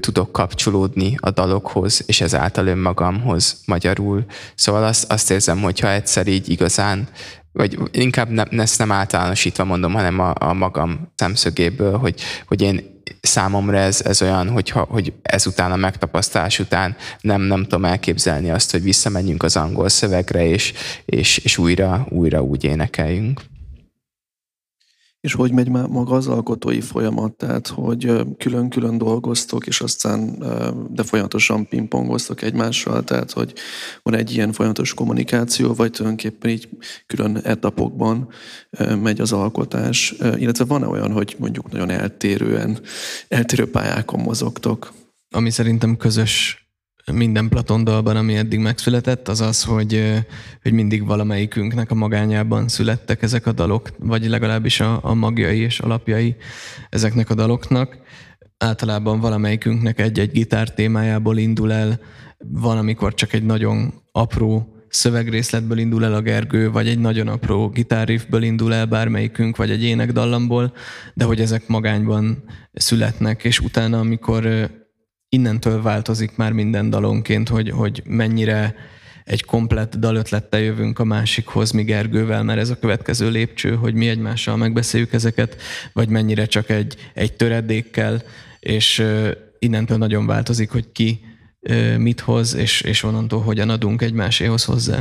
tudok 0.00 0.32
kapcsolódni 0.32 1.14
a 1.20 1.30
dalokhoz, 1.30 2.02
és 2.06 2.20
ezáltal 2.20 2.66
önmagamhoz 2.66 3.62
magyarul. 3.64 4.24
Szóval 4.54 4.84
azt, 4.84 5.12
azt 5.12 5.30
érzem, 5.30 5.60
hogyha 5.60 5.92
egyszer 5.92 6.26
így 6.26 6.48
igazán 6.48 7.08
vagy 7.52 7.78
inkább 7.90 8.28
ne, 8.28 8.42
ezt 8.42 8.78
nem 8.78 8.92
általánosítva 8.92 9.64
mondom, 9.64 9.92
hanem 9.92 10.18
a, 10.18 10.32
a 10.38 10.52
magam 10.52 11.12
szemszögéből, 11.14 11.98
hogy, 11.98 12.20
hogy 12.46 12.62
én 12.62 13.00
számomra 13.20 13.76
ez, 13.78 14.00
ez 14.00 14.22
olyan, 14.22 14.48
hogyha, 14.50 14.86
hogy 14.90 15.12
ezután 15.22 15.72
a 15.72 15.76
megtapasztalás 15.76 16.58
után 16.58 16.96
nem, 17.20 17.40
nem 17.40 17.62
tudom 17.62 17.84
elképzelni 17.84 18.50
azt, 18.50 18.70
hogy 18.70 18.82
visszamenjünk 18.82 19.42
az 19.42 19.56
angol 19.56 19.88
szövegre, 19.88 20.46
és, 20.46 20.72
és, 21.04 21.38
és 21.38 21.58
újra, 21.58 22.06
újra 22.08 22.42
úgy 22.42 22.64
énekeljünk. 22.64 23.40
És 25.22 25.34
hogy 25.34 25.52
megy 25.52 25.68
már 25.68 25.86
maga 25.86 26.14
az 26.14 26.26
alkotói 26.26 26.80
folyamat, 26.80 27.32
tehát 27.32 27.66
hogy 27.66 28.12
külön-külön 28.38 28.98
dolgoztok, 28.98 29.66
és 29.66 29.80
aztán 29.80 30.38
de 30.90 31.02
folyamatosan 31.02 31.68
pingpongoztok 31.68 32.42
egymással, 32.42 33.04
tehát 33.04 33.32
hogy 33.32 33.52
van 34.02 34.14
egy 34.14 34.32
ilyen 34.32 34.52
folyamatos 34.52 34.94
kommunikáció, 34.94 35.74
vagy 35.74 35.90
tulajdonképpen 35.90 36.50
így 36.50 36.68
külön 37.06 37.36
etapokban 37.36 38.28
megy 39.02 39.20
az 39.20 39.32
alkotás, 39.32 40.14
illetve 40.36 40.64
van-e 40.64 40.86
olyan, 40.86 41.12
hogy 41.12 41.36
mondjuk 41.38 41.70
nagyon 41.72 41.90
eltérően, 41.90 42.80
eltérő 43.28 43.70
pályákon 43.70 44.20
mozogtok? 44.20 44.92
Ami 45.34 45.50
szerintem 45.50 45.96
közös 45.96 46.66
minden 47.10 47.48
Platon 47.48 47.84
dalban, 47.84 48.16
ami 48.16 48.36
eddig 48.36 48.58
megszületett, 48.58 49.28
az 49.28 49.40
az, 49.40 49.64
hogy, 49.64 50.24
hogy 50.62 50.72
mindig 50.72 51.06
valamelyikünknek 51.06 51.90
a 51.90 51.94
magányában 51.94 52.68
születtek 52.68 53.22
ezek 53.22 53.46
a 53.46 53.52
dalok, 53.52 53.88
vagy 53.98 54.26
legalábbis 54.26 54.80
a, 54.80 54.98
a 55.02 55.14
magjai 55.14 55.58
és 55.58 55.80
alapjai 55.80 56.36
ezeknek 56.88 57.30
a 57.30 57.34
daloknak. 57.34 57.98
Általában 58.58 59.20
valamelyikünknek 59.20 60.00
egy-egy 60.00 60.30
gitár 60.30 60.74
témájából 60.74 61.38
indul 61.38 61.72
el, 61.72 62.00
van, 62.38 62.78
amikor 62.78 63.14
csak 63.14 63.32
egy 63.32 63.44
nagyon 63.44 63.94
apró 64.12 64.76
szövegrészletből 64.88 65.78
indul 65.78 66.04
el 66.04 66.14
a 66.14 66.20
Gergő, 66.20 66.70
vagy 66.70 66.88
egy 66.88 66.98
nagyon 66.98 67.28
apró 67.28 67.68
gitárriffből 67.68 68.42
indul 68.42 68.74
el 68.74 68.86
bármelyikünk, 68.86 69.56
vagy 69.56 69.70
egy 69.70 69.82
énekdallamból, 69.82 70.72
de 71.14 71.24
hogy 71.24 71.40
ezek 71.40 71.68
magányban 71.68 72.44
születnek, 72.72 73.44
és 73.44 73.60
utána, 73.60 73.98
amikor 73.98 74.70
innentől 75.34 75.82
változik 75.82 76.36
már 76.36 76.52
minden 76.52 76.90
dalonként, 76.90 77.48
hogy, 77.48 77.70
hogy 77.70 78.02
mennyire 78.04 78.74
egy 79.24 79.44
komplett 79.44 79.96
dalötlettel 79.96 80.60
jövünk 80.60 80.98
a 80.98 81.04
másikhoz, 81.04 81.70
mi 81.70 81.82
Gergővel, 81.82 82.42
mert 82.42 82.58
ez 82.58 82.70
a 82.70 82.78
következő 82.78 83.30
lépcső, 83.30 83.74
hogy 83.74 83.94
mi 83.94 84.08
egymással 84.08 84.56
megbeszéljük 84.56 85.12
ezeket, 85.12 85.56
vagy 85.92 86.08
mennyire 86.08 86.46
csak 86.46 86.70
egy, 86.70 86.96
egy 87.14 87.32
töredékkel, 87.32 88.22
és 88.60 89.04
innentől 89.58 89.98
nagyon 89.98 90.26
változik, 90.26 90.70
hogy 90.70 90.92
ki 90.92 91.20
mit 91.96 92.20
hoz, 92.20 92.54
és, 92.54 92.80
és 92.80 93.02
onnantól 93.02 93.42
hogyan 93.42 93.68
adunk 93.68 94.02
egymáséhoz 94.02 94.64
hozzá. 94.64 95.00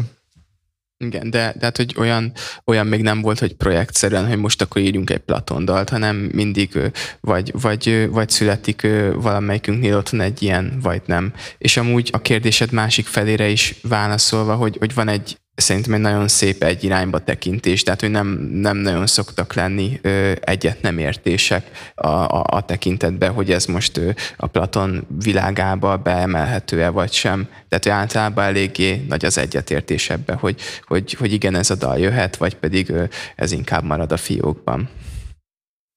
Igen, 1.01 1.29
de, 1.29 1.53
de 1.57 1.65
hát, 1.65 1.77
hogy 1.77 1.95
olyan, 1.97 2.31
olyan 2.65 2.87
még 2.87 3.01
nem 3.01 3.21
volt, 3.21 3.39
hogy 3.39 3.53
projektszerűen, 3.53 4.27
hogy 4.27 4.37
most 4.37 4.61
akkor 4.61 4.81
írjunk 4.81 5.09
egy 5.09 5.17
Platon 5.17 5.65
dalt, 5.65 5.89
hanem 5.89 6.15
mindig 6.15 6.91
vagy, 7.19 7.51
vagy, 7.61 8.07
vagy 8.11 8.29
születik 8.29 8.87
valamelyikünknél 9.15 9.97
otthon 9.97 10.21
egy 10.21 10.41
ilyen, 10.41 10.79
vagy 10.81 11.01
nem. 11.05 11.33
És 11.57 11.77
amúgy 11.77 12.09
a 12.13 12.21
kérdésed 12.21 12.71
másik 12.71 13.05
felére 13.05 13.47
is 13.47 13.75
válaszolva, 13.81 14.55
hogy, 14.55 14.75
hogy 14.79 14.93
van 14.93 15.07
egy 15.07 15.37
szerintem 15.61 15.93
egy 15.93 15.99
nagyon 15.99 16.27
szép 16.27 16.63
egy 16.63 16.83
irányba 16.83 17.19
tekintés, 17.19 17.83
tehát 17.83 17.99
hogy 17.99 18.11
nem, 18.11 18.27
nem 18.53 18.77
nagyon 18.77 19.07
szoktak 19.07 19.53
lenni 19.53 19.99
ö, 20.01 20.31
egyet 20.41 20.81
nem 20.81 20.97
értések 20.97 21.91
a, 21.95 22.07
a, 22.07 22.43
a 22.49 22.61
tekintetben, 22.65 23.31
hogy 23.31 23.51
ez 23.51 23.65
most 23.65 23.97
ö, 23.97 24.09
a 24.37 24.47
Platon 24.47 25.07
világába 25.23 25.97
beemelhető-e 25.97 26.89
vagy 26.89 27.11
sem. 27.11 27.47
Tehát 27.69 27.83
hogy 27.83 27.91
általában 27.91 28.43
eléggé 28.43 29.05
nagy 29.09 29.25
az 29.25 29.37
egyetértés 29.37 30.09
ebbe, 30.09 30.33
hogy, 30.33 30.61
hogy, 30.87 31.13
hogy 31.13 31.33
igen, 31.33 31.55
ez 31.55 31.69
a 31.69 31.75
dal 31.75 31.99
jöhet, 31.99 32.35
vagy 32.35 32.55
pedig 32.55 32.89
ö, 32.89 33.03
ez 33.35 33.51
inkább 33.51 33.83
marad 33.83 34.11
a 34.11 34.17
fiókban. 34.17 34.89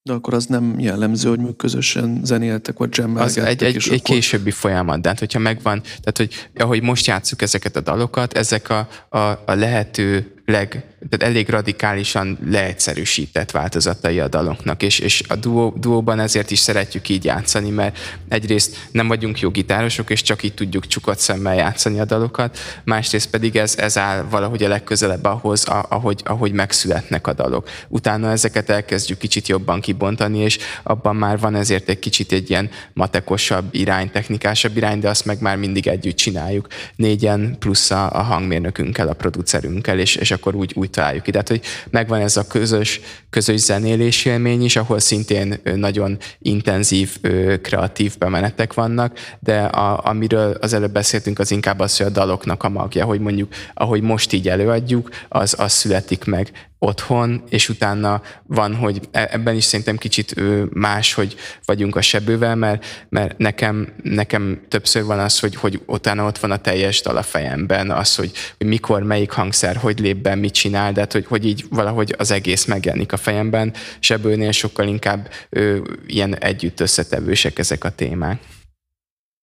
De 0.09 0.13
akkor 0.13 0.35
az 0.35 0.47
nem 0.47 0.79
jellemző, 0.79 1.29
hogy 1.29 1.39
még 1.39 1.57
közösen 1.57 2.21
zenéltek, 2.25 2.79
vagy 2.79 3.05
Az 3.15 3.39
egy, 3.39 3.63
egy, 3.63 3.77
egy 3.77 3.87
akkor... 3.87 4.01
későbbi 4.01 4.51
folyamat, 4.51 5.01
de 5.01 5.09
hát 5.09 5.19
hogyha 5.19 5.39
megvan, 5.39 5.81
tehát 5.83 6.17
hogy 6.17 6.49
ahogy 6.57 6.83
most 6.83 7.07
játsszuk 7.07 7.43
ezeket 7.43 7.77
a 7.77 7.81
dalokat, 7.81 8.33
ezek 8.33 8.69
a, 8.71 8.89
a, 9.09 9.19
a 9.19 9.55
lehető 9.55 10.34
leg, 10.47 10.69
tehát 11.11 11.35
elég 11.35 11.49
radikálisan 11.49 12.39
leegyszerűsített 12.51 13.51
változatai 13.51 14.21
a 14.21 14.29
daloknak, 14.29 14.83
és, 14.83 14.99
és 14.99 15.23
a 15.29 15.37
duó, 15.37 15.75
duóban 15.77 16.21
ezért 16.21 16.51
is 16.51 16.59
szeretjük 16.59 17.09
így 17.09 17.25
játszani, 17.25 17.71
mert 17.71 17.99
egyrészt 18.29 18.89
nem 18.91 19.09
vagyunk 19.09 19.41
jó 19.41 19.51
gitárosok, 19.51 20.11
és 20.11 20.23
csak 20.23 20.43
így 20.43 20.55
tudjuk 20.55 20.87
csukott 20.87 21.19
szemmel 21.19 21.55
játszani 21.55 22.01
a 22.01 22.05
dalokat, 22.05 22.59
másrészt 22.85 23.31
pedig 23.31 23.57
ez, 23.57 23.77
ez 23.79 23.99
áll 23.99 24.23
valahogy 24.23 24.63
a 24.63 24.69
legközelebb 24.69 25.25
ahhoz, 25.25 25.65
ahogy, 25.89 26.21
ahogy 26.25 26.53
megszületnek 26.53 27.27
a 27.27 27.33
dalok. 27.33 27.69
Utána 27.89 28.31
ezeket 28.31 28.71
elkezdjük 28.71 29.19
kicsit 29.19 29.49
jobban 29.49 29.81
kibontani, 29.81 30.39
és 30.39 30.59
abban 30.83 31.17
már 31.17 31.39
van 31.39 31.55
ezért 31.55 31.89
egy 31.89 31.99
kicsit 31.99 32.33
egy 32.33 32.51
ilyen 32.51 32.71
matekosabb 32.93 33.69
irány, 33.71 34.11
technikásabb 34.11 34.77
irány, 34.77 35.01
de 35.01 35.09
azt 35.09 35.25
meg 35.25 35.41
már 35.41 35.57
mindig 35.57 35.87
együtt 35.87 36.17
csináljuk. 36.17 36.67
Négyen 36.97 37.57
plusz 37.59 37.91
a, 37.91 38.11
a 38.13 38.23
hangmérnökünkkel, 38.23 39.09
a 39.09 39.13
producerünkkel, 39.13 39.99
és, 39.99 40.17
és 40.17 40.31
akkor 40.35 40.55
úgy, 40.55 40.73
úgy 40.75 40.91
találjuk 40.91 41.27
ide. 41.27 41.43
Tehát, 41.43 41.63
hogy 41.63 41.71
megvan 41.91 42.21
ez 42.21 42.37
a 42.37 42.47
közös, 42.47 43.01
közös 43.35 43.61
zenélés 43.61 44.25
élmény 44.25 44.65
is, 44.65 44.77
ahol 44.77 44.99
szintén 44.99 45.61
nagyon 45.75 46.19
intenzív, 46.39 47.21
kreatív 47.63 48.19
bemenetek 48.19 48.75
vannak, 48.75 49.19
de 49.41 49.59
a, 49.63 50.01
amiről 50.05 50.57
az 50.61 50.73
előbb 50.73 50.93
beszéltünk, 50.93 51.39
az 51.39 51.51
inkább 51.51 51.79
az, 51.79 51.97
hogy 51.97 52.07
a 52.07 52.11
daloknak 52.11 52.63
a 52.63 52.69
magja, 52.69 53.05
hogy 53.05 53.21
mondjuk, 53.21 53.53
ahogy 53.75 54.03
most 54.03 54.33
így 54.33 54.49
előadjuk, 54.49 55.11
az, 55.29 55.55
az 55.59 55.73
születik 55.73 56.25
meg 56.25 56.51
otthon, 56.85 57.43
és 57.49 57.69
utána 57.69 58.23
van, 58.47 58.75
hogy 58.75 59.01
e, 59.11 59.29
ebben 59.33 59.55
is 59.55 59.65
szerintem 59.65 59.97
kicsit 59.97 60.35
más, 60.75 61.15
hogy 61.15 61.37
vagyunk 61.65 61.97
a 61.97 62.01
sebővel, 62.01 62.55
mert, 62.55 63.07
mert 63.09 63.39
nekem, 63.39 63.93
nekem 64.03 64.61
többször 64.69 65.05
van 65.05 65.19
az, 65.19 65.39
hogy, 65.39 65.57
hogy 65.57 65.81
utána 65.87 66.27
ott 66.27 66.39
van 66.39 66.51
a 66.51 66.57
teljes 66.57 67.01
dal 67.01 67.17
a 67.17 67.23
fejemben, 67.23 67.91
az, 67.91 68.15
hogy, 68.15 68.33
hogy 68.59 68.67
mikor, 68.67 69.03
melyik 69.03 69.31
hangszer, 69.31 69.77
hogy 69.77 69.99
lép 69.99 70.17
be, 70.17 70.35
mit 70.35 70.53
csinál, 70.53 70.93
de 70.93 71.01
hát, 71.01 71.13
hogy, 71.13 71.27
hogy 71.27 71.47
így 71.47 71.65
valahogy 71.71 72.15
az 72.19 72.31
egész 72.31 72.65
megjelenik 72.65 73.13
a 73.13 73.17
fejemben. 73.25 73.73
Sebőnél 73.99 74.53
sokkal 74.53 74.89
inkább 74.89 75.29
ö, 75.51 75.79
ilyen 76.07 76.39
együtt 76.39 76.81
összetevősek 76.81 77.59
ezek 77.59 77.85
a 77.85 77.91
témák. 77.91 78.41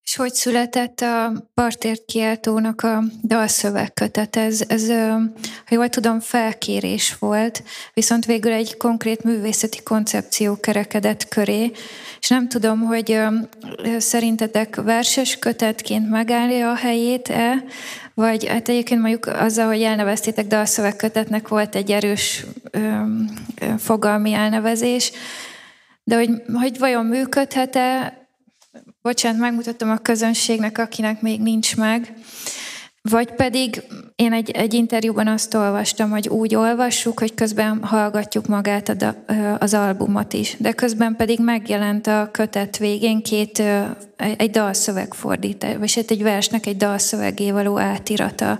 És 0.03 0.15
hogy 0.15 0.33
született 0.33 0.99
a 0.99 1.33
partért 1.53 2.05
kiáltónak 2.05 2.81
a 2.81 3.03
dalszövegkötet? 3.23 4.35
Ez, 4.35 4.63
ez, 4.67 4.87
ha 5.65 5.75
jól 5.75 5.89
tudom, 5.89 6.19
felkérés 6.19 7.15
volt, 7.19 7.63
viszont 7.93 8.25
végül 8.25 8.51
egy 8.51 8.77
konkrét 8.77 9.23
művészeti 9.23 9.83
koncepció 9.83 10.59
kerekedett 10.59 11.27
köré, 11.27 11.71
és 12.19 12.27
nem 12.27 12.49
tudom, 12.49 12.79
hogy 12.79 13.19
szerintetek 13.97 14.75
verses 14.75 15.39
kötetként 15.39 16.09
megállja 16.09 16.71
a 16.71 16.75
helyét-e, 16.75 17.63
vagy 18.13 18.47
hát 18.47 18.69
egyébként 18.69 19.01
mondjuk 19.01 19.25
azzal, 19.25 19.67
hogy 19.67 19.81
elneveztétek 19.81 20.47
dalszövegkötetnek 20.47 21.47
volt 21.47 21.75
egy 21.75 21.91
erős 21.91 22.45
fogalmi 23.77 24.33
elnevezés, 24.33 25.11
de 26.03 26.15
hogy, 26.15 26.29
hogy 26.53 26.79
vajon 26.79 27.05
működhet-e 27.05 28.20
bocsánat, 29.01 29.39
megmutattam 29.39 29.89
a 29.89 29.97
közönségnek, 29.97 30.77
akinek 30.77 31.21
még 31.21 31.41
nincs 31.41 31.75
meg. 31.77 32.13
Vagy 33.09 33.31
pedig 33.35 33.83
én 34.15 34.33
egy, 34.33 34.49
egy 34.51 34.73
interjúban 34.73 35.27
azt 35.27 35.53
olvastam, 35.53 36.09
hogy 36.09 36.27
úgy 36.27 36.55
olvassuk, 36.55 37.19
hogy 37.19 37.33
közben 37.33 37.83
hallgatjuk 37.83 38.47
magát 38.47 38.89
a 38.89 39.15
az 39.59 39.73
albumot 39.73 40.33
is, 40.33 40.55
de 40.59 40.71
közben 40.71 41.15
pedig 41.15 41.39
megjelent 41.39 42.07
a 42.07 42.29
kötet 42.31 42.77
végén 42.77 43.21
két, 43.21 43.61
egy 44.15 44.49
dalszöveg 44.49 45.13
fordítás, 45.13 45.75
vagy 45.77 45.93
hát 45.93 46.11
egy 46.11 46.23
versnek 46.23 46.65
egy 46.65 46.77
dalszövegé 46.77 47.51
való 47.51 47.79
átirata. 47.79 48.59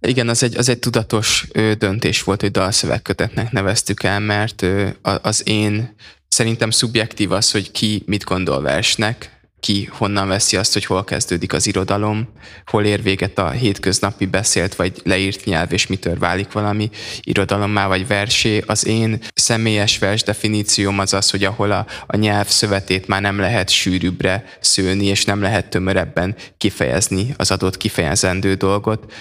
Igen, 0.00 0.28
az 0.28 0.42
egy, 0.42 0.56
az 0.56 0.68
egy 0.68 0.78
tudatos 0.78 1.48
döntés 1.78 2.22
volt, 2.22 2.40
hogy 2.40 2.50
dalszövegkötetnek 2.50 3.52
neveztük 3.52 4.02
el, 4.02 4.20
mert 4.20 4.66
az 5.02 5.48
én 5.48 5.94
Szerintem 6.28 6.70
szubjektív 6.70 7.32
az, 7.32 7.50
hogy 7.50 7.70
ki 7.70 8.02
mit 8.06 8.24
gondol 8.24 8.62
versnek, 8.62 9.38
ki 9.60 9.88
honnan 9.92 10.28
veszi 10.28 10.56
azt, 10.56 10.72
hogy 10.72 10.84
hol 10.84 11.04
kezdődik 11.04 11.52
az 11.52 11.66
irodalom, 11.66 12.28
hol 12.66 12.84
ér 12.84 13.02
véget 13.02 13.38
a 13.38 13.50
hétköznapi 13.50 14.26
beszélt 14.26 14.74
vagy 14.74 15.00
leírt 15.04 15.44
nyelv, 15.44 15.72
és 15.72 15.86
mitől 15.86 16.18
válik 16.18 16.52
valami 16.52 16.90
irodalommá 17.22 17.86
vagy 17.86 18.06
versé. 18.06 18.62
Az 18.66 18.86
én 18.86 19.18
személyes 19.34 19.98
vers 19.98 20.22
definícióm 20.22 20.98
az 20.98 21.12
az, 21.12 21.30
hogy 21.30 21.44
ahol 21.44 21.70
a, 21.70 21.86
a 22.06 22.16
nyelv 22.16 22.46
szövetét 22.46 23.06
már 23.06 23.20
nem 23.20 23.38
lehet 23.38 23.70
sűrűbbre 23.70 24.44
szőni, 24.60 25.04
és 25.04 25.24
nem 25.24 25.42
lehet 25.42 25.70
tömörebben 25.70 26.36
kifejezni 26.56 27.34
az 27.36 27.50
adott 27.50 27.76
kifejezendő 27.76 28.54
dolgot 28.54 29.12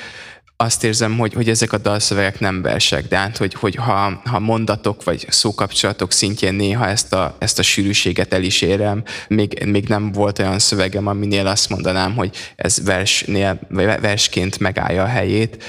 azt 0.59 0.83
érzem, 0.83 1.17
hogy, 1.17 1.33
hogy 1.33 1.49
ezek 1.49 1.73
a 1.73 1.77
dalszövegek 1.77 2.39
nem 2.39 2.61
versek, 2.61 3.07
de 3.07 3.17
hát, 3.17 3.37
hogy, 3.37 3.53
hogy 3.53 3.75
ha, 3.75 4.21
ha 4.25 4.39
mondatok 4.39 5.03
vagy 5.03 5.25
szókapcsolatok 5.29 6.11
szintjén 6.11 6.53
néha 6.53 6.87
ezt 6.87 7.13
a, 7.13 7.35
ezt 7.39 7.59
a 7.59 7.63
sűrűséget 7.63 8.33
el 8.33 8.43
is 8.43 8.61
érem, 8.61 9.03
még, 9.27 9.63
még 9.65 9.87
nem 9.87 10.11
volt 10.11 10.39
olyan 10.39 10.59
szövegem, 10.59 11.07
aminél 11.07 11.47
azt 11.47 11.69
mondanám, 11.69 12.15
hogy 12.15 12.35
ez 12.55 12.83
versnél, 12.83 13.59
versként 14.01 14.59
megállja 14.59 15.03
a 15.03 15.07
helyét, 15.07 15.63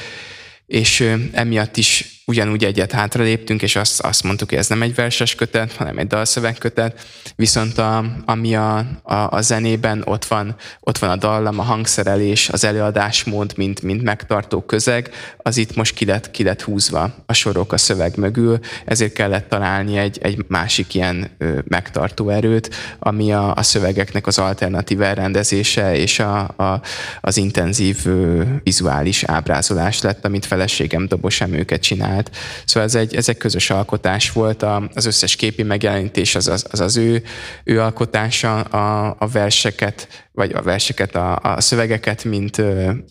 és 0.66 1.16
emiatt 1.32 1.76
is 1.76 2.17
ugyanúgy 2.28 2.64
egyet 2.64 2.92
hátra 2.92 3.22
léptünk, 3.22 3.62
és 3.62 3.76
azt, 3.76 4.00
azt 4.00 4.22
mondtuk, 4.22 4.48
hogy 4.48 4.58
ez 4.58 4.68
nem 4.68 4.82
egy 4.82 4.94
verses 4.94 5.34
kötet, 5.34 5.72
hanem 5.72 5.98
egy 5.98 6.06
dalszövegkötet, 6.06 7.06
viszont 7.36 7.78
a, 7.78 8.04
ami 8.24 8.54
a, 8.54 8.76
a, 9.02 9.14
a 9.14 9.40
zenében 9.40 10.02
ott 10.04 10.24
van, 10.24 10.56
ott 10.80 10.98
van 10.98 11.10
a 11.10 11.16
dallam, 11.16 11.58
a 11.58 11.62
hangszerelés, 11.62 12.48
az 12.48 12.64
előadásmód, 12.64 13.52
mint, 13.56 13.82
mint 13.82 14.02
megtartó 14.02 14.60
közeg, 14.60 15.10
az 15.36 15.56
itt 15.56 15.76
most 15.76 15.94
ki 15.94 16.04
lett, 16.04 16.30
ki 16.30 16.42
lett 16.42 16.62
húzva 16.62 17.14
a 17.26 17.32
sorok 17.32 17.72
a 17.72 17.78
szöveg 17.78 18.16
mögül, 18.16 18.58
ezért 18.84 19.12
kellett 19.12 19.48
találni 19.48 19.98
egy, 19.98 20.18
egy 20.22 20.44
másik 20.48 20.94
ilyen 20.94 21.30
ö, 21.38 21.58
megtartó 21.68 22.28
erőt, 22.28 22.74
ami 22.98 23.32
a, 23.32 23.54
a 23.54 23.62
szövegeknek 23.62 24.26
az 24.26 24.38
alternatív 24.38 25.02
elrendezése 25.02 25.96
és 25.96 26.18
a, 26.18 26.38
a, 26.38 26.80
az 27.20 27.36
intenzív 27.36 27.98
ö, 28.04 28.42
vizuális 28.62 29.24
ábrázolás 29.24 30.00
lett, 30.00 30.24
amit 30.24 30.46
feleségem 30.46 31.06
Dobos 31.06 31.40
Emőket 31.40 31.80
csinál 31.80 32.17
csinált. 32.18 32.36
Szóval 32.64 32.82
ez 32.82 32.94
egy, 32.94 33.14
ez 33.14 33.28
egy 33.28 33.36
közös 33.36 33.70
alkotás 33.70 34.32
volt, 34.32 34.62
az 34.94 35.06
összes 35.06 35.36
képi 35.36 35.62
megjelenítés 35.62 36.34
az 36.34 36.48
az, 36.48 36.64
az, 36.70 36.80
az 36.80 36.96
ő, 36.96 37.22
ő 37.64 37.80
alkotása, 37.80 38.60
a, 38.60 39.16
a 39.18 39.26
verseket, 39.26 40.26
vagy 40.32 40.52
a 40.52 40.62
verseket, 40.62 41.14
a, 41.14 41.38
a 41.42 41.60
szövegeket, 41.60 42.24
mint 42.24 42.62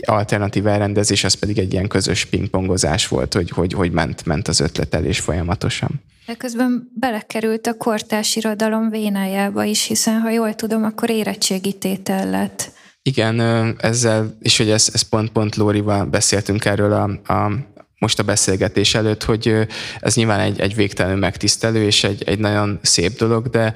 alternatív 0.05 0.67
elrendezés, 0.67 1.23
az 1.23 1.33
pedig 1.33 1.57
egy 1.57 1.73
ilyen 1.73 1.87
közös 1.87 2.25
pingpongozás 2.25 3.07
volt, 3.07 3.33
hogy, 3.33 3.49
hogy, 3.49 3.73
hogy 3.73 3.91
ment, 3.91 4.25
ment 4.25 4.47
az 4.47 4.59
ötletelés 4.59 5.19
folyamatosan. 5.19 5.89
De 6.25 6.33
közben 6.33 6.91
belekerült 6.95 7.67
a 7.67 7.73
kortás 7.73 8.35
irodalom 8.35 8.89
vénájába 8.89 9.63
is, 9.63 9.85
hiszen 9.85 10.19
ha 10.19 10.29
jól 10.29 10.55
tudom, 10.55 10.83
akkor 10.83 11.09
érettségítétel 11.09 12.29
lett. 12.29 12.71
Igen, 13.01 13.39
ezzel, 13.79 14.37
és 14.39 14.57
hogy 14.57 14.69
ez, 14.69 14.89
ez 14.93 15.01
pont-pont 15.01 15.55
Lórival 15.55 16.05
beszéltünk 16.05 16.65
erről 16.65 16.93
a, 16.93 17.33
a 17.33 17.51
most 17.99 18.19
a 18.19 18.23
beszélgetés 18.23 18.95
előtt, 18.95 19.23
hogy 19.23 19.67
ez 19.99 20.15
nyilván 20.15 20.39
egy, 20.39 20.59
egy 20.59 20.75
végtelenül 20.75 21.19
megtisztelő 21.19 21.83
és 21.83 22.03
egy, 22.03 22.23
egy 22.23 22.39
nagyon 22.39 22.79
szép 22.81 23.17
dolog, 23.17 23.47
de 23.47 23.73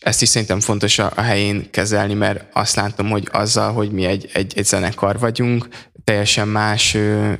ezt 0.00 0.22
is 0.22 0.28
szerintem 0.28 0.60
fontos 0.60 0.98
a, 0.98 1.12
a 1.14 1.20
helyén 1.20 1.70
kezelni, 1.70 2.14
mert 2.14 2.44
azt 2.52 2.76
látom, 2.76 3.10
hogy 3.10 3.28
azzal, 3.32 3.72
hogy 3.72 3.90
mi 3.90 4.04
egy, 4.04 4.30
egy, 4.32 4.52
egy 4.56 4.64
zenekar 4.64 5.18
vagyunk, 5.18 5.68
teljesen 6.04 6.48
más 6.48 6.96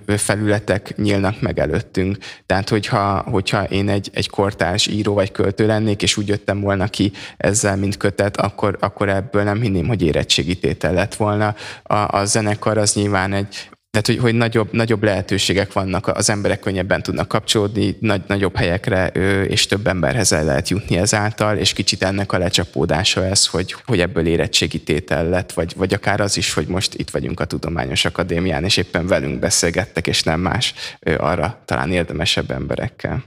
felületek 0.07 0.97
nyílnak 0.97 1.41
meg 1.41 1.59
előttünk. 1.59 2.17
Tehát, 2.47 2.69
hogyha, 2.69 3.21
hogyha 3.21 3.65
én 3.65 3.89
egy, 3.89 4.11
egy 4.15 4.31
kortárs 4.31 4.87
író 4.87 5.15
vagy 5.15 5.33
költő 5.33 5.67
lennék, 5.67 6.03
és 6.03 6.17
úgy 6.17 6.29
jöttem 6.29 6.61
volna 6.61 6.89
ki 6.89 7.13
ezzel, 7.37 7.77
mint 7.77 7.97
kötet, 7.97 8.37
akkor, 8.37 8.77
akkor 8.81 9.09
ebből 9.09 9.43
nem 9.43 9.61
hinném, 9.61 9.87
hogy 9.87 10.03
érettségítétel 10.03 10.93
lett 10.93 11.15
volna. 11.15 11.55
A, 11.83 12.17
a 12.17 12.25
zenekar 12.25 12.79
az 12.79 12.95
nyilván 12.95 13.33
egy 13.33 13.71
tehát, 13.91 14.07
hogy, 14.07 14.19
hogy 14.19 14.35
nagyobb, 14.35 14.73
nagyobb 14.73 15.03
lehetőségek 15.03 15.73
vannak, 15.73 16.07
az 16.07 16.31
emberek 16.31 16.61
könnyebben 16.61 17.03
tudnak 17.03 17.29
kapcsolódni, 17.29 17.97
nagy, 18.01 18.23
nagyobb 18.27 18.57
helyekre 18.57 19.07
és 19.47 19.67
több 19.67 19.87
emberhez 19.87 20.33
el 20.33 20.45
lehet 20.45 20.69
jutni 20.69 20.97
ezáltal, 20.97 21.57
és 21.57 21.73
kicsit 21.73 22.03
ennek 22.03 22.33
a 22.33 22.39
lecsapódása 22.39 23.25
ez, 23.25 23.47
hogy, 23.47 23.75
hogy 23.85 24.01
ebből 24.01 24.27
érettségi 24.27 24.83
tétel 24.83 25.29
lett, 25.29 25.53
vagy, 25.53 25.73
vagy 25.77 25.95
akár 25.95 26.21
az 26.21 26.37
is, 26.37 26.53
hogy 26.53 26.67
most 26.67 26.95
itt 26.95 27.11
vagyunk 27.11 27.41
a 27.41 27.45
Tudományos 27.45 28.05
Akadémián, 28.05 28.65
és 28.65 28.77
éppen 28.77 29.07
velünk 29.07 29.39
beszélgettek, 29.39 30.07
és 30.07 30.23
nem 30.23 30.41
más 30.41 30.75
arra 31.17 31.63
talán 31.65 31.93
érdemesebb 31.93 32.51
emberekkel. 32.51 33.25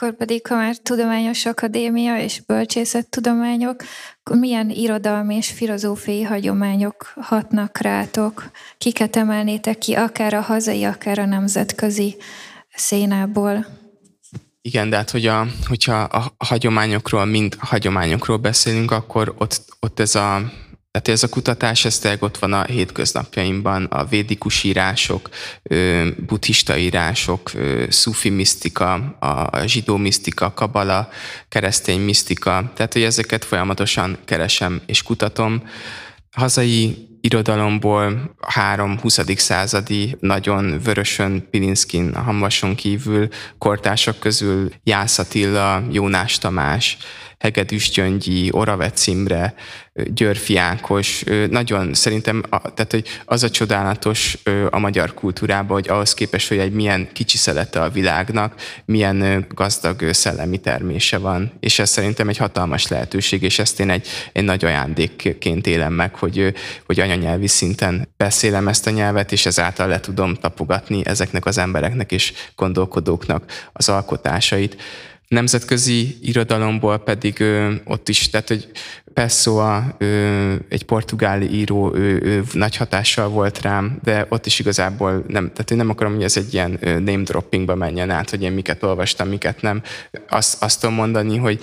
Akkor 0.00 0.16
pedig, 0.16 0.46
ha 0.46 0.54
már 0.54 0.76
tudományos 0.76 1.46
akadémia 1.46 2.18
és 2.18 2.40
bölcsészettudományok, 2.46 3.82
akkor 4.22 4.36
milyen 4.36 4.70
irodalmi 4.70 5.34
és 5.34 5.50
filozófiai 5.50 6.22
hagyományok 6.22 7.12
hatnak 7.20 7.78
rátok? 7.78 8.50
Kiket 8.78 9.16
emelnétek 9.16 9.78
ki, 9.78 9.94
akár 9.94 10.34
a 10.34 10.40
hazai, 10.40 10.84
akár 10.84 11.18
a 11.18 11.24
nemzetközi 11.24 12.16
szénából? 12.74 13.66
Igen, 14.62 14.90
de 14.90 14.96
hát 14.96 15.10
hogy 15.10 15.26
a, 15.26 15.46
hogyha 15.66 16.00
a 16.00 16.32
hagyományokról, 16.38 17.24
mind 17.24 17.56
hagyományokról 17.58 18.36
beszélünk, 18.36 18.90
akkor 18.90 19.34
ott, 19.38 19.64
ott 19.80 20.00
ez 20.00 20.14
a 20.14 20.52
Tehát 20.96 21.20
ez 21.20 21.22
a 21.22 21.28
kutatás, 21.28 21.84
ez 21.84 21.98
tényleg 21.98 22.22
ott 22.22 22.38
van 22.38 22.52
a 22.52 22.64
hétköznapjaimban, 22.64 23.84
a 23.84 24.04
védikus 24.04 24.64
írások, 24.64 25.28
buddhista 26.26 26.76
írások, 26.76 27.50
szufi 27.88 28.28
misztika, 28.28 28.92
a 29.50 29.66
zsidó 29.66 29.96
misztika, 29.96 30.54
kabala, 30.54 31.08
keresztény 31.48 32.00
misztika, 32.00 32.72
tehát 32.74 32.92
hogy 32.92 33.02
ezeket 33.02 33.44
folyamatosan 33.44 34.18
keresem 34.24 34.80
és 34.86 35.02
kutatom. 35.02 35.62
Hazai 36.30 37.08
irodalomból 37.20 38.34
három 38.46 39.00
20. 39.00 39.18
századi 39.36 40.16
nagyon 40.20 40.80
vörösön, 40.84 41.46
Pilinskin, 41.50 42.14
Hamvason 42.14 42.74
kívül 42.74 43.28
kortársak 43.58 44.18
közül 44.18 44.70
Jász 44.84 45.18
Attila, 45.18 45.82
Jónás 45.90 46.38
Tamás, 46.38 46.96
Hegedűs 47.38 47.90
Gyöngyi, 47.90 48.48
Oravec 48.52 49.06
Imre, 49.06 49.54
Györfi 49.94 50.56
Ákos, 50.56 51.24
nagyon 51.50 51.94
szerintem, 51.94 52.42
tehát 52.50 52.90
hogy 52.90 53.06
az 53.24 53.42
a 53.42 53.50
csodálatos 53.50 54.38
a 54.70 54.78
magyar 54.78 55.14
kultúrában, 55.14 55.76
hogy 55.76 55.88
ahhoz 55.88 56.14
képest, 56.14 56.48
hogy 56.48 56.58
egy 56.58 56.72
milyen 56.72 57.08
kicsi 57.12 57.36
szelete 57.36 57.82
a 57.82 57.90
világnak, 57.90 58.54
milyen 58.84 59.46
gazdag 59.54 60.12
szellemi 60.12 60.58
termése 60.58 61.18
van, 61.18 61.52
és 61.60 61.78
ez 61.78 61.90
szerintem 61.90 62.28
egy 62.28 62.36
hatalmas 62.36 62.88
lehetőség, 62.88 63.42
és 63.42 63.58
ezt 63.58 63.80
én 63.80 63.90
egy, 63.90 64.06
egy 64.32 64.44
nagy 64.44 64.64
ajándékként 64.64 65.66
élem 65.66 65.92
meg, 65.92 66.14
hogy, 66.14 66.54
hogy 66.86 67.00
anyanyelvi 67.00 67.46
szinten 67.46 68.08
beszélem 68.16 68.68
ezt 68.68 68.86
a 68.86 68.90
nyelvet, 68.90 69.32
és 69.32 69.46
ezáltal 69.46 69.88
le 69.88 70.00
tudom 70.00 70.34
tapogatni 70.34 71.00
ezeknek 71.04 71.46
az 71.46 71.58
embereknek 71.58 72.12
és 72.12 72.32
gondolkodóknak 72.56 73.70
az 73.72 73.88
alkotásait 73.88 74.76
nemzetközi 75.28 76.16
irodalomból 76.22 76.98
pedig 76.98 77.40
ö, 77.40 77.74
ott 77.84 78.08
is, 78.08 78.30
tehát 78.30 78.48
hogy 78.48 78.70
Pessoa, 79.16 79.94
ö, 79.98 80.54
egy 80.68 80.84
portugál 80.84 81.42
író, 81.42 81.94
ő, 81.94 82.20
ő 82.22 82.44
nagy 82.52 82.76
hatással 82.76 83.28
volt 83.28 83.60
rám, 83.60 83.98
de 84.02 84.26
ott 84.28 84.46
is 84.46 84.58
igazából 84.58 85.24
nem, 85.28 85.52
tehát 85.52 85.70
én 85.70 85.76
nem 85.76 85.90
akarom, 85.90 86.14
hogy 86.14 86.22
ez 86.22 86.36
egy 86.36 86.54
ilyen 86.54 86.78
name 86.80 87.22
droppingba 87.22 87.74
menjen 87.74 88.10
át, 88.10 88.30
hogy 88.30 88.42
én 88.42 88.52
miket 88.52 88.82
olvastam, 88.82 89.28
miket 89.28 89.62
nem. 89.62 89.82
Azt, 90.28 90.62
azt 90.62 90.80
tudom 90.80 90.94
mondani, 90.94 91.36
hogy 91.36 91.60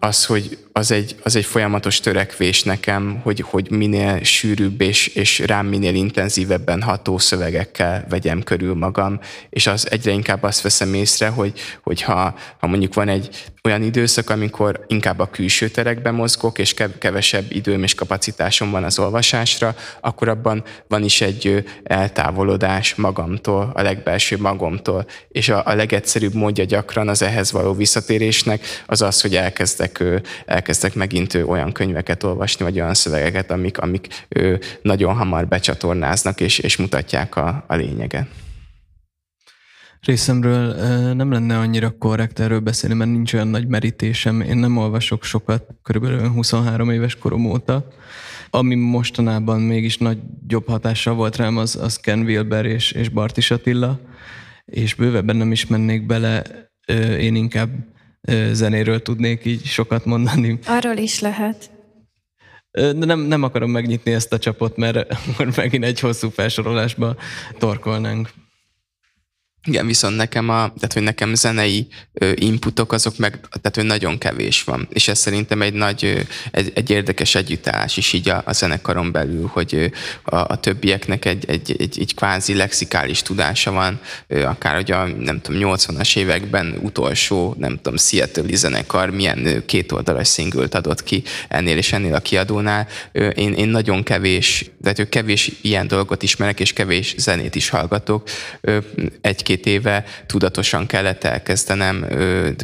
az, 0.00 0.24
hogy 0.24 0.58
az 0.72 0.90
egy, 0.90 1.16
az 1.22 1.36
egy 1.36 1.44
folyamatos 1.44 2.00
törekvés 2.00 2.62
nekem, 2.62 3.20
hogy, 3.22 3.40
hogy 3.40 3.70
minél 3.70 4.22
sűrűbb 4.22 4.80
és, 4.80 5.06
és 5.06 5.38
rám 5.38 5.66
minél 5.66 5.94
intenzívebben 5.94 6.82
ható 6.82 7.18
szövegekkel 7.18 8.06
vegyem 8.08 8.42
körül 8.42 8.74
magam, 8.74 9.20
és 9.50 9.66
az 9.66 9.90
egyre 9.90 10.10
inkább 10.10 10.42
azt 10.42 10.60
veszem 10.60 10.94
észre, 10.94 11.28
hogy, 11.28 11.52
hogy 11.82 12.02
ha, 12.02 12.34
ha 12.58 12.66
mondjuk 12.66 12.94
van 12.94 13.08
egy 13.08 13.28
olyan 13.64 13.82
időszak, 13.82 14.30
amikor 14.30 14.84
inkább 14.86 15.18
a 15.18 15.30
külső 15.30 15.68
terekben 15.68 16.14
mozgok, 16.14 16.58
és 16.58 16.74
kevesebb 16.98 17.44
időm 17.48 17.82
és 17.82 17.94
kapacitásom 17.94 18.70
van 18.70 18.84
az 18.84 18.98
olvasásra, 18.98 19.74
akkor 20.00 20.28
abban 20.28 20.64
van 20.88 21.04
is 21.04 21.20
egy 21.20 21.64
eltávolodás 21.82 22.94
magamtól, 22.94 23.70
a 23.74 23.82
legbelső 23.82 24.36
magomtól, 24.36 25.06
és 25.28 25.48
a, 25.48 25.62
a 25.64 25.74
legegyszerűbb 25.74 26.34
módja 26.34 26.64
gyakran 26.64 27.08
az 27.08 27.22
ehhez 27.22 27.52
való 27.52 27.72
visszatérésnek 27.74 28.64
az 28.86 29.02
az, 29.02 29.20
hogy 29.20 29.36
elkezdek, 29.36 30.04
elkezdek 30.46 30.94
megint 30.94 31.34
olyan 31.34 31.72
könyveket 31.72 32.22
olvasni, 32.22 32.64
vagy 32.64 32.80
olyan 32.80 32.94
szövegeket, 32.94 33.50
amik, 33.50 33.78
amik 33.78 34.26
nagyon 34.82 35.14
hamar 35.14 35.46
becsatornáznak, 35.46 36.40
és, 36.40 36.58
és 36.58 36.76
mutatják 36.76 37.36
a, 37.36 37.64
a 37.66 37.74
lényeget. 37.74 38.26
Részemről 40.00 40.74
nem 41.14 41.32
lenne 41.32 41.58
annyira 41.58 41.90
korrekt 41.98 42.38
erről 42.38 42.60
beszélni, 42.60 42.96
mert 42.96 43.10
nincs 43.10 43.34
olyan 43.34 43.48
nagy 43.48 43.66
merítésem. 43.66 44.40
Én 44.40 44.56
nem 44.56 44.76
olvasok 44.76 45.24
sokat, 45.24 45.66
körülbelül 45.82 46.28
23 46.28 46.90
éves 46.90 47.16
korom 47.16 47.44
óta. 47.44 47.88
Ami 48.50 48.74
mostanában 48.74 49.60
mégis 49.60 49.98
nagyobb 49.98 50.68
hatással 50.68 51.14
volt 51.14 51.36
rám, 51.36 51.56
az, 51.56 51.76
az 51.76 51.96
Ken 51.96 52.20
Wilber 52.20 52.66
és, 52.66 52.92
és 52.92 53.08
Bartis 53.08 53.50
Attila, 53.50 54.00
és 54.64 54.94
bővebben 54.94 55.36
nem 55.36 55.52
is 55.52 55.66
mennék 55.66 56.06
bele, 56.06 56.42
én 57.18 57.34
inkább 57.34 57.70
zenéről 58.52 59.02
tudnék 59.02 59.44
így 59.44 59.64
sokat 59.64 60.04
mondani. 60.04 60.58
Arról 60.66 60.96
is 60.96 61.20
lehet. 61.20 61.70
De 62.70 62.92
nem, 62.92 63.20
nem 63.20 63.42
akarom 63.42 63.70
megnyitni 63.70 64.12
ezt 64.12 64.32
a 64.32 64.38
csapot, 64.38 64.76
mert 64.76 64.96
akkor 65.26 65.52
megint 65.56 65.84
egy 65.84 66.00
hosszú 66.00 66.28
felsorolásba 66.28 67.16
torkolnánk. 67.58 68.30
Igen, 69.64 69.86
viszont 69.86 70.16
nekem, 70.16 70.48
a, 70.48 70.54
tehát, 70.54 70.92
hogy 70.92 71.02
nekem 71.02 71.34
zenei 71.34 71.86
inputok 72.34 72.92
azok 72.92 73.18
meg, 73.18 73.30
tehát, 73.40 73.74
hogy 73.74 73.84
nagyon 73.84 74.18
kevés 74.18 74.64
van. 74.64 74.88
És 74.92 75.08
ez 75.08 75.18
szerintem 75.18 75.62
egy 75.62 75.72
nagy, 75.72 76.26
egy, 76.50 76.72
egy 76.74 76.90
érdekes 76.90 77.34
együttállás 77.34 77.96
is 77.96 78.12
így 78.12 78.28
a, 78.28 78.42
a 78.44 78.52
zenekaron 78.52 79.12
belül, 79.12 79.50
hogy 79.52 79.92
a, 80.22 80.36
a 80.36 80.60
többieknek 80.60 81.24
egy, 81.24 81.44
egy, 81.48 81.76
egy, 81.78 82.00
egy 82.00 82.14
kvázi 82.14 82.54
lexikális 82.54 83.22
tudása 83.22 83.70
van, 83.70 84.00
akár 84.28 84.74
hogy 84.74 84.90
a, 84.90 85.06
nem 85.06 85.40
tudom, 85.40 85.74
80-as 85.74 86.16
években 86.16 86.78
utolsó, 86.82 87.54
nem 87.58 87.76
tudom, 87.76 87.96
Seattle 87.96 88.56
zenekar 88.56 89.10
milyen 89.10 89.62
kétoldalas 89.66 90.28
szingült 90.28 90.74
adott 90.74 91.02
ki 91.02 91.22
ennél 91.48 91.76
és 91.76 91.92
ennél 91.92 92.14
a 92.14 92.20
kiadónál. 92.20 92.86
Én, 93.12 93.52
én 93.52 93.68
nagyon 93.68 94.02
kevés, 94.02 94.70
tehát 94.82 95.08
kevés 95.08 95.52
ilyen 95.60 95.86
dolgot 95.86 96.22
ismerek, 96.22 96.60
és 96.60 96.72
kevés 96.72 97.14
zenét 97.18 97.54
is 97.54 97.68
hallgatok. 97.68 98.28
Egy-két 99.48 99.64
két 99.64 99.74
éve 99.74 100.04
tudatosan 100.26 100.86
kellett 100.86 101.24
elkezdenem 101.24 102.06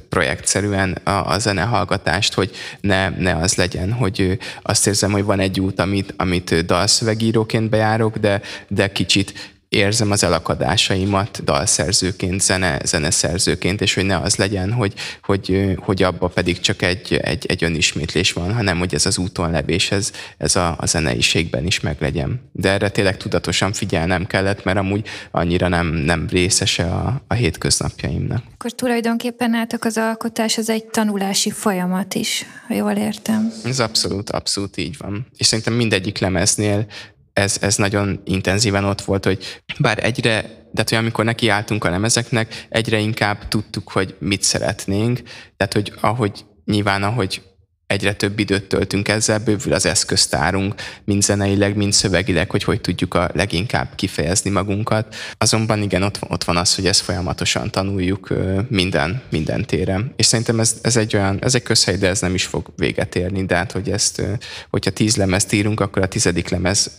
projektszerűen 0.09 0.99
a, 1.05 1.11
a 1.11 1.39
zenehallgatást, 1.39 2.35
hogy 2.35 2.51
ne, 2.81 3.09
ne 3.09 3.37
az 3.37 3.55
legyen, 3.55 3.93
hogy 3.93 4.39
azt 4.63 4.87
érzem, 4.87 5.13
hogy 5.13 5.25
van 5.25 5.41
egy 5.41 5.61
út, 5.61 5.81
amit, 5.81 6.15
amit 6.17 6.67
dalszövegíróként 6.67 7.71
bejárok, 7.71 8.19
de, 8.19 8.41
de 8.69 8.93
kicsit 8.93 9.54
érzem 9.75 10.11
az 10.11 10.25
elakadásaimat 10.25 11.45
dalszerzőként, 11.45 12.41
zene, 12.41 12.81
zeneszerzőként, 12.85 13.81
és 13.81 13.95
hogy 13.95 14.05
ne 14.05 14.17
az 14.17 14.37
legyen, 14.37 14.73
hogy, 14.73 14.95
hogy, 15.23 15.75
hogy 15.79 16.03
abba 16.03 16.29
pedig 16.29 16.61
csak 16.61 16.83
egy, 16.83 17.15
egy, 17.23 17.47
egy 17.47 17.65
önismétlés 17.65 18.33
van, 18.33 18.55
hanem 18.55 18.79
hogy 18.79 18.95
ez 18.95 19.07
az 19.07 19.19
úton 19.19 19.51
levés, 19.51 19.91
ez, 19.91 20.13
ez 20.39 20.57
a, 20.57 20.75
a 20.79 20.87
zeneiségben 20.87 21.67
is 21.67 21.81
meglegyen. 21.81 22.41
De 22.53 22.71
erre 22.71 22.89
tényleg 22.89 23.17
tudatosan 23.17 23.73
figyelnem 23.73 24.27
kellett, 24.27 24.65
mert 24.65 24.79
amúgy 24.79 25.07
annyira 25.31 25.69
nem, 25.69 25.87
nem 25.87 26.27
részese 26.31 26.85
a, 26.85 27.23
a 27.27 27.35
hétköznapjaimnak. 27.35 28.43
Akkor 28.55 28.73
tulajdonképpen 28.73 29.51
nátok 29.51 29.85
az 29.85 29.97
alkotás 29.97 30.59
az 30.59 30.69
egy 30.69 30.85
tanulási 30.85 31.51
folyamat 31.51 32.15
is, 32.15 32.45
ha 32.69 32.75
jól 32.75 32.93
értem. 32.93 33.53
Ez 33.65 33.81
abszolút, 33.81 34.31
abszolút 34.31 34.77
így 34.77 34.97
van. 34.99 35.27
És 35.37 35.47
szerintem 35.47 35.75
mindegyik 35.75 36.19
lemeznél 36.19 36.87
ez, 37.35 37.57
ez 37.61 37.77
nagyon 37.77 38.21
intenzíven 38.25 38.85
ott 38.85 39.01
volt, 39.01 39.25
hogy 39.25 39.63
bár 39.79 40.05
egyre, 40.05 40.69
de 40.73 40.85
hogy 40.89 40.99
amikor 40.99 41.25
nekiálltunk 41.25 41.85
a 41.85 41.91
lemezeknek, 41.91 42.67
egyre 42.69 42.99
inkább 42.99 43.49
tudtuk, 43.49 43.91
hogy 43.91 44.17
mit 44.19 44.43
szeretnénk, 44.43 45.21
tehát 45.57 45.73
hogy 45.73 45.93
ahogy 46.01 46.45
nyilván, 46.65 47.03
ahogy 47.03 47.43
egyre 47.87 48.13
több 48.13 48.39
időt 48.39 48.65
töltünk 48.65 49.09
ezzel, 49.09 49.39
bővül 49.39 49.73
az 49.73 49.87
eszköztárunk, 49.87 50.75
mind 51.05 51.23
zeneileg, 51.23 51.77
mind 51.77 51.93
szövegileg, 51.93 52.51
hogy 52.51 52.65
hogy 52.65 52.81
tudjuk 52.81 53.15
a 53.15 53.31
leginkább 53.35 53.95
kifejezni 53.95 54.51
magunkat. 54.51 55.15
Azonban 55.39 55.83
igen, 55.83 56.03
ott, 56.03 56.19
ott 56.29 56.45
van 56.45 56.57
az, 56.57 56.75
hogy 56.75 56.87
ezt 56.87 57.01
folyamatosan 57.01 57.71
tanuljuk 57.71 58.29
minden, 58.69 59.23
minden 59.31 59.65
téren. 59.65 60.13
És 60.17 60.27
szerintem 60.27 60.61
ez, 60.61 60.77
ez 60.83 60.97
egy 60.97 61.17
olyan, 61.17 61.39
ez 61.41 61.55
egy 61.55 61.63
közhely, 61.63 61.97
de 61.97 62.09
ez 62.09 62.21
nem 62.21 62.35
is 62.35 62.45
fog 62.45 62.73
véget 62.77 63.15
érni, 63.15 63.45
de 63.45 63.57
hát, 63.57 63.73
hogy 63.73 63.91
ezt, 63.91 64.23
hogyha 64.71 64.91
tíz 64.91 65.17
lemezt 65.17 65.53
írunk, 65.53 65.81
akkor 65.81 66.03
a 66.03 66.09
tizedik 66.09 66.49
lemez 66.49 66.99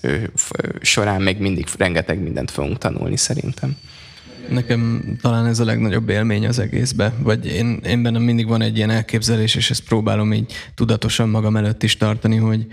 során 0.82 1.22
még 1.22 1.38
mindig 1.38 1.68
rengeteg 1.78 2.20
mindent 2.20 2.52
fogunk 2.52 2.78
tanulni 2.78 3.18
szerintem. 3.18 3.78
Nekem 4.50 5.04
talán 5.22 5.46
ez 5.46 5.60
a 5.60 5.66
legnagyobb 5.66 6.10
élmény 6.10 6.48
az 6.48 6.60
egészbe, 6.60 7.14
vagy 7.20 7.46
én, 7.46 7.82
én 7.86 8.04
bennem 8.04 8.22
mindig 8.22 8.48
van 8.48 8.62
egy 8.62 8.78
ilyen 8.78 8.90
elképzelés, 8.90 9.56
és 9.56 9.70
ezt 9.70 9.84
próbálom 9.84 10.34
így 10.34 10.54
tudatosan 10.76 11.30
magam 11.30 11.56
előtt 11.56 11.84
is 11.84 11.98
tartani, 11.98 12.36
hogy, 12.36 12.68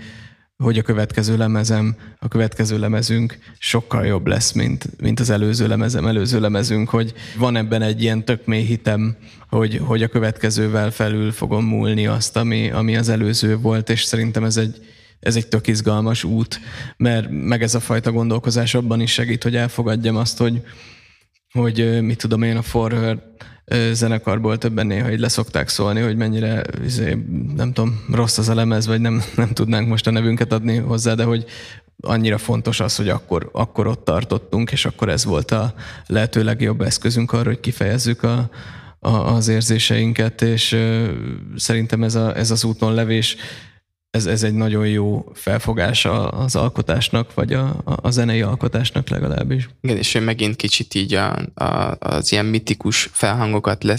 hogy 0.57 0.77
a 0.77 0.81
következő 0.81 1.37
lemezem, 1.37 1.95
a 2.19 2.27
következő 2.27 2.79
lemezünk 2.79 3.37
sokkal 3.59 4.05
jobb 4.05 4.27
lesz, 4.27 4.51
mint, 4.51 5.01
mint 5.01 5.19
az 5.19 5.29
előző 5.29 5.67
lemezem, 5.67 6.05
előző 6.05 6.39
lemezünk, 6.39 6.89
hogy 6.89 7.13
van 7.37 7.55
ebben 7.55 7.81
egy 7.81 8.01
ilyen 8.01 8.25
tök 8.25 8.45
mély 8.45 8.65
hitem, 8.65 9.15
hogy, 9.49 9.81
hogy 9.83 10.03
a 10.03 10.07
következővel 10.07 10.91
felül 10.91 11.31
fogom 11.31 11.65
múlni 11.65 12.07
azt, 12.07 12.37
ami, 12.37 12.71
ami 12.71 12.97
az 12.97 13.09
előző 13.09 13.57
volt, 13.57 13.89
és 13.89 14.03
szerintem 14.03 14.43
ez 14.43 14.57
egy, 14.57 14.77
ez 15.19 15.35
egy 15.35 15.47
tök 15.47 15.67
izgalmas 15.67 16.23
út, 16.23 16.59
mert 16.97 17.27
meg 17.29 17.61
ez 17.61 17.75
a 17.75 17.79
fajta 17.79 18.11
gondolkozás 18.11 18.75
abban 18.75 19.01
is 19.01 19.11
segít, 19.11 19.43
hogy 19.43 19.55
elfogadjam 19.55 20.15
azt, 20.15 20.37
hogy, 20.37 20.61
hogy 21.53 22.01
mit 22.01 22.17
tudom 22.17 22.41
én 22.41 22.57
a 22.57 22.61
Forhör 22.61 23.19
zenekarból 23.91 24.57
többen 24.57 24.87
néha 24.87 25.11
így 25.11 25.19
leszokták 25.19 25.69
szólni, 25.69 26.01
hogy 26.01 26.15
mennyire 26.15 26.63
izé, 26.85 27.17
nem 27.55 27.73
tudom, 27.73 28.05
rossz 28.11 28.37
az 28.37 28.49
a 28.49 28.55
lemez, 28.55 28.87
vagy 28.87 29.01
nem, 29.01 29.23
nem 29.35 29.49
tudnánk 29.53 29.87
most 29.87 30.07
a 30.07 30.11
nevünket 30.11 30.51
adni 30.51 30.77
hozzá, 30.77 31.13
de 31.13 31.23
hogy 31.23 31.45
annyira 32.01 32.37
fontos 32.37 32.79
az, 32.79 32.95
hogy 32.95 33.09
akkor, 33.09 33.49
akkor 33.53 33.87
ott 33.87 34.05
tartottunk, 34.05 34.71
és 34.71 34.85
akkor 34.85 35.09
ez 35.09 35.25
volt 35.25 35.51
a 35.51 35.73
lehető 36.07 36.43
legjobb 36.43 36.81
eszközünk 36.81 37.31
arra, 37.31 37.47
hogy 37.47 37.59
kifejezzük 37.59 38.23
a, 38.23 38.49
a, 38.99 39.09
az 39.09 39.47
érzéseinket, 39.47 40.41
és 40.41 40.71
ö, 40.71 41.11
szerintem 41.55 42.03
ez, 42.03 42.15
a, 42.15 42.37
ez 42.37 42.51
az 42.51 42.63
úton 42.63 42.93
levés 42.93 43.35
ez, 44.13 44.25
ez 44.25 44.43
egy 44.43 44.53
nagyon 44.53 44.87
jó 44.87 45.31
felfogása 45.33 46.27
az 46.27 46.55
alkotásnak, 46.55 47.33
vagy 47.33 47.53
a, 47.53 47.75
a 47.83 48.09
zenei 48.09 48.41
alkotásnak 48.41 49.09
legalábbis. 49.09 49.69
Igen, 49.81 49.97
és 49.97 50.13
én 50.13 50.21
megint 50.21 50.55
kicsit 50.55 50.93
így 50.93 51.13
a, 51.13 51.35
a, 51.53 51.95
az 51.99 52.31
ilyen 52.31 52.45
mitikus 52.45 53.09
felhangokat 53.11 53.83
le, 53.83 53.95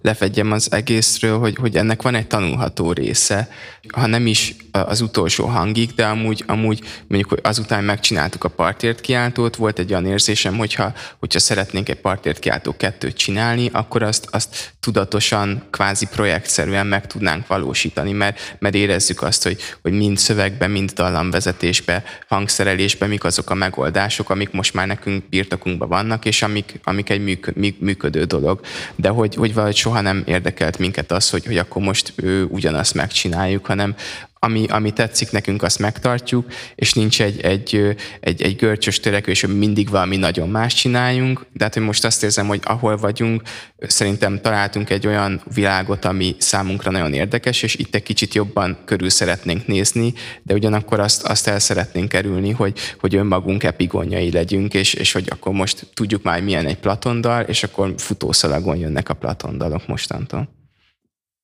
lefedjem 0.00 0.52
az 0.52 0.72
egészről, 0.72 1.38
hogy, 1.38 1.56
hogy 1.56 1.76
ennek 1.76 2.02
van 2.02 2.14
egy 2.14 2.26
tanulható 2.26 2.92
része, 2.92 3.48
ha 3.88 4.06
nem 4.06 4.26
is 4.26 4.56
az 4.70 5.00
utolsó 5.00 5.46
hangig, 5.46 5.94
de 5.94 6.06
amúgy, 6.06 6.44
amúgy 6.46 6.80
mondjuk 7.08 7.38
azután 7.42 7.84
megcsináltuk 7.84 8.44
a 8.44 8.48
partért 8.48 9.00
kiáltót, 9.00 9.56
volt 9.56 9.78
egy 9.78 9.90
olyan 9.90 10.06
érzésem, 10.06 10.56
hogyha, 10.56 10.92
hogyha 11.18 11.38
szeretnénk 11.38 11.88
egy 11.88 12.00
partért 12.00 12.38
kiáltó 12.38 12.76
kettőt 12.76 13.16
csinálni, 13.16 13.70
akkor 13.72 14.02
azt, 14.02 14.28
azt 14.30 14.72
tudatosan, 14.80 15.62
kvázi 15.70 16.06
projektszerűen 16.06 16.86
meg 16.86 17.06
tudnánk 17.06 17.46
valósítani, 17.46 18.12
mert, 18.12 18.56
mert 18.58 18.74
érezzük 18.74 19.22
azt, 19.22 19.42
hogy, 19.50 19.60
hogy 19.82 19.92
mind 19.92 20.18
szövegben, 20.18 20.70
mind 20.70 20.90
dallamvezetésben, 20.90 22.02
hangszerelésben 22.28 23.08
mik 23.08 23.24
azok 23.24 23.50
a 23.50 23.54
megoldások, 23.54 24.30
amik 24.30 24.50
most 24.50 24.74
már 24.74 24.86
nekünk 24.86 25.28
birtokunkban 25.28 25.88
vannak, 25.88 26.24
és 26.24 26.42
amik, 26.42 26.80
amik 26.84 27.10
egy 27.10 27.38
működő 27.78 28.24
dolog. 28.24 28.60
De 28.96 29.08
hogy, 29.08 29.34
hogy 29.34 29.54
valahogy 29.54 29.76
soha 29.76 30.00
nem 30.00 30.22
érdekelt 30.26 30.78
minket 30.78 31.12
az, 31.12 31.30
hogy, 31.30 31.46
hogy 31.46 31.58
akkor 31.58 31.82
most 31.82 32.12
ő 32.16 32.44
ugyanazt 32.44 32.94
megcsináljuk, 32.94 33.66
hanem 33.66 33.94
ami, 34.42 34.66
ami 34.66 34.92
tetszik 34.92 35.30
nekünk, 35.30 35.62
azt 35.62 35.78
megtartjuk, 35.78 36.52
és 36.74 36.92
nincs 36.92 37.22
egy, 37.22 37.40
egy, 37.40 37.96
egy, 38.20 38.42
egy 38.42 38.56
görcsös 38.56 39.00
törekvés, 39.00 39.40
hogy 39.40 39.58
mindig 39.58 39.88
valami 39.88 40.16
nagyon 40.16 40.48
más 40.48 40.74
csináljunk, 40.74 41.46
de 41.52 41.64
hát 41.64 41.74
hogy 41.74 41.82
most 41.82 42.04
azt 42.04 42.22
érzem, 42.22 42.46
hogy 42.46 42.60
ahol 42.64 42.96
vagyunk, 42.96 43.42
szerintem 43.78 44.40
találtunk 44.40 44.90
egy 44.90 45.06
olyan 45.06 45.42
világot, 45.54 46.04
ami 46.04 46.34
számunkra 46.38 46.90
nagyon 46.90 47.12
érdekes, 47.12 47.62
és 47.62 47.74
itt 47.74 47.94
egy 47.94 48.02
kicsit 48.02 48.34
jobban 48.34 48.78
körül 48.84 49.10
szeretnénk 49.10 49.66
nézni, 49.66 50.12
de 50.42 50.54
ugyanakkor 50.54 51.00
azt, 51.00 51.22
azt 51.22 51.48
el 51.48 51.58
szeretnénk 51.58 52.08
kerülni, 52.08 52.50
hogy, 52.50 52.78
hogy 53.00 53.14
önmagunk 53.14 53.62
epigonjai 53.62 54.30
legyünk, 54.30 54.74
és, 54.74 54.94
és 54.94 55.12
hogy 55.12 55.28
akkor 55.30 55.52
most 55.52 55.86
tudjuk 55.94 56.22
már, 56.22 56.42
milyen 56.42 56.66
egy 56.66 56.78
platondal, 56.78 57.42
és 57.42 57.62
akkor 57.62 57.94
futószalagon 57.96 58.76
jönnek 58.76 59.08
a 59.08 59.14
platondalok 59.14 59.86
mostantól. 59.86 60.59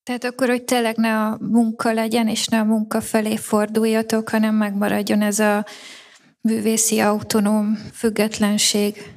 Tehát 0.07 0.25
akkor, 0.25 0.49
hogy 0.49 0.63
tényleg 0.63 0.97
ne 0.97 1.19
a 1.19 1.39
munka 1.41 1.93
legyen, 1.93 2.29
és 2.29 2.47
ne 2.47 2.59
a 2.59 2.65
munka 2.65 3.01
felé 3.01 3.37
forduljatok, 3.37 4.29
hanem 4.29 4.55
megmaradjon 4.55 5.23
ez 5.23 5.39
a 5.39 5.67
művészi 6.41 6.99
autonóm 7.01 7.79
függetlenség. 7.93 9.13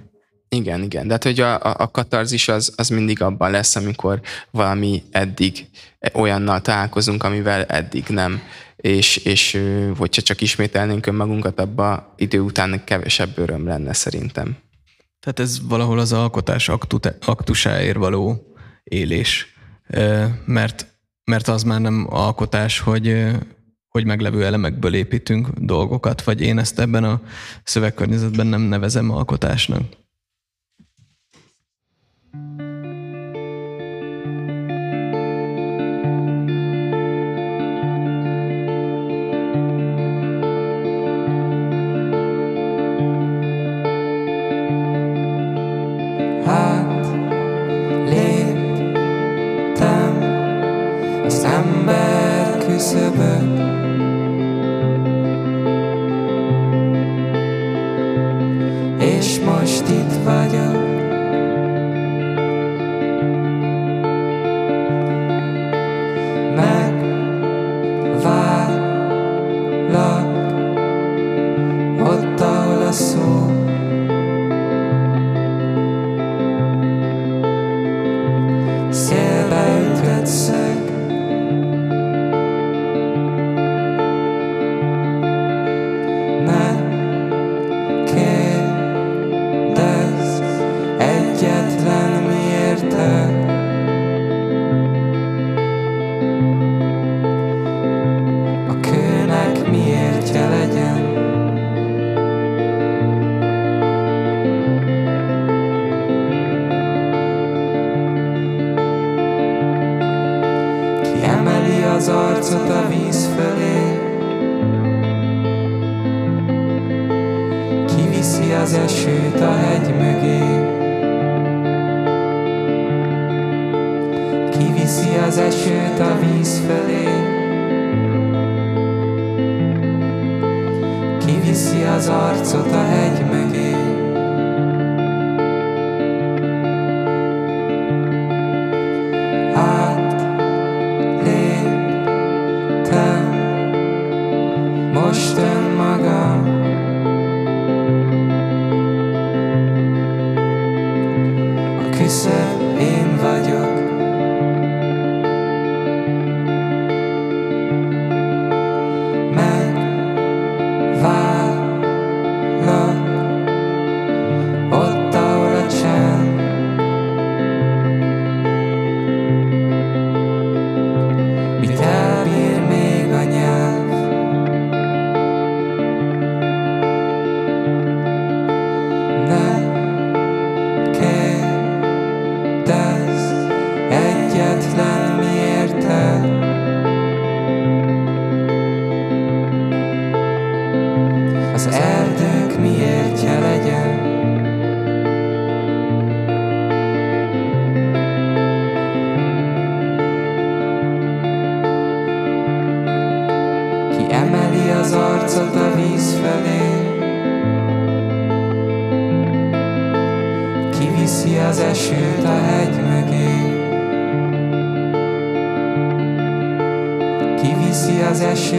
Igen, 0.49 0.83
igen. 0.83 1.07
De 1.07 1.13
hát, 1.13 1.23
hogy 1.23 1.39
a, 1.39 1.53
a, 1.53 1.75
a 1.77 1.91
katarzis 1.91 2.47
az, 2.47 2.73
az 2.75 2.89
mindig 2.89 3.21
abban 3.21 3.51
lesz, 3.51 3.75
amikor 3.75 4.21
valami 4.51 5.03
eddig 5.11 5.67
olyannal 6.13 6.61
találkozunk, 6.61 7.23
amivel 7.23 7.63
eddig 7.63 8.05
nem. 8.07 8.41
És, 8.75 9.17
és 9.17 9.61
hogyha 9.97 10.21
csak 10.21 10.41
ismételnénk 10.41 11.05
önmagunkat, 11.05 11.59
abba 11.59 12.13
idő 12.17 12.39
után 12.39 12.83
kevesebb 12.83 13.37
öröm 13.37 13.67
lenne 13.67 13.93
szerintem. 13.93 14.57
Tehát 15.19 15.39
ez 15.39 15.67
valahol 15.67 15.99
az 15.99 16.13
alkotás 16.13 16.69
aktusáért 17.19 17.97
való 17.97 18.53
élés 18.83 19.57
mert, 20.45 20.87
mert 21.23 21.47
az 21.47 21.63
már 21.63 21.81
nem 21.81 22.05
alkotás, 22.09 22.79
hogy, 22.79 23.25
hogy 23.89 24.05
meglevő 24.05 24.45
elemekből 24.45 24.93
építünk 24.93 25.49
dolgokat, 25.49 26.23
vagy 26.23 26.41
én 26.41 26.57
ezt 26.57 26.79
ebben 26.79 27.03
a 27.03 27.21
szövegkörnyezetben 27.63 28.47
nem 28.47 28.61
nevezem 28.61 29.11
alkotásnak. 29.11 29.83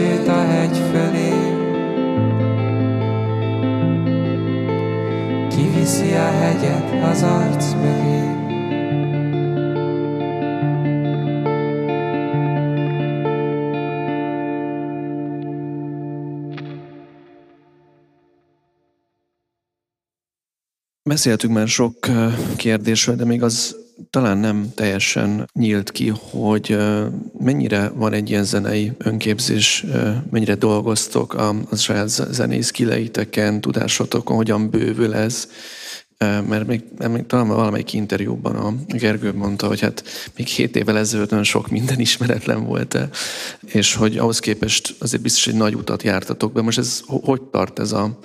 Esőt 0.01 0.27
a 0.27 0.45
hegy 0.45 0.77
fölé, 0.77 1.29
kiviszi 5.49 6.11
a 6.11 6.31
hegyet 6.31 7.03
az 7.03 7.23
arc 7.23 7.73
mögé. 7.73 8.39
Beszéltünk 21.03 21.53
már 21.53 21.67
sok 21.67 22.07
kérdésről, 22.57 23.15
de 23.15 23.25
még 23.25 23.43
az 23.43 23.80
talán 24.09 24.37
nem 24.37 24.71
teljesen 24.75 25.49
nyílt 25.53 25.91
ki, 25.91 26.13
hogy 26.29 26.77
mennyire 27.39 27.89
van 27.89 28.13
egy 28.13 28.29
ilyen 28.29 28.43
zenei 28.43 28.91
önképzés, 28.97 29.85
mennyire 30.29 30.55
dolgoztok 30.55 31.33
a, 31.33 31.49
a 31.69 31.75
saját 31.75 32.07
zenei 32.07 32.61
skilleiteken, 32.61 33.61
tudásotokon, 33.61 34.35
hogyan 34.35 34.69
bővül 34.69 35.13
ez, 35.13 35.47
mert 36.47 36.67
még, 36.67 36.83
még 37.09 37.25
talán 37.25 37.47
valamelyik 37.47 37.93
interjúban 37.93 38.55
a 38.55 38.73
Gergő 38.87 39.33
mondta, 39.33 39.67
hogy 39.67 39.79
hát 39.79 40.03
még 40.35 40.47
hét 40.47 40.75
évvel 40.75 40.97
ezelőtt 40.97 41.29
nagyon 41.29 41.45
sok 41.45 41.69
minden 41.69 41.99
ismeretlen 41.99 42.65
volt 42.65 42.93
-e, 42.93 43.09
és 43.65 43.95
hogy 43.95 44.17
ahhoz 44.17 44.39
képest 44.39 44.95
azért 44.99 45.21
biztos 45.21 45.47
egy 45.47 45.55
nagy 45.55 45.75
utat 45.75 46.03
jártatok 46.03 46.51
be. 46.51 46.61
Most 46.61 46.77
ez 46.77 47.01
hogy 47.05 47.41
tart 47.41 47.79
ez 47.79 47.91
a 47.91 48.19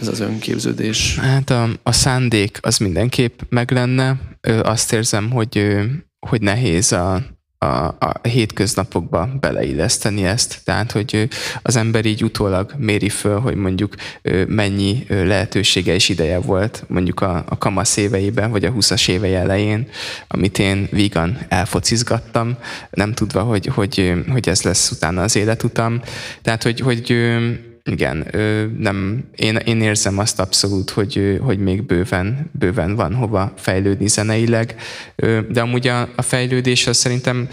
ez 0.00 0.08
az 0.08 0.20
önképződés? 0.20 1.18
Hát 1.18 1.50
a, 1.50 1.68
a 1.82 1.92
szándék 1.92 2.58
az 2.62 2.78
mindenképp 2.78 3.40
meg 3.48 3.70
lenne. 3.70 4.16
Azt 4.62 4.92
érzem, 4.92 5.30
hogy, 5.30 5.76
hogy 6.20 6.40
nehéz 6.40 6.92
a, 6.92 7.22
a, 7.64 7.96
a 7.98 8.20
hétköznapokba 8.22 9.28
beleilleszteni 9.40 10.24
ezt. 10.24 10.60
Tehát, 10.64 10.92
hogy 10.92 11.28
az 11.62 11.76
ember 11.76 12.04
így 12.04 12.24
utólag 12.24 12.74
méri 12.76 13.08
föl, 13.08 13.38
hogy 13.38 13.54
mondjuk 13.54 13.94
mennyi 14.46 15.04
lehetősége 15.08 15.94
és 15.94 16.08
ideje 16.08 16.38
volt 16.38 16.84
mondjuk 16.88 17.20
a, 17.20 17.44
a 17.48 17.58
kamasz 17.58 17.96
éveiben, 17.96 18.50
vagy 18.50 18.64
a 18.64 18.72
20-as 18.72 19.08
évei 19.08 19.34
elején, 19.34 19.88
amit 20.28 20.58
én 20.58 20.88
vígan 20.90 21.38
elfocizgattam, 21.48 22.56
nem 22.90 23.12
tudva, 23.12 23.42
hogy, 23.42 23.66
hogy, 23.66 24.12
hogy 24.28 24.48
ez 24.48 24.62
lesz 24.62 24.90
utána 24.90 25.22
az 25.22 25.36
életutam. 25.36 26.00
Tehát, 26.42 26.62
hogy, 26.62 26.80
hogy 26.80 27.16
igen, 27.90 28.26
nem, 28.78 29.24
én, 29.36 29.56
én 29.56 29.80
érzem 29.80 30.18
azt 30.18 30.40
abszolút, 30.40 30.90
hogy, 30.90 31.38
hogy 31.42 31.58
még 31.58 31.82
bőven, 31.82 32.50
bőven 32.52 32.94
van 32.94 33.14
hova 33.14 33.52
fejlődni 33.56 34.08
zeneileg, 34.08 34.76
de 35.48 35.60
amúgy 35.60 35.86
a, 35.86 36.08
a 36.16 36.22
fejlődés 36.22 36.86
az 36.86 36.96
szerintem 36.96 37.48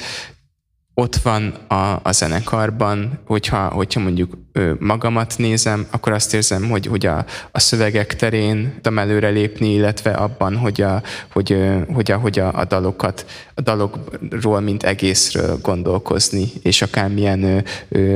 ott 0.93 1.15
van 1.15 1.43
a, 1.67 1.99
a 2.03 2.11
zenekarban, 2.11 3.19
hogyha, 3.25 3.67
hogyha 3.67 3.99
mondjuk 3.99 4.37
magamat 4.79 5.33
nézem, 5.37 5.87
akkor 5.91 6.13
azt 6.13 6.33
érzem, 6.33 6.69
hogy, 6.69 6.85
hogy 6.85 7.05
a, 7.05 7.25
a 7.51 7.59
szövegek 7.59 8.15
terén 8.15 8.79
tudtam 8.81 8.99
előrelépni, 8.99 9.73
illetve 9.73 10.11
abban, 10.11 10.57
hogy 10.57 10.81
a, 10.81 11.01
hogy, 11.31 11.57
hogy 11.93 12.11
a, 12.11 12.17
hogy 12.17 12.39
a, 12.39 12.53
a 12.53 12.65
dalokat, 12.65 13.25
a 13.55 13.61
dalokról, 13.61 14.59
mint 14.59 14.83
egészről 14.83 15.57
gondolkozni, 15.61 16.51
és 16.61 16.81
akármilyen 16.81 17.63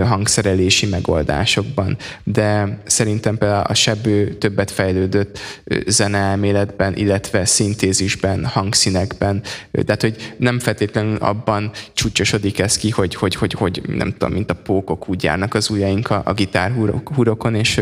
hangszerelési 0.03 0.85
megoldásokban. 0.85 1.97
De 2.23 2.79
szerintem 2.85 3.37
például 3.37 3.65
a 3.67 3.73
sebő 3.73 4.33
többet 4.33 4.71
fejlődött 4.71 5.39
zeneelméletben, 5.87 6.95
illetve 6.95 7.45
szintézisben, 7.45 8.45
hangszínekben, 8.45 9.41
tehát 9.71 10.01
hogy 10.01 10.33
nem 10.37 10.59
feltétlenül 10.59 11.15
abban 11.15 11.71
csúcsosodik 11.93 12.59
ez 12.59 12.77
ki, 12.77 12.89
hogy, 12.89 13.15
hogy, 13.15 13.35
hogy, 13.35 13.53
hogy 13.53 13.81
nem 13.87 14.11
tudom, 14.11 14.33
mint 14.33 14.51
a 14.51 14.53
pókok 14.53 15.09
úgy 15.09 15.23
járnak 15.23 15.53
az 15.53 15.69
ujjaink 15.69 16.09
a, 16.09 16.21
a 16.25 16.33
gitárhurokon, 16.33 17.55
és 17.55 17.81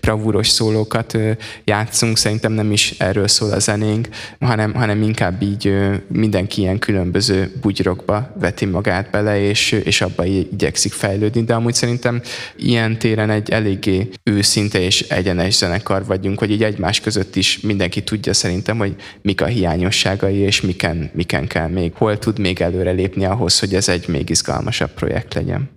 bravúros 0.00 0.48
szólókat 0.48 1.18
játszunk. 1.64 2.16
Szerintem 2.16 2.52
nem 2.52 2.72
is 2.72 2.90
erről 2.98 3.28
szól 3.28 3.50
a 3.50 3.58
zenénk, 3.58 4.08
hanem, 4.40 4.74
hanem 4.74 5.02
inkább 5.02 5.42
így 5.42 5.74
mindenki 6.08 6.60
ilyen 6.60 6.78
különböző 6.78 7.52
bugyrokba 7.60 8.32
veti 8.40 8.64
magát 8.64 9.10
bele, 9.10 9.40
és, 9.40 9.72
és 9.72 10.00
abba 10.00 10.24
igyekszik 10.24 10.92
fejlődni. 10.92 11.42
De 11.42 11.54
amúgy 11.54 11.74
szerintem 11.74 12.22
ilyen 12.56 12.98
téren 12.98 13.30
egy 13.30 13.50
eléggé 13.50 14.08
őszinte 14.22 14.80
és 14.80 15.00
egyenes 15.00 15.54
zenekar 15.54 16.04
vagyunk, 16.04 16.38
hogy 16.38 16.50
így 16.50 16.62
egymás 16.62 17.00
között 17.00 17.36
is 17.36 17.60
mindenki 17.60 18.02
tudja 18.02 18.32
szerintem, 18.32 18.78
hogy 18.78 18.94
mik 19.22 19.40
a 19.40 19.46
hiányosságai, 19.46 20.36
és 20.36 20.60
miken, 20.60 21.10
miken 21.12 21.46
kell 21.46 21.68
még, 21.68 21.92
hol 21.94 22.18
tud 22.18 22.38
még 22.38 22.60
előrelépni 22.60 23.24
ahhoz, 23.24 23.58
hogy 23.58 23.74
ez 23.74 23.88
egy 23.88 24.08
még 24.08 24.30
izgalmasabb 24.30 24.90
projekt 24.90 25.34
legyen. 25.34 25.70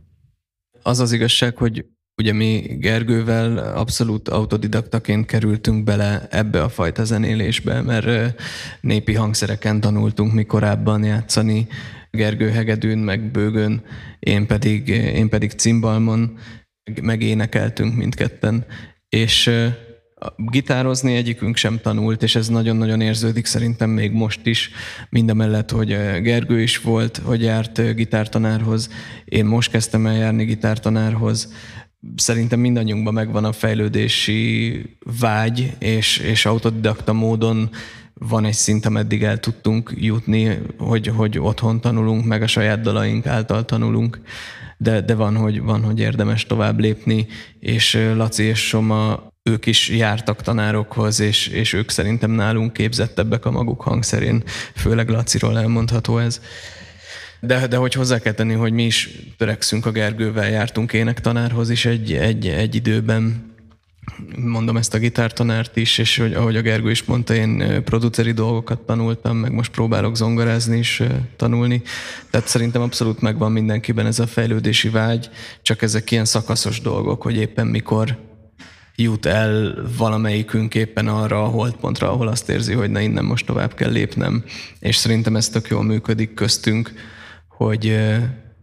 Az 0.82 1.00
az 1.00 1.12
igazság, 1.12 1.58
hogy 1.58 1.86
Ugye 2.22 2.34
mi 2.34 2.78
Gergővel 2.80 3.58
abszolút 3.58 4.30
autodidaktaként 4.30 5.26
kerültünk 5.26 5.84
bele 5.84 6.28
ebbe 6.30 6.64
a 6.64 6.70
fajta 6.70 7.04
zenélésbe, 7.04 7.82
mert 7.82 8.36
népi 8.82 9.14
hangszereken 9.14 9.80
tanultunk 9.80 10.34
mi 10.34 10.44
korábban 10.44 11.04
játszani, 11.04 11.68
Gergő 12.12 12.50
hegedűn, 12.50 12.98
meg 12.98 13.32
bőgön, 13.32 13.84
én 14.20 14.48
pedig, 14.48 14.88
én 14.88 15.30
pedig 15.30 15.52
cimbalmon, 15.52 16.38
meg 17.02 17.22
énekeltünk 17.22 17.96
mindketten, 17.96 18.66
és 19.10 19.52
gitározni 20.36 21.16
egyikünk 21.16 21.56
sem 21.56 21.80
tanult, 21.82 22.24
és 22.24 22.36
ez 22.36 22.48
nagyon-nagyon 22.48 23.02
érződik 23.02 23.46
szerintem 23.46 23.90
még 23.90 24.12
most 24.12 24.46
is, 24.46 24.72
mindamellett, 25.10 25.72
hogy 25.72 25.88
Gergő 26.22 26.62
is 26.62 26.80
volt, 26.80 27.18
hogy 27.18 27.42
járt 27.42 27.96
gitártanárhoz, 27.96 28.90
én 29.26 29.46
most 29.46 29.72
kezdtem 29.72 30.06
el 30.06 30.16
járni 30.16 30.46
gitártanárhoz, 30.46 31.54
szerintem 32.16 32.60
mindannyiunkban 32.60 33.14
megvan 33.14 33.46
a 33.46 33.52
fejlődési 33.52 34.82
vágy, 35.20 35.76
és, 35.80 36.18
és 36.18 36.46
autodidakta 36.46 37.14
módon 37.14 37.70
van 38.14 38.46
egy 38.46 38.54
szint, 38.54 38.86
ameddig 38.86 39.24
el 39.24 39.40
tudtunk 39.40 39.94
jutni, 39.96 40.60
hogy, 40.78 41.08
hogy 41.08 41.40
otthon 41.40 41.82
tanulunk, 41.82 42.26
meg 42.26 42.42
a 42.42 42.48
saját 42.48 42.82
dalaink 42.82 43.26
által 43.26 43.66
tanulunk, 43.66 44.22
de, 44.78 45.02
de 45.02 45.16
van, 45.16 45.36
hogy, 45.36 45.62
van, 45.62 45.84
hogy 45.84 46.00
érdemes 46.00 46.46
tovább 46.46 46.80
lépni, 46.80 47.28
és 47.60 47.98
Laci 48.16 48.44
és 48.44 48.68
Soma 48.68 49.32
ők 49.44 49.66
is 49.66 49.90
jártak 49.90 50.42
tanárokhoz, 50.42 51.20
és, 51.20 51.48
és 51.48 51.74
ők 51.74 51.90
szerintem 51.90 52.32
nálunk 52.32 52.74
képzettebbek 52.74 53.46
a 53.46 53.52
maguk 53.52 53.82
hangszerén, 53.82 54.44
főleg 54.76 55.10
Laciról 55.10 55.60
elmondható 55.60 56.18
ez. 56.18 56.42
De, 57.40 57.68
de 57.68 57.78
hogy 57.78 57.94
hozzá 57.94 58.20
kell 58.20 58.34
tenni, 58.34 58.54
hogy 58.54 58.74
mi 58.74 58.84
is 58.86 59.10
törekszünk 59.38 59.86
a 59.86 59.92
Gergővel, 59.92 60.50
jártunk 60.50 60.94
énektanárhoz 60.94 61.70
is 61.70 61.86
egy, 61.86 62.14
egy, 62.14 62.48
egy 62.48 62.76
időben, 62.76 63.56
mondom 64.36 64.78
ezt 64.78 64.94
a 64.94 64.98
gitártanárt 64.98 65.78
is, 65.78 65.98
és 65.98 66.18
hogy, 66.18 66.34
ahogy 66.34 66.56
a 66.56 66.62
Gergő 66.62 66.92
is 66.92 67.04
mondta, 67.04 67.34
én 67.34 67.84
produceri 67.84 68.32
dolgokat 68.32 68.80
tanultam, 68.80 69.38
meg 69.38 69.52
most 69.52 69.72
próbálok 69.72 70.16
zongorázni 70.16 70.78
is 70.78 71.02
tanulni. 71.36 71.82
Tehát 72.30 72.48
szerintem 72.48 72.82
abszolút 72.82 73.22
megvan 73.22 73.52
mindenkiben 73.52 74.06
ez 74.06 74.20
a 74.20 74.28
fejlődési 74.28 74.90
vágy, 74.90 75.30
csak 75.62 75.82
ezek 75.82 76.12
ilyen 76.12 76.26
szakaszos 76.26 76.82
dolgok, 76.82 77.22
hogy 77.22 77.36
éppen 77.36 77.68
mikor 77.68 78.18
jut 78.96 79.26
el 79.26 79.76
valamelyikünk 79.98 80.76
éppen 80.76 81.08
arra 81.08 81.44
a 81.44 81.48
holdpontra, 81.48 82.12
ahol 82.12 82.28
azt 82.28 82.50
érzi, 82.50 82.74
hogy 82.74 82.90
na 82.90 83.00
innen 83.00 83.26
most 83.26 83.46
tovább 83.46 83.74
kell 83.74 83.92
lépnem. 83.92 84.44
És 84.80 84.96
szerintem 84.96 85.36
ez 85.36 85.50
tök 85.50 85.68
jól 85.68 85.84
működik 85.84 86.34
köztünk 86.34 86.94
hogy, 87.58 88.00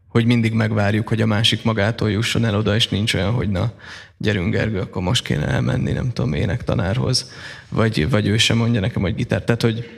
hogy 0.08 0.24
mindig 0.24 0.52
megvárjuk, 0.52 1.08
hogy 1.08 1.20
a 1.20 1.26
másik 1.26 1.64
magától 1.64 2.10
jusson 2.10 2.44
el 2.44 2.56
oda, 2.56 2.74
és 2.74 2.88
nincs 2.88 3.14
olyan, 3.14 3.32
hogy 3.32 3.50
na, 3.50 3.72
gyerünk 4.16 4.52
Gergő, 4.52 4.80
akkor 4.80 5.02
most 5.02 5.24
kéne 5.24 5.46
elmenni, 5.46 5.92
nem 5.92 6.12
tudom, 6.12 6.32
énektanárhoz, 6.32 7.30
vagy, 7.68 8.10
vagy 8.10 8.26
ő 8.26 8.36
sem 8.36 8.56
mondja 8.56 8.80
nekem, 8.80 9.02
hogy 9.02 9.14
gitár. 9.14 9.44
Tehát, 9.44 9.62
hogy, 9.62 9.88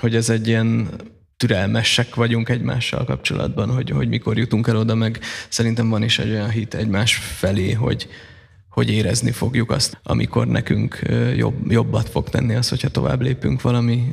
hogy 0.00 0.16
ez 0.16 0.30
egy 0.30 0.46
ilyen 0.46 0.88
türelmesek 1.36 2.14
vagyunk 2.14 2.48
egymással 2.48 3.04
kapcsolatban, 3.04 3.70
hogy, 3.70 3.90
hogy 3.90 4.08
mikor 4.08 4.38
jutunk 4.38 4.68
el 4.68 4.76
oda, 4.76 4.94
meg 4.94 5.20
szerintem 5.48 5.88
van 5.88 6.02
is 6.02 6.18
egy 6.18 6.30
olyan 6.30 6.50
hit 6.50 6.74
egymás 6.74 7.14
felé, 7.14 7.72
hogy, 7.72 8.08
hogy 8.68 8.90
érezni 8.90 9.30
fogjuk 9.30 9.70
azt, 9.70 9.98
amikor 10.02 10.46
nekünk 10.46 10.98
jobb, 11.36 11.70
jobbat 11.70 12.08
fog 12.08 12.28
tenni 12.28 12.54
az, 12.54 12.68
hogyha 12.68 12.88
tovább 12.88 13.20
lépünk 13.20 13.62
valami 13.62 14.12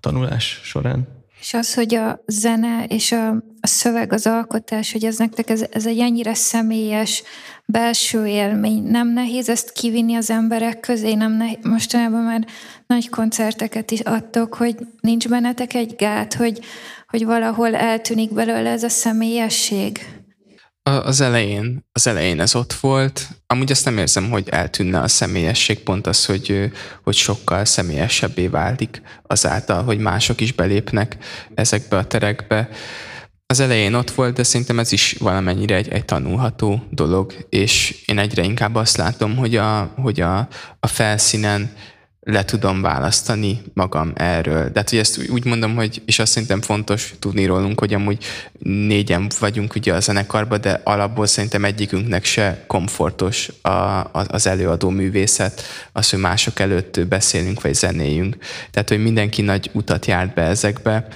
tanulás 0.00 0.60
során. 0.62 1.13
És 1.44 1.54
az, 1.54 1.74
hogy 1.74 1.94
a 1.94 2.22
zene 2.26 2.84
és 2.84 3.12
a, 3.12 3.28
a 3.60 3.66
szöveg, 3.66 4.12
az 4.12 4.26
alkotás, 4.26 4.92
hogy 4.92 5.04
ez 5.04 5.16
nektek 5.16 5.50
ez, 5.50 5.64
ez 5.70 5.86
egy 5.86 5.98
ennyire 5.98 6.34
személyes 6.34 7.22
belső 7.66 8.26
élmény, 8.26 8.82
nem 8.82 9.08
nehéz 9.08 9.48
ezt 9.48 9.72
kivinni 9.72 10.14
az 10.14 10.30
emberek 10.30 10.80
közé, 10.80 11.14
nem 11.14 11.32
nehéz, 11.32 11.58
mostanában 11.62 12.22
már 12.22 12.46
nagy 12.86 13.08
koncerteket 13.08 13.90
is 13.90 14.00
adtok, 14.00 14.54
hogy 14.54 14.76
nincs 15.00 15.28
bennetek 15.28 15.74
egy 15.74 15.94
gát, 15.96 16.34
hogy, 16.34 16.60
hogy 17.08 17.24
valahol 17.24 17.74
eltűnik 17.74 18.32
belőle 18.32 18.70
ez 18.70 18.82
a 18.82 18.88
személyesség. 18.88 19.98
Az 20.90 21.20
elején, 21.20 21.84
az 21.92 22.06
elején 22.06 22.40
ez 22.40 22.54
ott 22.54 22.72
volt. 22.72 23.28
Amúgy 23.46 23.70
azt 23.70 23.84
nem 23.84 23.98
érzem, 23.98 24.30
hogy 24.30 24.48
eltűnne 24.48 25.00
a 25.00 25.08
személyesség, 25.08 25.78
pont 25.78 26.06
az, 26.06 26.24
hogy, 26.24 26.70
hogy 27.02 27.14
sokkal 27.14 27.64
személyesebbé 27.64 28.46
válik 28.46 29.02
azáltal, 29.26 29.82
hogy 29.82 29.98
mások 29.98 30.40
is 30.40 30.52
belépnek 30.52 31.16
ezekbe 31.54 31.96
a 31.96 32.06
terekbe. 32.06 32.68
az 33.46 33.60
elején 33.60 33.94
ott 33.94 34.10
volt, 34.10 34.34
de 34.34 34.42
szerintem 34.42 34.78
ez 34.78 34.92
is 34.92 35.16
valamennyire 35.18 35.74
egy, 35.74 35.88
egy 35.88 36.04
tanulható 36.04 36.86
dolog, 36.90 37.46
és 37.48 38.02
én 38.06 38.18
egyre 38.18 38.42
inkább 38.42 38.74
azt 38.74 38.96
látom, 38.96 39.36
hogy 39.36 39.56
a, 39.56 39.92
hogy 39.96 40.20
a, 40.20 40.48
a 40.80 40.86
felszínen 40.86 41.70
le 42.24 42.44
tudom 42.44 42.82
választani 42.82 43.62
magam 43.74 44.12
erről. 44.14 44.68
De 44.68 44.78
hát, 44.78 44.90
hogy 44.90 44.98
ezt 44.98 45.28
úgy 45.30 45.44
mondom, 45.44 45.74
hogy, 45.74 46.02
és 46.06 46.18
azt 46.18 46.32
szerintem 46.32 46.60
fontos 46.60 47.14
tudni 47.18 47.44
rólunk, 47.44 47.78
hogy 47.80 47.94
amúgy 47.94 48.24
négyen 48.62 49.30
vagyunk 49.38 49.74
ugye 49.74 49.94
a 49.94 50.00
zenekarban, 50.00 50.60
de 50.60 50.80
alapból 50.84 51.26
szerintem 51.26 51.64
egyikünknek 51.64 52.24
se 52.24 52.64
komfortos 52.66 53.48
a, 53.62 53.68
a, 53.68 54.08
az 54.12 54.46
előadó 54.46 54.90
művészet, 54.90 55.62
az, 55.92 56.10
hogy 56.10 56.18
mások 56.18 56.58
előtt 56.58 57.06
beszélünk 57.08 57.60
vagy 57.60 57.74
zenéljünk. 57.74 58.36
Tehát, 58.70 58.88
hogy 58.88 59.02
mindenki 59.02 59.42
nagy 59.42 59.70
utat 59.72 60.06
járt 60.06 60.34
be 60.34 60.42
ezekbe, 60.42 61.06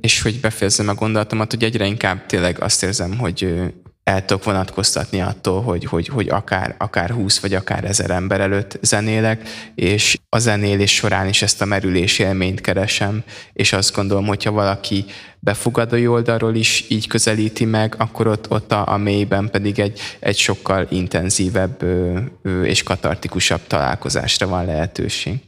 és 0.00 0.22
hogy 0.22 0.40
befejezzem 0.40 0.88
a 0.88 0.94
gondolatomat, 0.94 1.50
hogy 1.50 1.64
egyre 1.64 1.86
inkább 1.86 2.26
tényleg 2.26 2.60
azt 2.60 2.82
érzem, 2.82 3.18
hogy 3.18 3.72
el 4.12 4.24
tudok 4.24 4.44
vonatkoztatni 4.44 5.20
attól, 5.20 5.62
hogy, 5.62 5.84
hogy, 5.84 6.08
hogy 6.08 6.28
akár, 6.28 6.74
akár 6.78 7.10
20 7.10 7.38
vagy 7.38 7.54
akár 7.54 7.84
ezer 7.84 8.10
ember 8.10 8.40
előtt 8.40 8.78
zenélek, 8.82 9.48
és 9.74 10.18
a 10.28 10.38
zenélés 10.38 10.94
során 10.94 11.28
is 11.28 11.42
ezt 11.42 11.62
a 11.62 11.64
merülés 11.64 12.18
élményt 12.18 12.60
keresem, 12.60 13.22
és 13.52 13.72
azt 13.72 13.94
gondolom, 13.94 14.26
hogyha 14.26 14.50
valaki 14.50 15.04
befogadói 15.38 16.06
oldalról 16.06 16.54
is 16.54 16.84
így 16.88 17.06
közelíti 17.06 17.64
meg, 17.64 17.94
akkor 17.98 18.26
ott, 18.26 18.50
ott 18.50 18.72
a, 18.72 18.92
a 18.92 18.96
mélyben 18.96 19.50
pedig 19.50 19.78
egy, 19.78 20.00
egy 20.20 20.36
sokkal 20.36 20.86
intenzívebb 20.90 21.82
ö, 21.82 22.18
ö, 22.42 22.62
és 22.62 22.82
katartikusabb 22.82 23.66
találkozásra 23.66 24.46
van 24.46 24.64
lehetőség. 24.64 25.40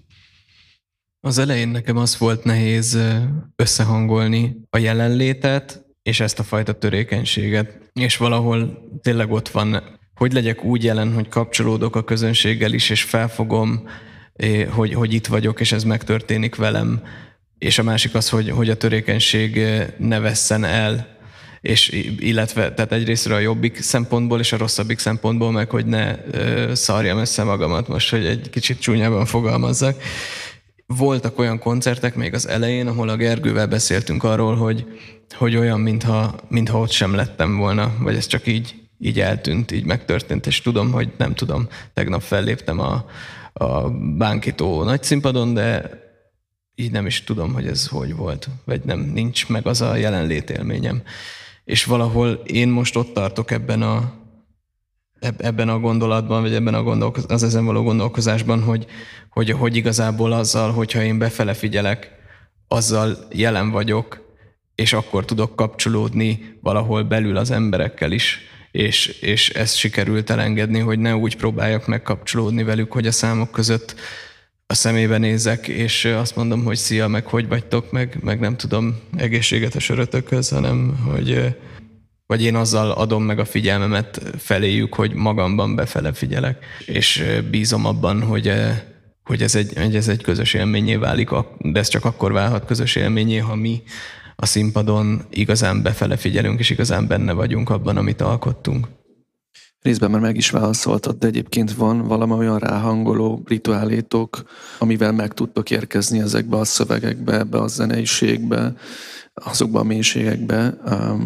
Az 1.20 1.38
elején 1.38 1.68
nekem 1.68 1.96
az 1.96 2.18
volt 2.18 2.44
nehéz 2.44 2.98
összehangolni 3.56 4.56
a 4.70 4.78
jelenlétet, 4.78 5.83
és 6.04 6.20
ezt 6.20 6.38
a 6.38 6.42
fajta 6.42 6.72
törékenységet. 6.72 7.78
És 7.92 8.16
valahol 8.16 8.88
tényleg 9.02 9.32
ott 9.32 9.48
van, 9.48 9.98
hogy 10.14 10.32
legyek 10.32 10.64
úgy 10.64 10.84
jelen, 10.84 11.14
hogy 11.14 11.28
kapcsolódok 11.28 11.96
a 11.96 12.04
közönséggel 12.04 12.72
is, 12.72 12.90
és 12.90 13.02
felfogom, 13.02 13.88
hogy, 14.68 14.94
hogy 14.94 15.12
itt 15.12 15.26
vagyok, 15.26 15.60
és 15.60 15.72
ez 15.72 15.84
megtörténik 15.84 16.54
velem. 16.54 17.02
És 17.58 17.78
a 17.78 17.82
másik 17.82 18.14
az, 18.14 18.28
hogy, 18.28 18.50
hogy 18.50 18.70
a 18.70 18.76
törékenység 18.76 19.60
ne 19.98 20.18
vesszen 20.18 20.64
el, 20.64 21.12
és 21.60 22.06
illetve, 22.18 22.74
tehát 22.74 22.92
egyrésztről 22.92 23.36
a 23.36 23.40
jobbik 23.40 23.80
szempontból 23.80 24.40
és 24.40 24.52
a 24.52 24.56
rosszabbik 24.56 24.98
szempontból, 24.98 25.52
meg 25.52 25.70
hogy 25.70 25.86
ne 25.86 26.16
ö, 26.30 26.74
szarjam 26.74 27.18
össze 27.18 27.42
magamat 27.42 27.88
most, 27.88 28.10
hogy 28.10 28.26
egy 28.26 28.50
kicsit 28.50 28.80
csúnyában 28.80 29.26
fogalmazzak 29.26 30.02
voltak 30.86 31.38
olyan 31.38 31.58
koncertek 31.58 32.14
még 32.14 32.34
az 32.34 32.48
elején, 32.48 32.86
ahol 32.86 33.08
a 33.08 33.16
Gergővel 33.16 33.66
beszéltünk 33.66 34.24
arról, 34.24 34.56
hogy, 34.56 34.86
hogy 35.34 35.56
olyan, 35.56 35.80
mintha, 35.80 36.34
mintha 36.48 36.78
ott 36.78 36.90
sem 36.90 37.14
lettem 37.14 37.56
volna, 37.56 37.92
vagy 37.98 38.16
ez 38.16 38.26
csak 38.26 38.46
így, 38.46 38.74
így 38.98 39.20
eltűnt, 39.20 39.70
így 39.70 39.84
megtörtént, 39.84 40.46
és 40.46 40.60
tudom, 40.60 40.92
hogy 40.92 41.12
nem 41.16 41.34
tudom, 41.34 41.68
tegnap 41.94 42.22
felléptem 42.22 42.80
a, 42.80 43.04
a 43.52 43.90
Bánkitó 43.90 44.82
nagy 44.82 45.02
színpadon, 45.02 45.54
de 45.54 45.90
így 46.74 46.90
nem 46.90 47.06
is 47.06 47.24
tudom, 47.24 47.52
hogy 47.52 47.66
ez 47.66 47.86
hogy 47.86 48.16
volt, 48.16 48.48
vagy 48.64 48.80
nem, 48.84 49.00
nincs 49.00 49.48
meg 49.48 49.66
az 49.66 49.80
a 49.80 49.96
jelenlét 49.96 50.50
élményem. 50.50 51.02
És 51.64 51.84
valahol 51.84 52.30
én 52.46 52.68
most 52.68 52.96
ott 52.96 53.14
tartok 53.14 53.50
ebben 53.50 53.82
a, 53.82 54.12
ebben 55.38 55.68
a 55.68 55.78
gondolatban, 55.78 56.42
vagy 56.42 56.54
ebben 56.54 56.74
a 56.74 56.82
gondolkoz, 56.82 57.24
az 57.28 57.42
ezen 57.42 57.64
való 57.64 57.82
gondolkozásban, 57.82 58.62
hogy, 58.62 58.86
hogy, 59.30 59.50
hogy 59.50 59.76
igazából 59.76 60.32
azzal, 60.32 60.72
hogyha 60.72 61.02
én 61.02 61.18
befele 61.18 61.54
figyelek, 61.54 62.10
azzal 62.68 63.16
jelen 63.32 63.70
vagyok, 63.70 64.22
és 64.74 64.92
akkor 64.92 65.24
tudok 65.24 65.56
kapcsolódni 65.56 66.58
valahol 66.60 67.02
belül 67.02 67.36
az 67.36 67.50
emberekkel 67.50 68.12
is, 68.12 68.38
és, 68.70 69.06
és 69.06 69.50
ezt 69.50 69.76
sikerült 69.76 70.30
elengedni, 70.30 70.78
hogy 70.78 70.98
ne 70.98 71.16
úgy 71.16 71.36
próbáljak 71.36 71.86
megkapcsolódni 71.86 72.62
velük, 72.62 72.92
hogy 72.92 73.06
a 73.06 73.12
számok 73.12 73.50
között 73.50 73.94
a 74.66 74.74
szemébe 74.74 75.18
nézek, 75.18 75.68
és 75.68 76.04
azt 76.04 76.36
mondom, 76.36 76.64
hogy 76.64 76.76
szia, 76.76 77.08
meg 77.08 77.26
hogy 77.26 77.48
vagytok, 77.48 77.92
meg, 77.92 78.18
meg 78.22 78.40
nem 78.40 78.56
tudom, 78.56 78.96
egészséget 79.16 79.74
a 79.74 79.80
sörötökhöz, 79.80 80.48
hanem 80.48 81.02
hogy, 81.04 81.56
vagy 82.26 82.42
én 82.42 82.54
azzal 82.54 82.90
adom 82.90 83.22
meg 83.22 83.38
a 83.38 83.44
figyelmemet 83.44 84.22
feléjük, 84.38 84.94
hogy 84.94 85.12
magamban 85.14 85.74
befele 85.74 86.12
figyelek, 86.12 86.64
és 86.86 87.24
bízom 87.50 87.86
abban, 87.86 88.22
hogy, 88.22 88.52
hogy 89.24 89.42
ez 89.42 89.54
egy, 89.54 89.72
hogy 89.76 89.96
ez 89.96 90.08
egy 90.08 90.22
közös 90.22 90.54
élményé 90.54 90.96
válik, 90.96 91.30
de 91.58 91.78
ez 91.78 91.88
csak 91.88 92.04
akkor 92.04 92.32
válhat 92.32 92.64
közös 92.64 92.96
élményé, 92.96 93.38
ha 93.38 93.54
mi 93.54 93.82
a 94.36 94.46
színpadon 94.46 95.22
igazán 95.30 95.82
befele 95.82 96.16
figyelünk, 96.16 96.58
és 96.58 96.70
igazán 96.70 97.06
benne 97.06 97.32
vagyunk 97.32 97.70
abban, 97.70 97.96
amit 97.96 98.20
alkottunk. 98.20 98.88
Részben 99.84 100.10
már 100.10 100.20
meg 100.20 100.36
is 100.36 100.50
válaszoltad, 100.50 101.18
de 101.18 101.26
egyébként 101.26 101.74
van 101.74 102.06
valami 102.06 102.32
olyan 102.32 102.58
ráhangoló 102.58 103.42
rituálétok, 103.46 104.42
amivel 104.78 105.12
meg 105.12 105.34
tudtok 105.34 105.70
érkezni 105.70 106.20
ezekbe 106.20 106.56
a 106.56 106.64
szövegekbe, 106.64 107.38
ebbe 107.38 107.58
a 107.58 107.66
zeneiségbe, 107.66 108.74
azokba 109.34 109.80
a 109.80 109.84
mélységekbe, 109.84 110.74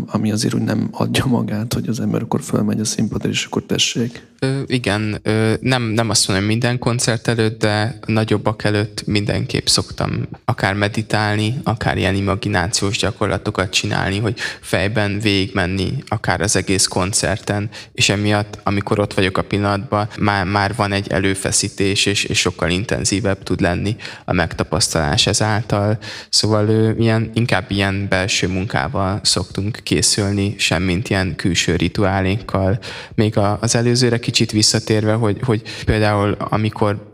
ami 0.07 0.33
azért 0.33 0.55
úgy 0.55 0.63
nem 0.63 0.89
adja 0.93 1.27
magát, 1.27 1.75
hogy 1.75 1.89
az 1.89 2.01
ember 2.01 2.23
akkor 2.23 2.43
fölmegy 2.43 2.81
a 2.81 2.85
színpadra, 2.85 3.29
és 3.29 3.45
akkor 3.45 3.63
tessék. 3.63 4.27
Ö, 4.39 4.61
igen, 4.67 5.19
ö, 5.23 5.53
nem, 5.61 5.83
nem 5.83 6.11
azt 6.11 6.29
mondom, 6.29 6.47
minden 6.47 6.79
koncert 6.79 7.29
előtt, 7.29 7.59
de 7.59 7.99
nagyobbak 8.07 8.65
előtt 8.65 9.07
mindenképp 9.07 9.67
szoktam 9.67 10.29
akár 10.45 10.75
meditálni, 10.75 11.61
akár 11.65 11.97
ilyen 11.97 12.15
imaginációs 12.15 12.99
gyakorlatokat 12.99 13.71
csinálni, 13.71 14.19
hogy 14.19 14.39
fejben 14.61 15.19
végigmenni 15.19 15.93
akár 16.07 16.41
az 16.41 16.57
egész 16.57 16.87
koncerten, 16.87 17.71
és 17.93 18.09
emiatt, 18.09 18.48
amikor 18.63 18.99
ott 18.99 19.15
vagyok 19.15 19.39
a 19.39 19.43
pillanatban, 19.43 20.09
már, 20.19 20.45
már 20.45 20.75
van 20.75 20.93
egy 20.93 21.09
előfeszítés, 21.09 22.07
és, 22.07 22.25
és 22.25 22.39
sokkal 22.39 22.71
intenzívebb 22.71 23.43
tud 23.43 23.61
lenni 23.61 23.97
a 24.25 24.33
megtapasztalás 24.33 25.27
ezáltal. 25.27 25.99
Szóval 26.29 26.69
ő, 26.69 26.97
ilyen, 26.99 27.31
inkább 27.35 27.71
ilyen 27.71 28.07
belső 28.09 28.49
munkával 28.49 29.21
szoktunk 29.23 29.79
készülni, 29.83 30.55
semmint 30.59 31.11
ilyen 31.11 31.37
külső 31.37 31.77
rituálékkal. 31.77 32.79
Még 33.15 33.39
az 33.61 33.75
előzőre 33.75 34.19
kicsit 34.19 34.51
visszatérve, 34.51 35.13
hogy, 35.13 35.39
hogy 35.43 35.63
például 35.85 36.37
amikor 36.39 37.08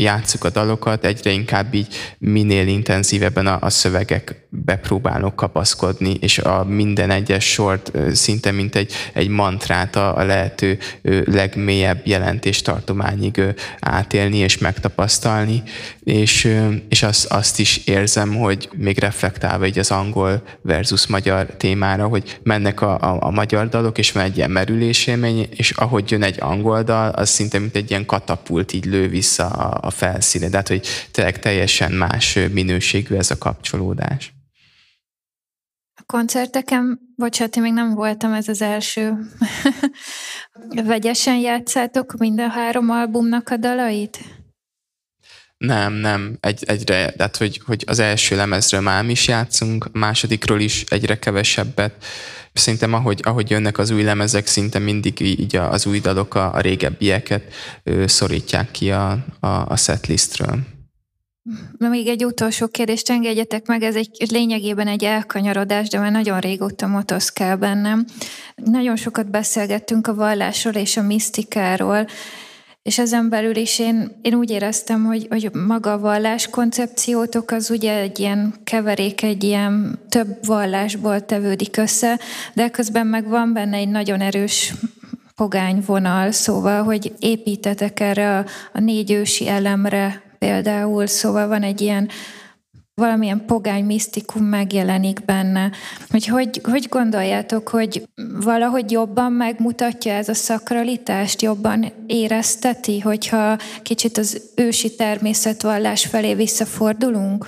játsszuk 0.00 0.44
a 0.44 0.50
dalokat, 0.50 1.04
egyre 1.04 1.30
inkább 1.30 1.74
így 1.74 1.94
minél 2.18 2.66
intenzívebben 2.66 3.46
a, 3.46 3.58
a 3.60 3.70
szövegek 3.70 4.46
bepróbálok 4.50 5.36
kapaszkodni, 5.36 6.16
és 6.20 6.38
a 6.38 6.64
minden 6.64 7.10
egyes 7.10 7.44
sort 7.44 7.92
szinte 8.12 8.50
mint 8.50 8.74
egy, 8.74 8.92
egy 9.12 9.28
mantrát 9.28 9.96
a, 9.96 10.16
a 10.16 10.24
lehető 10.24 10.78
legmélyebb 11.24 12.00
jelentéstartományig 12.04 13.42
átélni 13.80 14.36
és 14.36 14.58
megtapasztalni, 14.58 15.62
és, 16.04 16.56
és 16.88 17.02
azt, 17.02 17.24
azt 17.26 17.58
is 17.58 17.76
érzem, 17.76 18.34
hogy 18.34 18.68
még 18.76 18.98
reflektálva 18.98 19.66
így 19.66 19.78
az 19.78 19.90
angol 19.90 20.42
versus 20.62 21.06
magyar 21.06 21.46
témára, 21.46 22.06
hogy 22.06 22.38
mennek 22.42 22.80
a, 22.80 22.98
a, 23.00 23.16
a 23.20 23.30
magyar 23.30 23.68
dalok, 23.68 23.98
és 23.98 24.12
van 24.12 24.22
egy 24.22 24.36
ilyen 24.36 24.50
merülésélmény, 24.50 25.48
és 25.56 25.70
ahogy 25.70 26.10
jön 26.10 26.22
egy 26.22 26.36
angol 26.40 26.82
dal, 26.82 27.08
az 27.08 27.28
szinte 27.28 27.58
mint 27.58 27.76
egy 27.76 27.90
ilyen 27.90 28.06
katapult 28.06 28.72
így 28.72 28.84
lő 28.84 29.08
vissza 29.08 29.46
a, 29.46 29.86
a 29.88 29.90
felszíne, 29.90 30.48
tehát 30.48 30.68
hogy 30.68 30.86
tényleg 31.10 31.38
teljesen 31.38 31.92
más 31.92 32.38
minőségű 32.52 33.14
ez 33.14 33.30
a 33.30 33.38
kapcsolódás. 33.38 34.32
A 35.94 36.02
koncerteken, 36.06 37.00
bocsánat, 37.16 37.56
én 37.56 37.62
még 37.62 37.72
nem 37.72 37.94
voltam, 37.94 38.32
ez 38.32 38.48
az 38.48 38.62
első. 38.62 39.14
Vegyesen 40.84 41.36
játszátok 41.36 42.16
minden 42.18 42.50
három 42.50 42.90
albumnak 42.90 43.48
a 43.48 43.56
dalait? 43.56 44.18
Nem, 45.56 45.92
nem, 45.92 46.36
egy, 46.40 46.64
egyre, 46.66 47.10
tehát 47.10 47.36
hogy, 47.36 47.60
hogy 47.64 47.84
az 47.86 47.98
első 47.98 48.36
lemezről 48.36 48.80
már 48.80 49.04
is 49.04 49.28
játszunk, 49.28 49.84
a 49.84 49.98
másodikról 49.98 50.60
is 50.60 50.84
egyre 50.88 51.18
kevesebbet. 51.18 52.04
Szerintem 52.52 52.92
ahogy, 52.92 53.20
ahogy 53.24 53.50
jönnek 53.50 53.78
az 53.78 53.90
új 53.90 54.02
lemezek, 54.02 54.46
szinte 54.46 54.78
mindig 54.78 55.20
így 55.20 55.56
az 55.56 55.86
új 55.86 56.00
dalok 56.00 56.34
a, 56.34 56.54
a 56.54 56.60
régebbieket 56.60 57.42
szorítják 58.06 58.70
ki 58.70 58.90
a, 58.90 59.10
a, 59.40 59.46
a 59.46 59.76
setlistről. 59.76 60.58
Még 61.78 62.06
egy 62.06 62.24
utolsó 62.24 62.66
kérdést 62.66 63.10
engedjetek 63.10 63.66
meg, 63.66 63.82
ez 63.82 63.96
egy 63.96 64.26
lényegében 64.30 64.88
egy 64.88 65.04
elkanyarodás, 65.04 65.88
de 65.88 65.98
már 65.98 66.10
nagyon 66.12 66.40
régóta 66.40 66.86
motoszkál 66.86 67.56
bennem. 67.56 68.04
Nagyon 68.54 68.96
sokat 68.96 69.30
beszélgettünk 69.30 70.06
a 70.06 70.14
vallásról 70.14 70.74
és 70.74 70.96
a 70.96 71.02
misztikáról, 71.02 72.06
és 72.88 72.98
ezen 72.98 73.28
belül 73.28 73.56
is 73.56 73.78
én, 73.78 74.18
én 74.22 74.34
úgy 74.34 74.50
éreztem, 74.50 75.04
hogy, 75.04 75.26
hogy 75.30 75.50
maga 75.66 75.92
a 75.92 75.98
vallás 75.98 76.48
koncepciótok 76.50 77.50
az 77.50 77.70
ugye 77.70 77.98
egy 77.98 78.18
ilyen 78.18 78.54
keverék, 78.64 79.22
egy 79.22 79.44
ilyen 79.44 79.98
több 80.08 80.46
vallásból 80.46 81.24
tevődik 81.24 81.76
össze, 81.76 82.18
de 82.54 82.68
közben 82.68 83.06
meg 83.06 83.28
van 83.28 83.52
benne 83.52 83.76
egy 83.76 83.88
nagyon 83.88 84.20
erős 84.20 84.74
pogány 85.36 85.82
vonal, 85.86 86.30
szóval, 86.30 86.82
hogy 86.82 87.12
építetek 87.18 88.00
erre 88.00 88.38
a, 88.38 88.44
a 88.72 88.80
négy 88.80 89.10
ősi 89.10 89.48
elemre 89.48 90.22
például, 90.38 91.06
szóval 91.06 91.48
van 91.48 91.62
egy 91.62 91.80
ilyen 91.80 92.08
valamilyen 92.98 93.44
pogány 93.46 93.84
misztikum 93.84 94.44
megjelenik 94.44 95.24
benne. 95.24 95.70
Hogy, 96.08 96.26
hogy 96.26 96.60
hogy 96.62 96.86
gondoljátok, 96.88 97.68
hogy 97.68 98.08
valahogy 98.40 98.90
jobban 98.90 99.32
megmutatja 99.32 100.12
ez 100.12 100.28
a 100.28 100.34
szakralitást, 100.34 101.42
jobban 101.42 101.92
érezteti, 102.06 103.00
hogyha 103.00 103.58
kicsit 103.82 104.18
az 104.18 104.42
ősi 104.54 104.94
természetvallás 104.94 106.06
felé 106.06 106.34
visszafordulunk? 106.34 107.46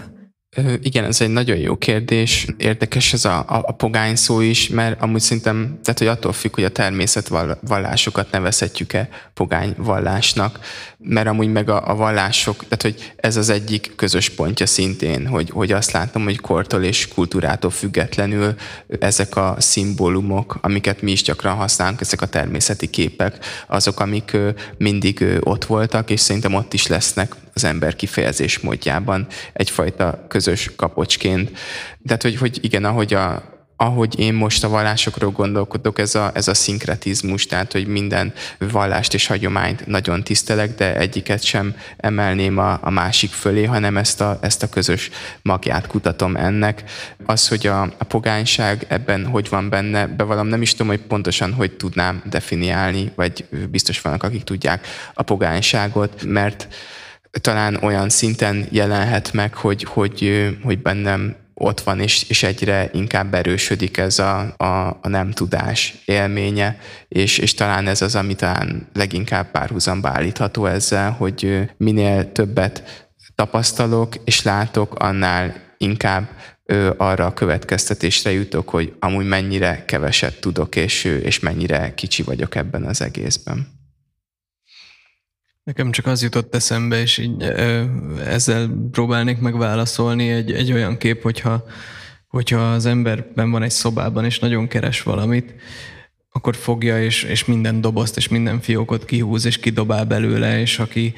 Igen, 0.81 1.05
ez 1.05 1.21
egy 1.21 1.29
nagyon 1.29 1.57
jó 1.57 1.77
kérdés. 1.77 2.47
Érdekes 2.57 3.13
ez 3.13 3.25
a, 3.25 3.39
a, 3.39 3.63
a 3.67 3.73
pogány 3.73 4.17
szó 4.17 4.41
is, 4.41 4.69
mert 4.69 5.03
amúgy 5.03 5.21
szerintem, 5.21 5.79
tehát 5.83 5.99
hogy 5.99 6.09
attól 6.09 6.33
függ, 6.33 6.55
hogy 6.55 6.65
a 6.65 6.69
természetvallásokat 6.69 8.31
nevezhetjük-e 8.31 9.09
pogány 9.35 9.75
vallásnak, 9.77 10.61
mert 10.99 11.27
amúgy 11.27 11.53
meg 11.53 11.69
a, 11.69 11.91
a 11.91 11.95
vallások, 11.95 12.57
tehát 12.57 12.83
hogy 12.83 13.13
ez 13.17 13.37
az 13.37 13.49
egyik 13.49 13.93
közös 13.97 14.29
pontja 14.29 14.67
szintén, 14.67 15.27
hogy, 15.27 15.51
hogy 15.51 15.73
azt 15.73 15.91
látom, 15.91 16.25
hogy 16.25 16.41
kortól 16.41 16.83
és 16.83 17.09
kultúrától 17.09 17.71
függetlenül 17.71 18.55
ezek 19.01 19.37
a 19.37 19.57
szimbólumok, 19.59 20.59
amiket 20.61 21.03
mi 21.03 21.11
is 21.11 21.23
gyakran 21.23 21.57
használunk, 21.57 22.01
ezek 22.01 22.23
a 22.23 22.27
természeti 22.27 22.87
képek, 22.87 23.45
azok, 23.67 24.01
amik 24.01 24.37
mindig 24.79 25.25
ott 25.41 25.65
voltak, 25.65 26.11
és 26.11 26.21
szerintem 26.21 26.55
ott 26.55 26.75
is 26.75 26.87
lesznek 26.87 27.35
az 27.55 27.65
ember 27.65 27.97
kifejezés 27.97 28.59
módjában 28.59 29.27
egyfajta 29.53 30.25
közös 30.29 30.71
kapocsként. 30.77 31.59
Tehát, 32.07 32.23
hogy, 32.23 32.37
hogy 32.37 32.59
igen, 32.63 32.85
ahogy 32.85 33.15
a, 33.15 33.51
ahogy 33.83 34.19
én 34.19 34.35
most 34.35 34.65
a 34.65 34.69
vallásokról 34.69 35.31
gondolkodok, 35.31 35.99
ez 35.99 36.15
a, 36.15 36.31
ez 36.35 36.49
a 36.49 36.55
szinkretizmus, 36.55 37.47
tehát 37.47 37.73
hogy 37.73 37.87
minden 37.87 38.33
vallást 38.59 39.15
és 39.15 39.27
hagyományt 39.27 39.87
nagyon 39.87 40.25
tisztelek, 40.25 40.75
de 40.75 40.97
egyiket 40.97 41.43
sem 41.43 41.77
emelném 41.97 42.59
a, 42.59 42.79
a 42.83 42.91
másik 42.91 43.31
fölé, 43.31 43.65
hanem 43.65 43.97
ezt 43.97 44.21
a, 44.21 44.39
ezt 44.41 44.63
a 44.63 44.69
közös 44.69 45.11
magját 45.43 45.87
kutatom 45.87 46.37
ennek. 46.37 46.85
Az, 47.27 47.49
hogy 47.49 47.67
a, 47.67 47.83
a 47.83 48.05
pogányság 48.09 48.87
ebben 48.89 49.27
hogy 49.27 49.49
van 49.49 49.69
benne, 49.69 50.07
bevallom, 50.07 50.47
nem 50.47 50.63
is 50.63 50.71
tudom, 50.71 50.87
hogy 50.87 51.01
pontosan 51.01 51.53
hogy 51.53 51.73
tudnám 51.73 52.23
definiálni, 52.25 53.13
vagy 53.15 53.45
biztos 53.71 54.01
vannak, 54.01 54.23
akik 54.23 54.45
tudják 54.45 54.87
a 55.15 55.23
pogányságot, 55.23 56.25
mert 56.25 56.69
talán 57.41 57.79
olyan 57.83 58.09
szinten 58.09 58.67
jelenhet 58.71 59.33
meg, 59.33 59.55
hogy, 59.55 59.85
hogy, 59.85 60.49
hogy 60.63 60.83
bennem 60.83 61.37
ott 61.55 61.81
van, 61.81 62.01
és, 62.01 62.25
és 62.29 62.43
egyre 62.43 62.91
inkább 62.93 63.35
erősödik 63.35 63.97
ez 63.97 64.19
a, 64.19 64.55
a, 64.57 64.99
a 65.03 65.09
nem 65.09 65.31
tudás 65.31 65.95
élménye, 66.05 66.79
és, 67.09 67.39
és 67.39 67.55
talán 67.55 67.87
ez 67.87 68.03
az, 68.03 68.15
ami 68.15 68.35
talán 68.35 68.89
leginkább 68.93 69.51
párhuzamba 69.51 70.09
állítható 70.09 70.67
ezzel, 70.67 71.11
hogy 71.11 71.71
minél 71.77 72.33
többet 72.33 73.09
tapasztalok 73.35 74.15
és 74.25 74.43
látok, 74.43 74.95
annál 74.95 75.55
inkább 75.79 76.29
arra 76.97 77.27
a 77.27 77.35
következtetésre 77.35 78.33
jutok, 78.33 78.69
hogy 78.69 78.95
amúgy 78.99 79.27
mennyire 79.27 79.85
keveset 79.85 80.41
tudok, 80.41 80.77
és, 80.77 81.05
és 81.05 81.41
mennyire 81.41 81.95
kicsi 81.95 82.23
vagyok 82.23 82.55
ebben 82.55 82.85
az 82.85 83.03
egészben. 83.03 83.80
Nekem 85.65 85.91
csak 85.91 86.07
az 86.07 86.23
jutott 86.23 86.55
eszembe, 86.55 87.01
és 87.01 87.19
így 87.19 87.43
ezzel 88.27 88.71
próbálnék 88.91 89.39
megválaszolni 89.39 90.29
egy, 90.29 90.53
egy 90.53 90.73
olyan 90.73 90.97
kép, 90.97 91.23
hogyha, 91.23 91.65
hogyha 92.29 92.73
az 92.73 92.87
emberben 92.87 93.51
van 93.51 93.63
egy 93.63 93.71
szobában, 93.71 94.25
és 94.25 94.39
nagyon 94.39 94.69
keres 94.69 95.03
valamit, 95.03 95.55
akkor 96.33 96.57
fogja, 96.57 97.03
és, 97.03 97.23
és 97.23 97.45
minden 97.45 97.81
dobozt, 97.81 98.17
és 98.17 98.29
minden 98.29 98.61
fiókot 98.61 99.05
kihúz, 99.05 99.45
és 99.45 99.59
kidobál 99.59 100.05
belőle, 100.05 100.61
és 100.61 100.79
aki, 100.79 101.15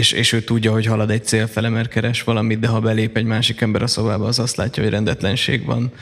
és, 0.00 0.12
és 0.12 0.32
ő 0.32 0.42
tudja, 0.42 0.72
hogy 0.72 0.86
halad 0.86 1.10
egy 1.10 1.24
cél 1.24 1.46
fele, 1.46 1.68
mert 1.68 1.88
keres 1.88 2.22
valamit, 2.22 2.58
de 2.58 2.66
ha 2.66 2.80
belép 2.80 3.16
egy 3.16 3.24
másik 3.24 3.60
ember 3.60 3.82
a 3.82 3.86
szobába, 3.86 4.26
az 4.26 4.38
azt 4.38 4.56
látja, 4.56 4.82
hogy 4.82 4.92
rendetlenség 4.92 5.64
van, 5.64 5.92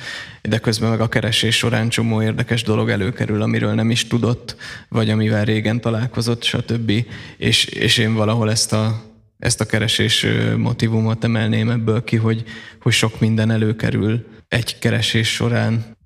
de 0.43 0.59
közben 0.59 0.91
meg 0.91 1.01
a 1.01 1.09
keresés 1.09 1.57
során 1.57 1.89
csomó 1.89 2.23
érdekes 2.23 2.63
dolog 2.63 2.91
előkerül, 2.91 3.43
amiről 3.43 3.75
nem 3.75 3.91
is 3.91 4.07
tudott, 4.07 4.57
vagy 4.89 5.11
amivel 5.11 5.45
régen 5.45 5.81
találkozott, 5.81 6.43
stb. 6.43 6.93
És, 7.37 7.65
és 7.65 7.99
én 7.99 8.15
valahol 8.15 8.51
ezt 8.51 8.73
a, 8.73 9.03
ezt 9.39 9.61
a 9.61 9.67
keresés 9.67 10.27
motivumot 10.57 11.25
emelném 11.25 11.71
ebből 11.71 12.05
ki, 12.05 12.17
hogy, 12.17 12.45
hogy 12.81 12.93
sok 12.93 13.21
minden 13.21 13.51
előkerül 13.51 14.27
egy 14.49 14.79
keresés 14.79 15.35
során. 15.35 15.97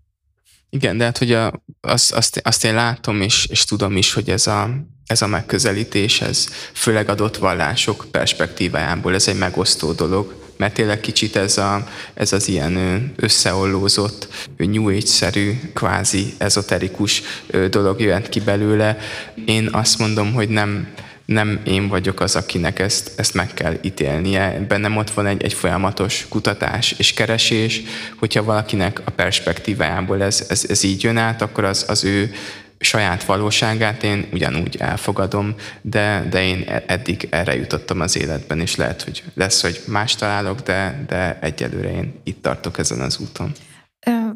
Igen, 0.70 0.97
de 0.97 1.05
hát 1.05 1.19
hogy 1.19 1.32
a, 1.32 1.62
azt, 1.81 2.12
azt, 2.12 2.40
azt 2.44 2.65
én 2.65 2.74
látom 2.74 3.20
és, 3.20 3.47
és 3.47 3.65
tudom 3.65 3.97
is, 3.97 4.12
hogy 4.12 4.31
ez 4.31 4.47
a, 4.47 4.70
ez 5.09 5.23
a 5.23 5.27
megközelítés, 5.27 6.21
ez 6.21 6.49
főleg 6.73 7.09
adott 7.09 7.37
vallások 7.37 8.07
perspektívájából, 8.11 9.15
ez 9.15 9.29
egy 9.29 9.39
megosztó 9.39 9.93
dolog, 9.93 10.35
mert 10.57 10.75
tényleg 10.75 11.01
kicsit 11.01 11.37
ez, 11.37 11.59
a, 11.59 11.89
ez 12.15 12.33
az 12.33 12.49
ilyen 12.49 13.13
összeollózott, 13.17 14.29
New 14.57 14.89
Age-szerű, 14.89 15.61
kvázi 15.75 16.35
ezoterikus 16.39 17.23
dolog 17.71 18.01
jöhet 18.01 18.29
ki 18.29 18.41
belőle. 18.41 18.99
Én 19.47 19.69
azt 19.73 19.99
mondom, 19.99 20.33
hogy 20.33 20.49
nem, 20.49 20.89
nem 21.25 21.61
én 21.65 21.89
vagyok 21.89 22.21
az, 22.21 22.37
akinek 22.37 22.79
ezt, 22.79 23.13
ezt 23.17 23.35
meg 23.35 23.55
kell 23.55 23.79
ítélnie. 23.83 24.65
Bennem 24.69 24.97
ott 24.97 25.11
van 25.11 25.27
egy, 25.27 25.43
egy 25.43 25.55
folyamatos 25.55 26.27
kutatás 26.29 26.95
és 26.99 27.13
keresés, 27.13 27.83
hogyha 28.19 28.45
valakinek 28.45 29.01
a 29.05 29.11
perspektívájából 29.11 30.23
ez, 30.23 30.47
ez, 30.49 30.65
ez 30.69 30.83
így 30.83 31.03
jön 31.03 31.17
át, 31.17 31.43
akkor 31.43 31.65
az, 31.65 31.85
az 31.89 32.05
ő 32.05 32.33
saját 32.79 33.25
valóságát 33.25 34.03
én 34.03 34.29
ugyanúgy 34.33 34.77
elfogadom, 34.77 35.55
de, 35.83 36.27
de 36.31 36.43
én 36.43 36.65
e- 36.69 36.85
eddig 36.87 37.27
erre 37.31 37.57
jutottam 37.57 38.01
az 38.01 38.17
életben, 38.17 38.61
és 38.61 38.77
lehet, 38.77 39.03
hogy 39.03 39.23
lesz, 39.35 39.63
hogy 39.63 39.83
más 39.87 40.15
találok, 40.15 40.61
de, 40.61 41.05
de 41.07 41.39
egyelőre 41.41 41.91
én 41.91 42.21
itt 42.25 42.43
tartok 42.43 42.79
ezen 42.79 43.01
az 43.01 43.19
úton. 43.19 43.53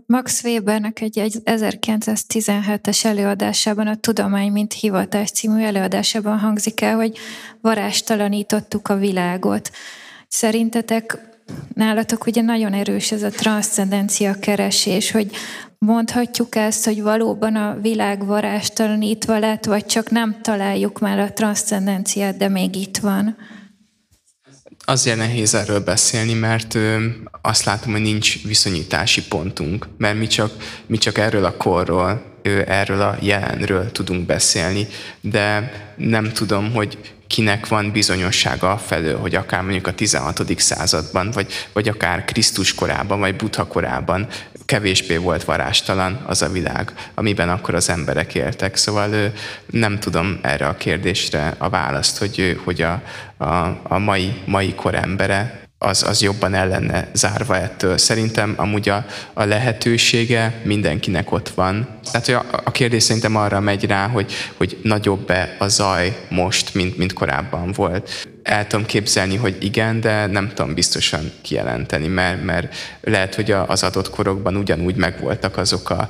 Max 0.06 0.42
Webernek 0.42 1.00
egy, 1.00 1.18
egy 1.18 1.36
1917-es 1.44 3.04
előadásában, 3.04 3.86
a 3.86 3.96
Tudomány, 3.96 4.52
mint 4.52 4.72
hivatás 4.72 5.30
című 5.30 5.62
előadásában 5.62 6.38
hangzik 6.38 6.80
el, 6.80 6.94
hogy 6.94 7.18
varástalanítottuk 7.60 8.88
a 8.88 8.96
világot. 8.96 9.70
Szerintetek 10.28 11.31
nálatok 11.74 12.26
ugye 12.26 12.42
nagyon 12.42 12.72
erős 12.72 13.12
ez 13.12 13.22
a 13.22 13.30
transzcendencia 13.30 14.34
keresés, 14.40 15.10
hogy 15.10 15.30
mondhatjuk 15.78 16.54
ezt, 16.56 16.84
hogy 16.84 17.02
valóban 17.02 17.56
a 17.56 17.78
világ 17.80 18.26
varástalanítva 18.26 19.38
lett, 19.38 19.64
vagy 19.64 19.86
csak 19.86 20.10
nem 20.10 20.40
találjuk 20.42 20.98
már 20.98 21.18
a 21.18 21.32
transzcendenciát, 21.32 22.36
de 22.36 22.48
még 22.48 22.76
itt 22.76 22.96
van? 22.96 23.36
Azért 24.84 25.16
nehéz 25.16 25.54
erről 25.54 25.80
beszélni, 25.80 26.34
mert 26.34 26.78
azt 27.42 27.64
látom, 27.64 27.92
hogy 27.92 28.00
nincs 28.00 28.42
viszonyítási 28.42 29.26
pontunk, 29.26 29.88
mert 29.96 30.18
mi 30.18 30.26
csak, 30.26 30.52
mi 30.86 30.96
csak 30.96 31.18
erről 31.18 31.44
a 31.44 31.56
korról, 31.56 32.22
erről 32.66 33.00
a 33.00 33.16
jelenről 33.20 33.92
tudunk 33.92 34.26
beszélni, 34.26 34.86
de 35.20 35.72
nem 35.96 36.32
tudom, 36.32 36.72
hogy 36.72 36.98
kinek 37.32 37.68
van 37.68 37.90
bizonyossága 37.92 38.78
felől, 38.78 39.18
hogy 39.18 39.34
akár 39.34 39.62
mondjuk 39.62 39.86
a 39.86 39.92
16. 39.92 40.60
században, 40.60 41.30
vagy, 41.30 41.52
vagy 41.72 41.88
akár 41.88 42.24
Krisztus 42.24 42.74
korában, 42.74 43.20
vagy 43.20 43.36
Buddha 43.36 43.66
korában 43.66 44.26
kevésbé 44.64 45.16
volt 45.16 45.44
varástalan 45.44 46.24
az 46.26 46.42
a 46.42 46.48
világ, 46.48 46.92
amiben 47.14 47.48
akkor 47.48 47.74
az 47.74 47.88
emberek 47.88 48.34
éltek. 48.34 48.76
Szóval 48.76 49.32
nem 49.70 49.98
tudom 49.98 50.38
erre 50.42 50.66
a 50.66 50.76
kérdésre 50.76 51.54
a 51.58 51.68
választ, 51.68 52.18
hogy, 52.18 52.60
hogy 52.64 52.82
a, 52.82 53.02
a, 53.36 53.80
a 53.82 53.98
mai, 53.98 54.42
mai 54.44 54.74
kor 54.74 54.94
embere 54.94 55.61
az, 55.82 56.02
az 56.02 56.22
jobban 56.22 56.54
ellenne 56.54 57.08
zárva 57.12 57.56
ettől. 57.56 57.98
Szerintem 57.98 58.54
amúgy 58.56 58.88
a, 58.88 59.06
a 59.32 59.44
lehetősége 59.44 60.60
mindenkinek 60.64 61.32
ott 61.32 61.48
van. 61.48 61.88
Tehát 62.10 62.26
hogy 62.26 62.34
a, 62.34 62.60
a 62.64 62.70
kérdés 62.70 63.02
szerintem 63.02 63.36
arra 63.36 63.60
megy 63.60 63.84
rá, 63.84 64.08
hogy, 64.08 64.32
hogy 64.56 64.78
nagyobb-e 64.82 65.56
a 65.58 65.68
zaj 65.68 66.26
most, 66.28 66.74
mint, 66.74 66.96
mint 66.96 67.12
korábban 67.12 67.72
volt 67.72 68.30
el 68.42 68.66
tudom 68.66 68.86
képzelni, 68.86 69.36
hogy 69.36 69.56
igen, 69.60 70.00
de 70.00 70.26
nem 70.26 70.48
tudom 70.48 70.74
biztosan 70.74 71.32
kijelenteni, 71.42 72.06
mert, 72.06 72.44
mert 72.44 72.74
lehet, 73.00 73.34
hogy 73.34 73.50
az 73.50 73.82
adott 73.82 74.10
korokban 74.10 74.56
ugyanúgy 74.56 74.94
megvoltak 74.94 75.56
azok 75.56 75.90
a, 75.90 76.08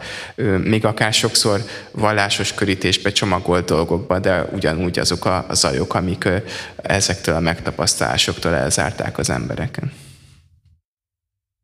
még 0.62 0.84
akár 0.84 1.12
sokszor 1.12 1.64
vallásos 1.90 2.54
körítésbe 2.54 3.12
csomagolt 3.12 3.64
dolgokba, 3.64 4.18
de 4.18 4.42
ugyanúgy 4.52 4.98
azok 4.98 5.24
a, 5.24 5.46
zajok, 5.50 5.94
amik 5.94 6.28
ezektől 6.76 7.34
a 7.34 7.40
megtapasztalásoktól 7.40 8.54
elzárták 8.54 9.18
az 9.18 9.30
embereken. 9.30 9.92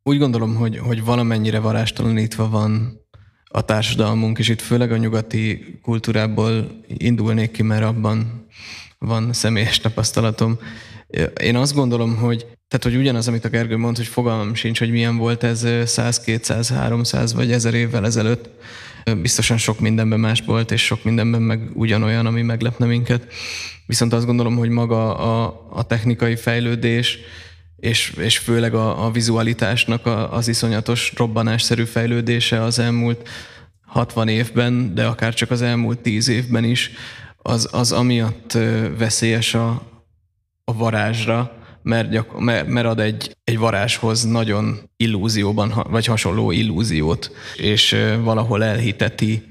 Úgy 0.02 0.18
gondolom, 0.18 0.54
hogy, 0.54 0.78
hogy 0.78 1.04
valamennyire 1.04 1.58
varástalanítva 1.58 2.48
van 2.48 3.00
a 3.44 3.64
társadalmunk, 3.64 4.38
és 4.38 4.48
itt 4.48 4.60
főleg 4.60 4.92
a 4.92 4.96
nyugati 4.96 5.78
kultúrából 5.82 6.82
indulnék 6.86 7.50
ki, 7.50 7.62
mert 7.62 7.84
abban 7.84 8.46
van 8.98 9.32
személyes 9.32 9.78
tapasztalatom. 9.78 10.58
Én 11.40 11.56
azt 11.56 11.74
gondolom, 11.74 12.16
hogy 12.16 12.46
tehát, 12.68 12.84
hogy 12.84 12.96
ugyanaz, 12.96 13.28
amit 13.28 13.44
a 13.44 13.48
Gergő 13.48 13.76
mond, 13.76 13.96
hogy 13.96 14.06
fogalmam 14.06 14.54
sincs, 14.54 14.78
hogy 14.78 14.90
milyen 14.90 15.16
volt 15.16 15.42
ez 15.42 15.66
100, 15.84 16.20
200, 16.20 16.68
300 16.68 17.34
vagy 17.34 17.52
1000 17.52 17.74
évvel 17.74 18.04
ezelőtt. 18.04 18.48
Biztosan 19.22 19.56
sok 19.56 19.80
mindenben 19.80 20.20
más 20.20 20.42
volt, 20.46 20.70
és 20.70 20.84
sok 20.84 21.04
mindenben 21.04 21.42
meg 21.42 21.70
ugyanolyan, 21.74 22.26
ami 22.26 22.42
meglepne 22.42 22.86
minket. 22.86 23.32
Viszont 23.86 24.12
azt 24.12 24.26
gondolom, 24.26 24.56
hogy 24.56 24.68
maga 24.68 25.16
a, 25.16 25.66
a 25.70 25.86
technikai 25.86 26.36
fejlődés 26.36 27.18
és, 27.76 28.12
és 28.18 28.38
főleg 28.38 28.74
a, 28.74 29.04
a 29.04 29.10
vizualitásnak 29.10 30.06
a, 30.06 30.32
az 30.32 30.48
iszonyatos 30.48 31.12
robbanásszerű 31.16 31.84
fejlődése 31.84 32.62
az 32.62 32.78
elmúlt 32.78 33.28
60 33.86 34.28
évben, 34.28 34.94
de 34.94 35.06
akár 35.06 35.34
csak 35.34 35.50
az 35.50 35.62
elmúlt 35.62 35.98
10 35.98 36.28
évben 36.28 36.64
is, 36.64 36.90
az, 37.42 37.68
az 37.72 37.92
amiatt 37.92 38.52
veszélyes 38.98 39.54
a, 39.54 39.82
a 40.64 40.74
varázsra, 40.74 41.52
mert, 41.82 42.10
gyak, 42.10 42.40
mert, 42.40 42.66
mert 42.66 42.86
ad 42.86 43.00
egy, 43.00 43.36
egy 43.44 43.58
varázshoz 43.58 44.24
nagyon 44.24 44.78
illúzióban, 44.96 45.86
vagy 45.90 46.06
hasonló 46.06 46.50
illúziót, 46.50 47.30
és 47.56 47.96
valahol 48.22 48.64
elhiteti, 48.64 49.42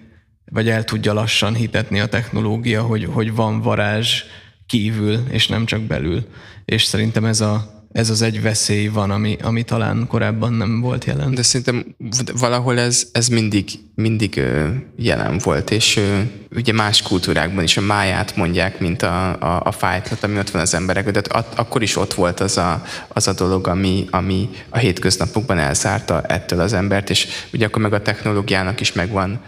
vagy 0.51 0.69
el 0.69 0.83
tudja 0.83 1.13
lassan 1.13 1.55
hitetni 1.55 1.99
a 1.99 2.07
technológia, 2.07 2.81
hogy, 2.81 3.05
hogy 3.05 3.35
van 3.35 3.61
varázs 3.61 4.23
kívül, 4.65 5.23
és 5.29 5.47
nem 5.47 5.65
csak 5.65 5.81
belül. 5.81 6.25
És 6.65 6.83
szerintem 6.83 7.25
ez 7.25 7.41
a, 7.41 7.76
ez 7.91 8.09
az 8.09 8.21
egy 8.21 8.41
veszély 8.41 8.87
van, 8.87 9.11
ami, 9.11 9.37
ami 9.41 9.63
talán 9.63 10.07
korábban 10.07 10.53
nem 10.53 10.81
volt 10.81 11.05
jelen. 11.05 11.33
De 11.33 11.41
szerintem 11.41 11.95
valahol 12.39 12.79
ez, 12.79 13.07
ez 13.11 13.27
mindig, 13.27 13.69
mindig 13.95 14.41
jelen 14.95 15.39
volt, 15.43 15.71
és 15.71 15.99
ugye 16.55 16.73
más 16.73 17.01
kultúrákban 17.01 17.63
is 17.63 17.77
a 17.77 17.81
máját 17.81 18.35
mondják, 18.35 18.79
mint 18.79 19.01
a, 19.01 19.29
a, 19.29 19.61
a 19.63 19.71
fájtlat, 19.71 20.23
ami 20.23 20.37
ott 20.37 20.49
van 20.49 20.61
az 20.61 20.73
emberek, 20.73 21.11
de 21.11 21.21
at, 21.29 21.53
akkor 21.59 21.81
is 21.81 21.95
ott 21.95 22.13
volt 22.13 22.39
az 22.39 22.57
a, 22.57 22.83
az 23.07 23.27
a 23.27 23.33
dolog, 23.33 23.67
ami, 23.67 24.07
ami 24.11 24.49
a 24.69 24.77
hétköznapokban 24.77 25.57
elzárta 25.57 26.21
ettől 26.21 26.59
az 26.59 26.73
embert, 26.73 27.09
és 27.09 27.27
ugye 27.53 27.65
akkor 27.65 27.81
meg 27.81 27.93
a 27.93 28.01
technológiának 28.01 28.79
is 28.79 28.93
megvan 28.93 29.39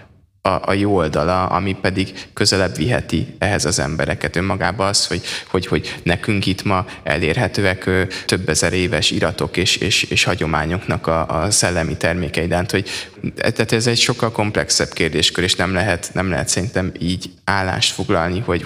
a, 0.41 0.69
a 0.69 0.73
jó 0.73 0.95
oldala, 0.95 1.45
ami 1.45 1.75
pedig 1.81 2.27
közelebb 2.33 2.75
viheti 2.75 3.35
ehhez 3.37 3.65
az 3.65 3.79
embereket 3.79 4.35
önmagába 4.35 4.87
az, 4.87 5.07
hogy, 5.07 5.21
hogy, 5.47 5.65
hogy 5.65 5.95
nekünk 6.03 6.45
itt 6.45 6.63
ma 6.63 6.85
elérhetőek 7.03 7.89
több 8.25 8.49
ezer 8.49 8.73
éves 8.73 9.11
iratok 9.11 9.57
és, 9.57 9.75
és, 9.75 10.03
és 10.03 10.23
hagyományoknak 10.23 11.07
a, 11.07 11.41
a 11.41 11.51
szellemi 11.51 11.97
termékei, 11.97 12.47
de 12.47 12.55
hát, 12.55 12.71
hogy 12.71 12.89
tehát 13.35 13.71
ez 13.71 13.87
egy 13.87 13.99
sokkal 13.99 14.31
komplexebb 14.31 14.89
kérdéskör, 14.93 15.43
és 15.43 15.55
nem 15.55 15.73
lehet, 15.73 16.09
nem 16.13 16.29
lehet 16.29 16.47
szerintem 16.47 16.91
így 16.99 17.29
állást 17.43 17.93
foglalni, 17.93 18.39
hogy 18.39 18.65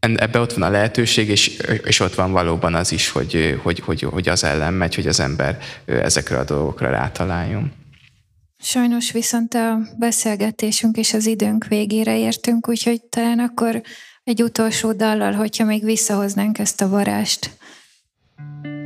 ebbe 0.00 0.40
ott 0.40 0.52
van 0.52 0.62
a 0.62 0.70
lehetőség, 0.70 1.28
és, 1.28 1.56
és 1.84 2.00
ott 2.00 2.14
van 2.14 2.32
valóban 2.32 2.74
az 2.74 2.92
is, 2.92 3.08
hogy, 3.08 3.60
hogy, 3.62 3.80
hogy, 3.80 4.02
hogy 4.02 4.28
az 4.28 4.44
ellen 4.44 4.74
megy, 4.74 4.94
hogy 4.94 5.06
az 5.06 5.20
ember 5.20 5.58
ezekre 5.84 6.38
a 6.38 6.44
dolgokra 6.44 6.90
rátaláljon. 6.90 7.72
Sajnos 8.64 9.12
viszont 9.12 9.54
a 9.54 9.78
beszélgetésünk 9.98 10.96
és 10.96 11.14
az 11.14 11.26
időnk 11.26 11.66
végére 11.66 12.18
értünk, 12.18 12.68
úgyhogy 12.68 13.02
talán 13.02 13.38
akkor 13.38 13.82
egy 14.24 14.42
utolsó 14.42 14.92
dallal, 14.92 15.32
hogyha 15.32 15.64
még 15.64 15.84
visszahoznánk 15.84 16.58
ezt 16.58 16.80
a 16.80 16.88
varást. 16.88 17.50
Most 18.62 18.81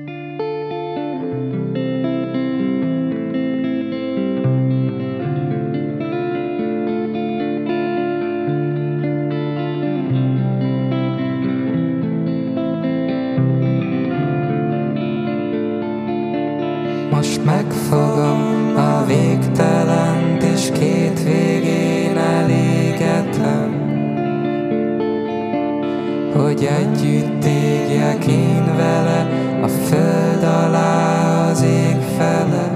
hogy 26.57 26.65
együtt 26.65 27.45
égjek 27.45 28.27
én 28.27 28.77
vele 28.77 29.29
a 29.63 29.69
föld 29.69 30.43
alá 30.43 31.49
az 31.51 31.63
ég 31.63 31.97
fele. 32.19 32.71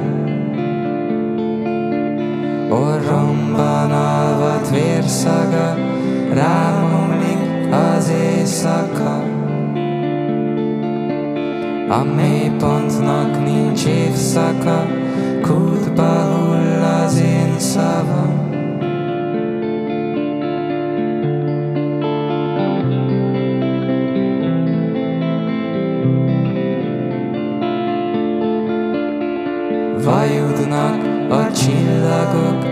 Orromban 2.70 3.92
alvat 3.92 4.70
vérszaga, 4.70 5.76
rám 6.32 7.02
omlik 7.02 7.74
az 7.74 8.12
éjszaka. 8.22 9.22
A 11.88 12.04
mélypontnak 12.16 13.44
nincs 13.44 13.84
évszaka, 13.84 14.86
kútba 15.42 16.22
hull 16.22 16.82
az 17.04 17.20
én 17.20 17.58
szavam. 17.58 18.49
Vajudnak 30.04 31.30
a 31.30 31.52
csillagok, 31.52 32.64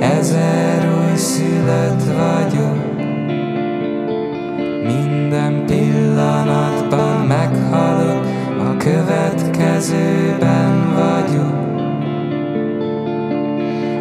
ezer 0.00 0.88
új 0.98 1.16
szület 1.16 2.02
vagyok. 2.04 2.96
Minden 4.84 5.64
pillanatban 5.66 7.26
meghalok, 7.26 8.26
a 8.58 8.76
következőben 8.76 10.94
vagyok. 10.94 11.60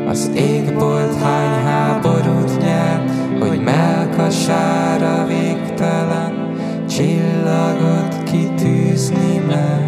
Az 0.09 0.31
égbolt 0.35 1.15
hány 1.15 1.63
háborút 1.65 2.61
nyert, 2.61 3.11
hogy 3.39 3.63
melkasára 3.63 5.25
végtelen 5.25 6.33
csillagot 6.87 8.23
kitűzni 8.23 9.41
mert. 9.47 9.80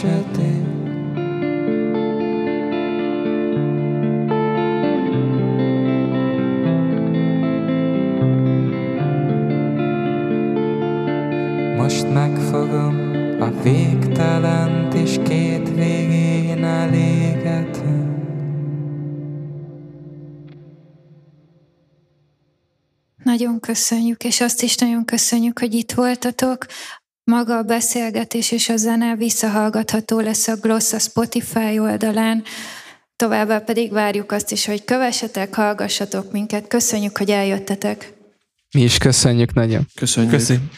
Sötét. 0.00 0.64
Most 11.76 12.12
megfogom 12.12 12.96
a 13.40 13.62
végtelent, 13.62 14.94
és 14.94 15.18
két 15.24 15.68
végén 15.74 16.64
elégetem. 16.64 18.14
Nagyon 23.24 23.60
köszönjük, 23.60 24.24
és 24.24 24.40
azt 24.40 24.62
is 24.62 24.76
nagyon 24.76 25.04
köszönjük, 25.04 25.58
hogy 25.58 25.74
itt 25.74 25.92
voltatok. 25.92 26.66
Maga 27.30 27.56
a 27.56 27.62
beszélgetés 27.62 28.52
és 28.52 28.68
a 28.68 28.76
zene 28.76 29.16
visszahallgatható 29.16 30.20
lesz 30.20 30.48
a 30.48 30.56
Gloss 30.56 30.92
a 30.92 30.98
Spotify 30.98 31.78
oldalán. 31.78 32.44
Továbbá 33.16 33.58
pedig 33.58 33.92
várjuk 33.92 34.32
azt 34.32 34.52
is, 34.52 34.66
hogy 34.66 34.84
kövessetek, 34.84 35.54
hallgassatok 35.54 36.32
minket. 36.32 36.66
Köszönjük, 36.66 37.18
hogy 37.18 37.30
eljöttetek. 37.30 38.12
Mi 38.74 38.82
is 38.82 38.98
köszönjük 38.98 39.54
nagyon. 39.54 39.86
Köszönjük. 39.94 40.32
Köszönjük. 40.32 40.72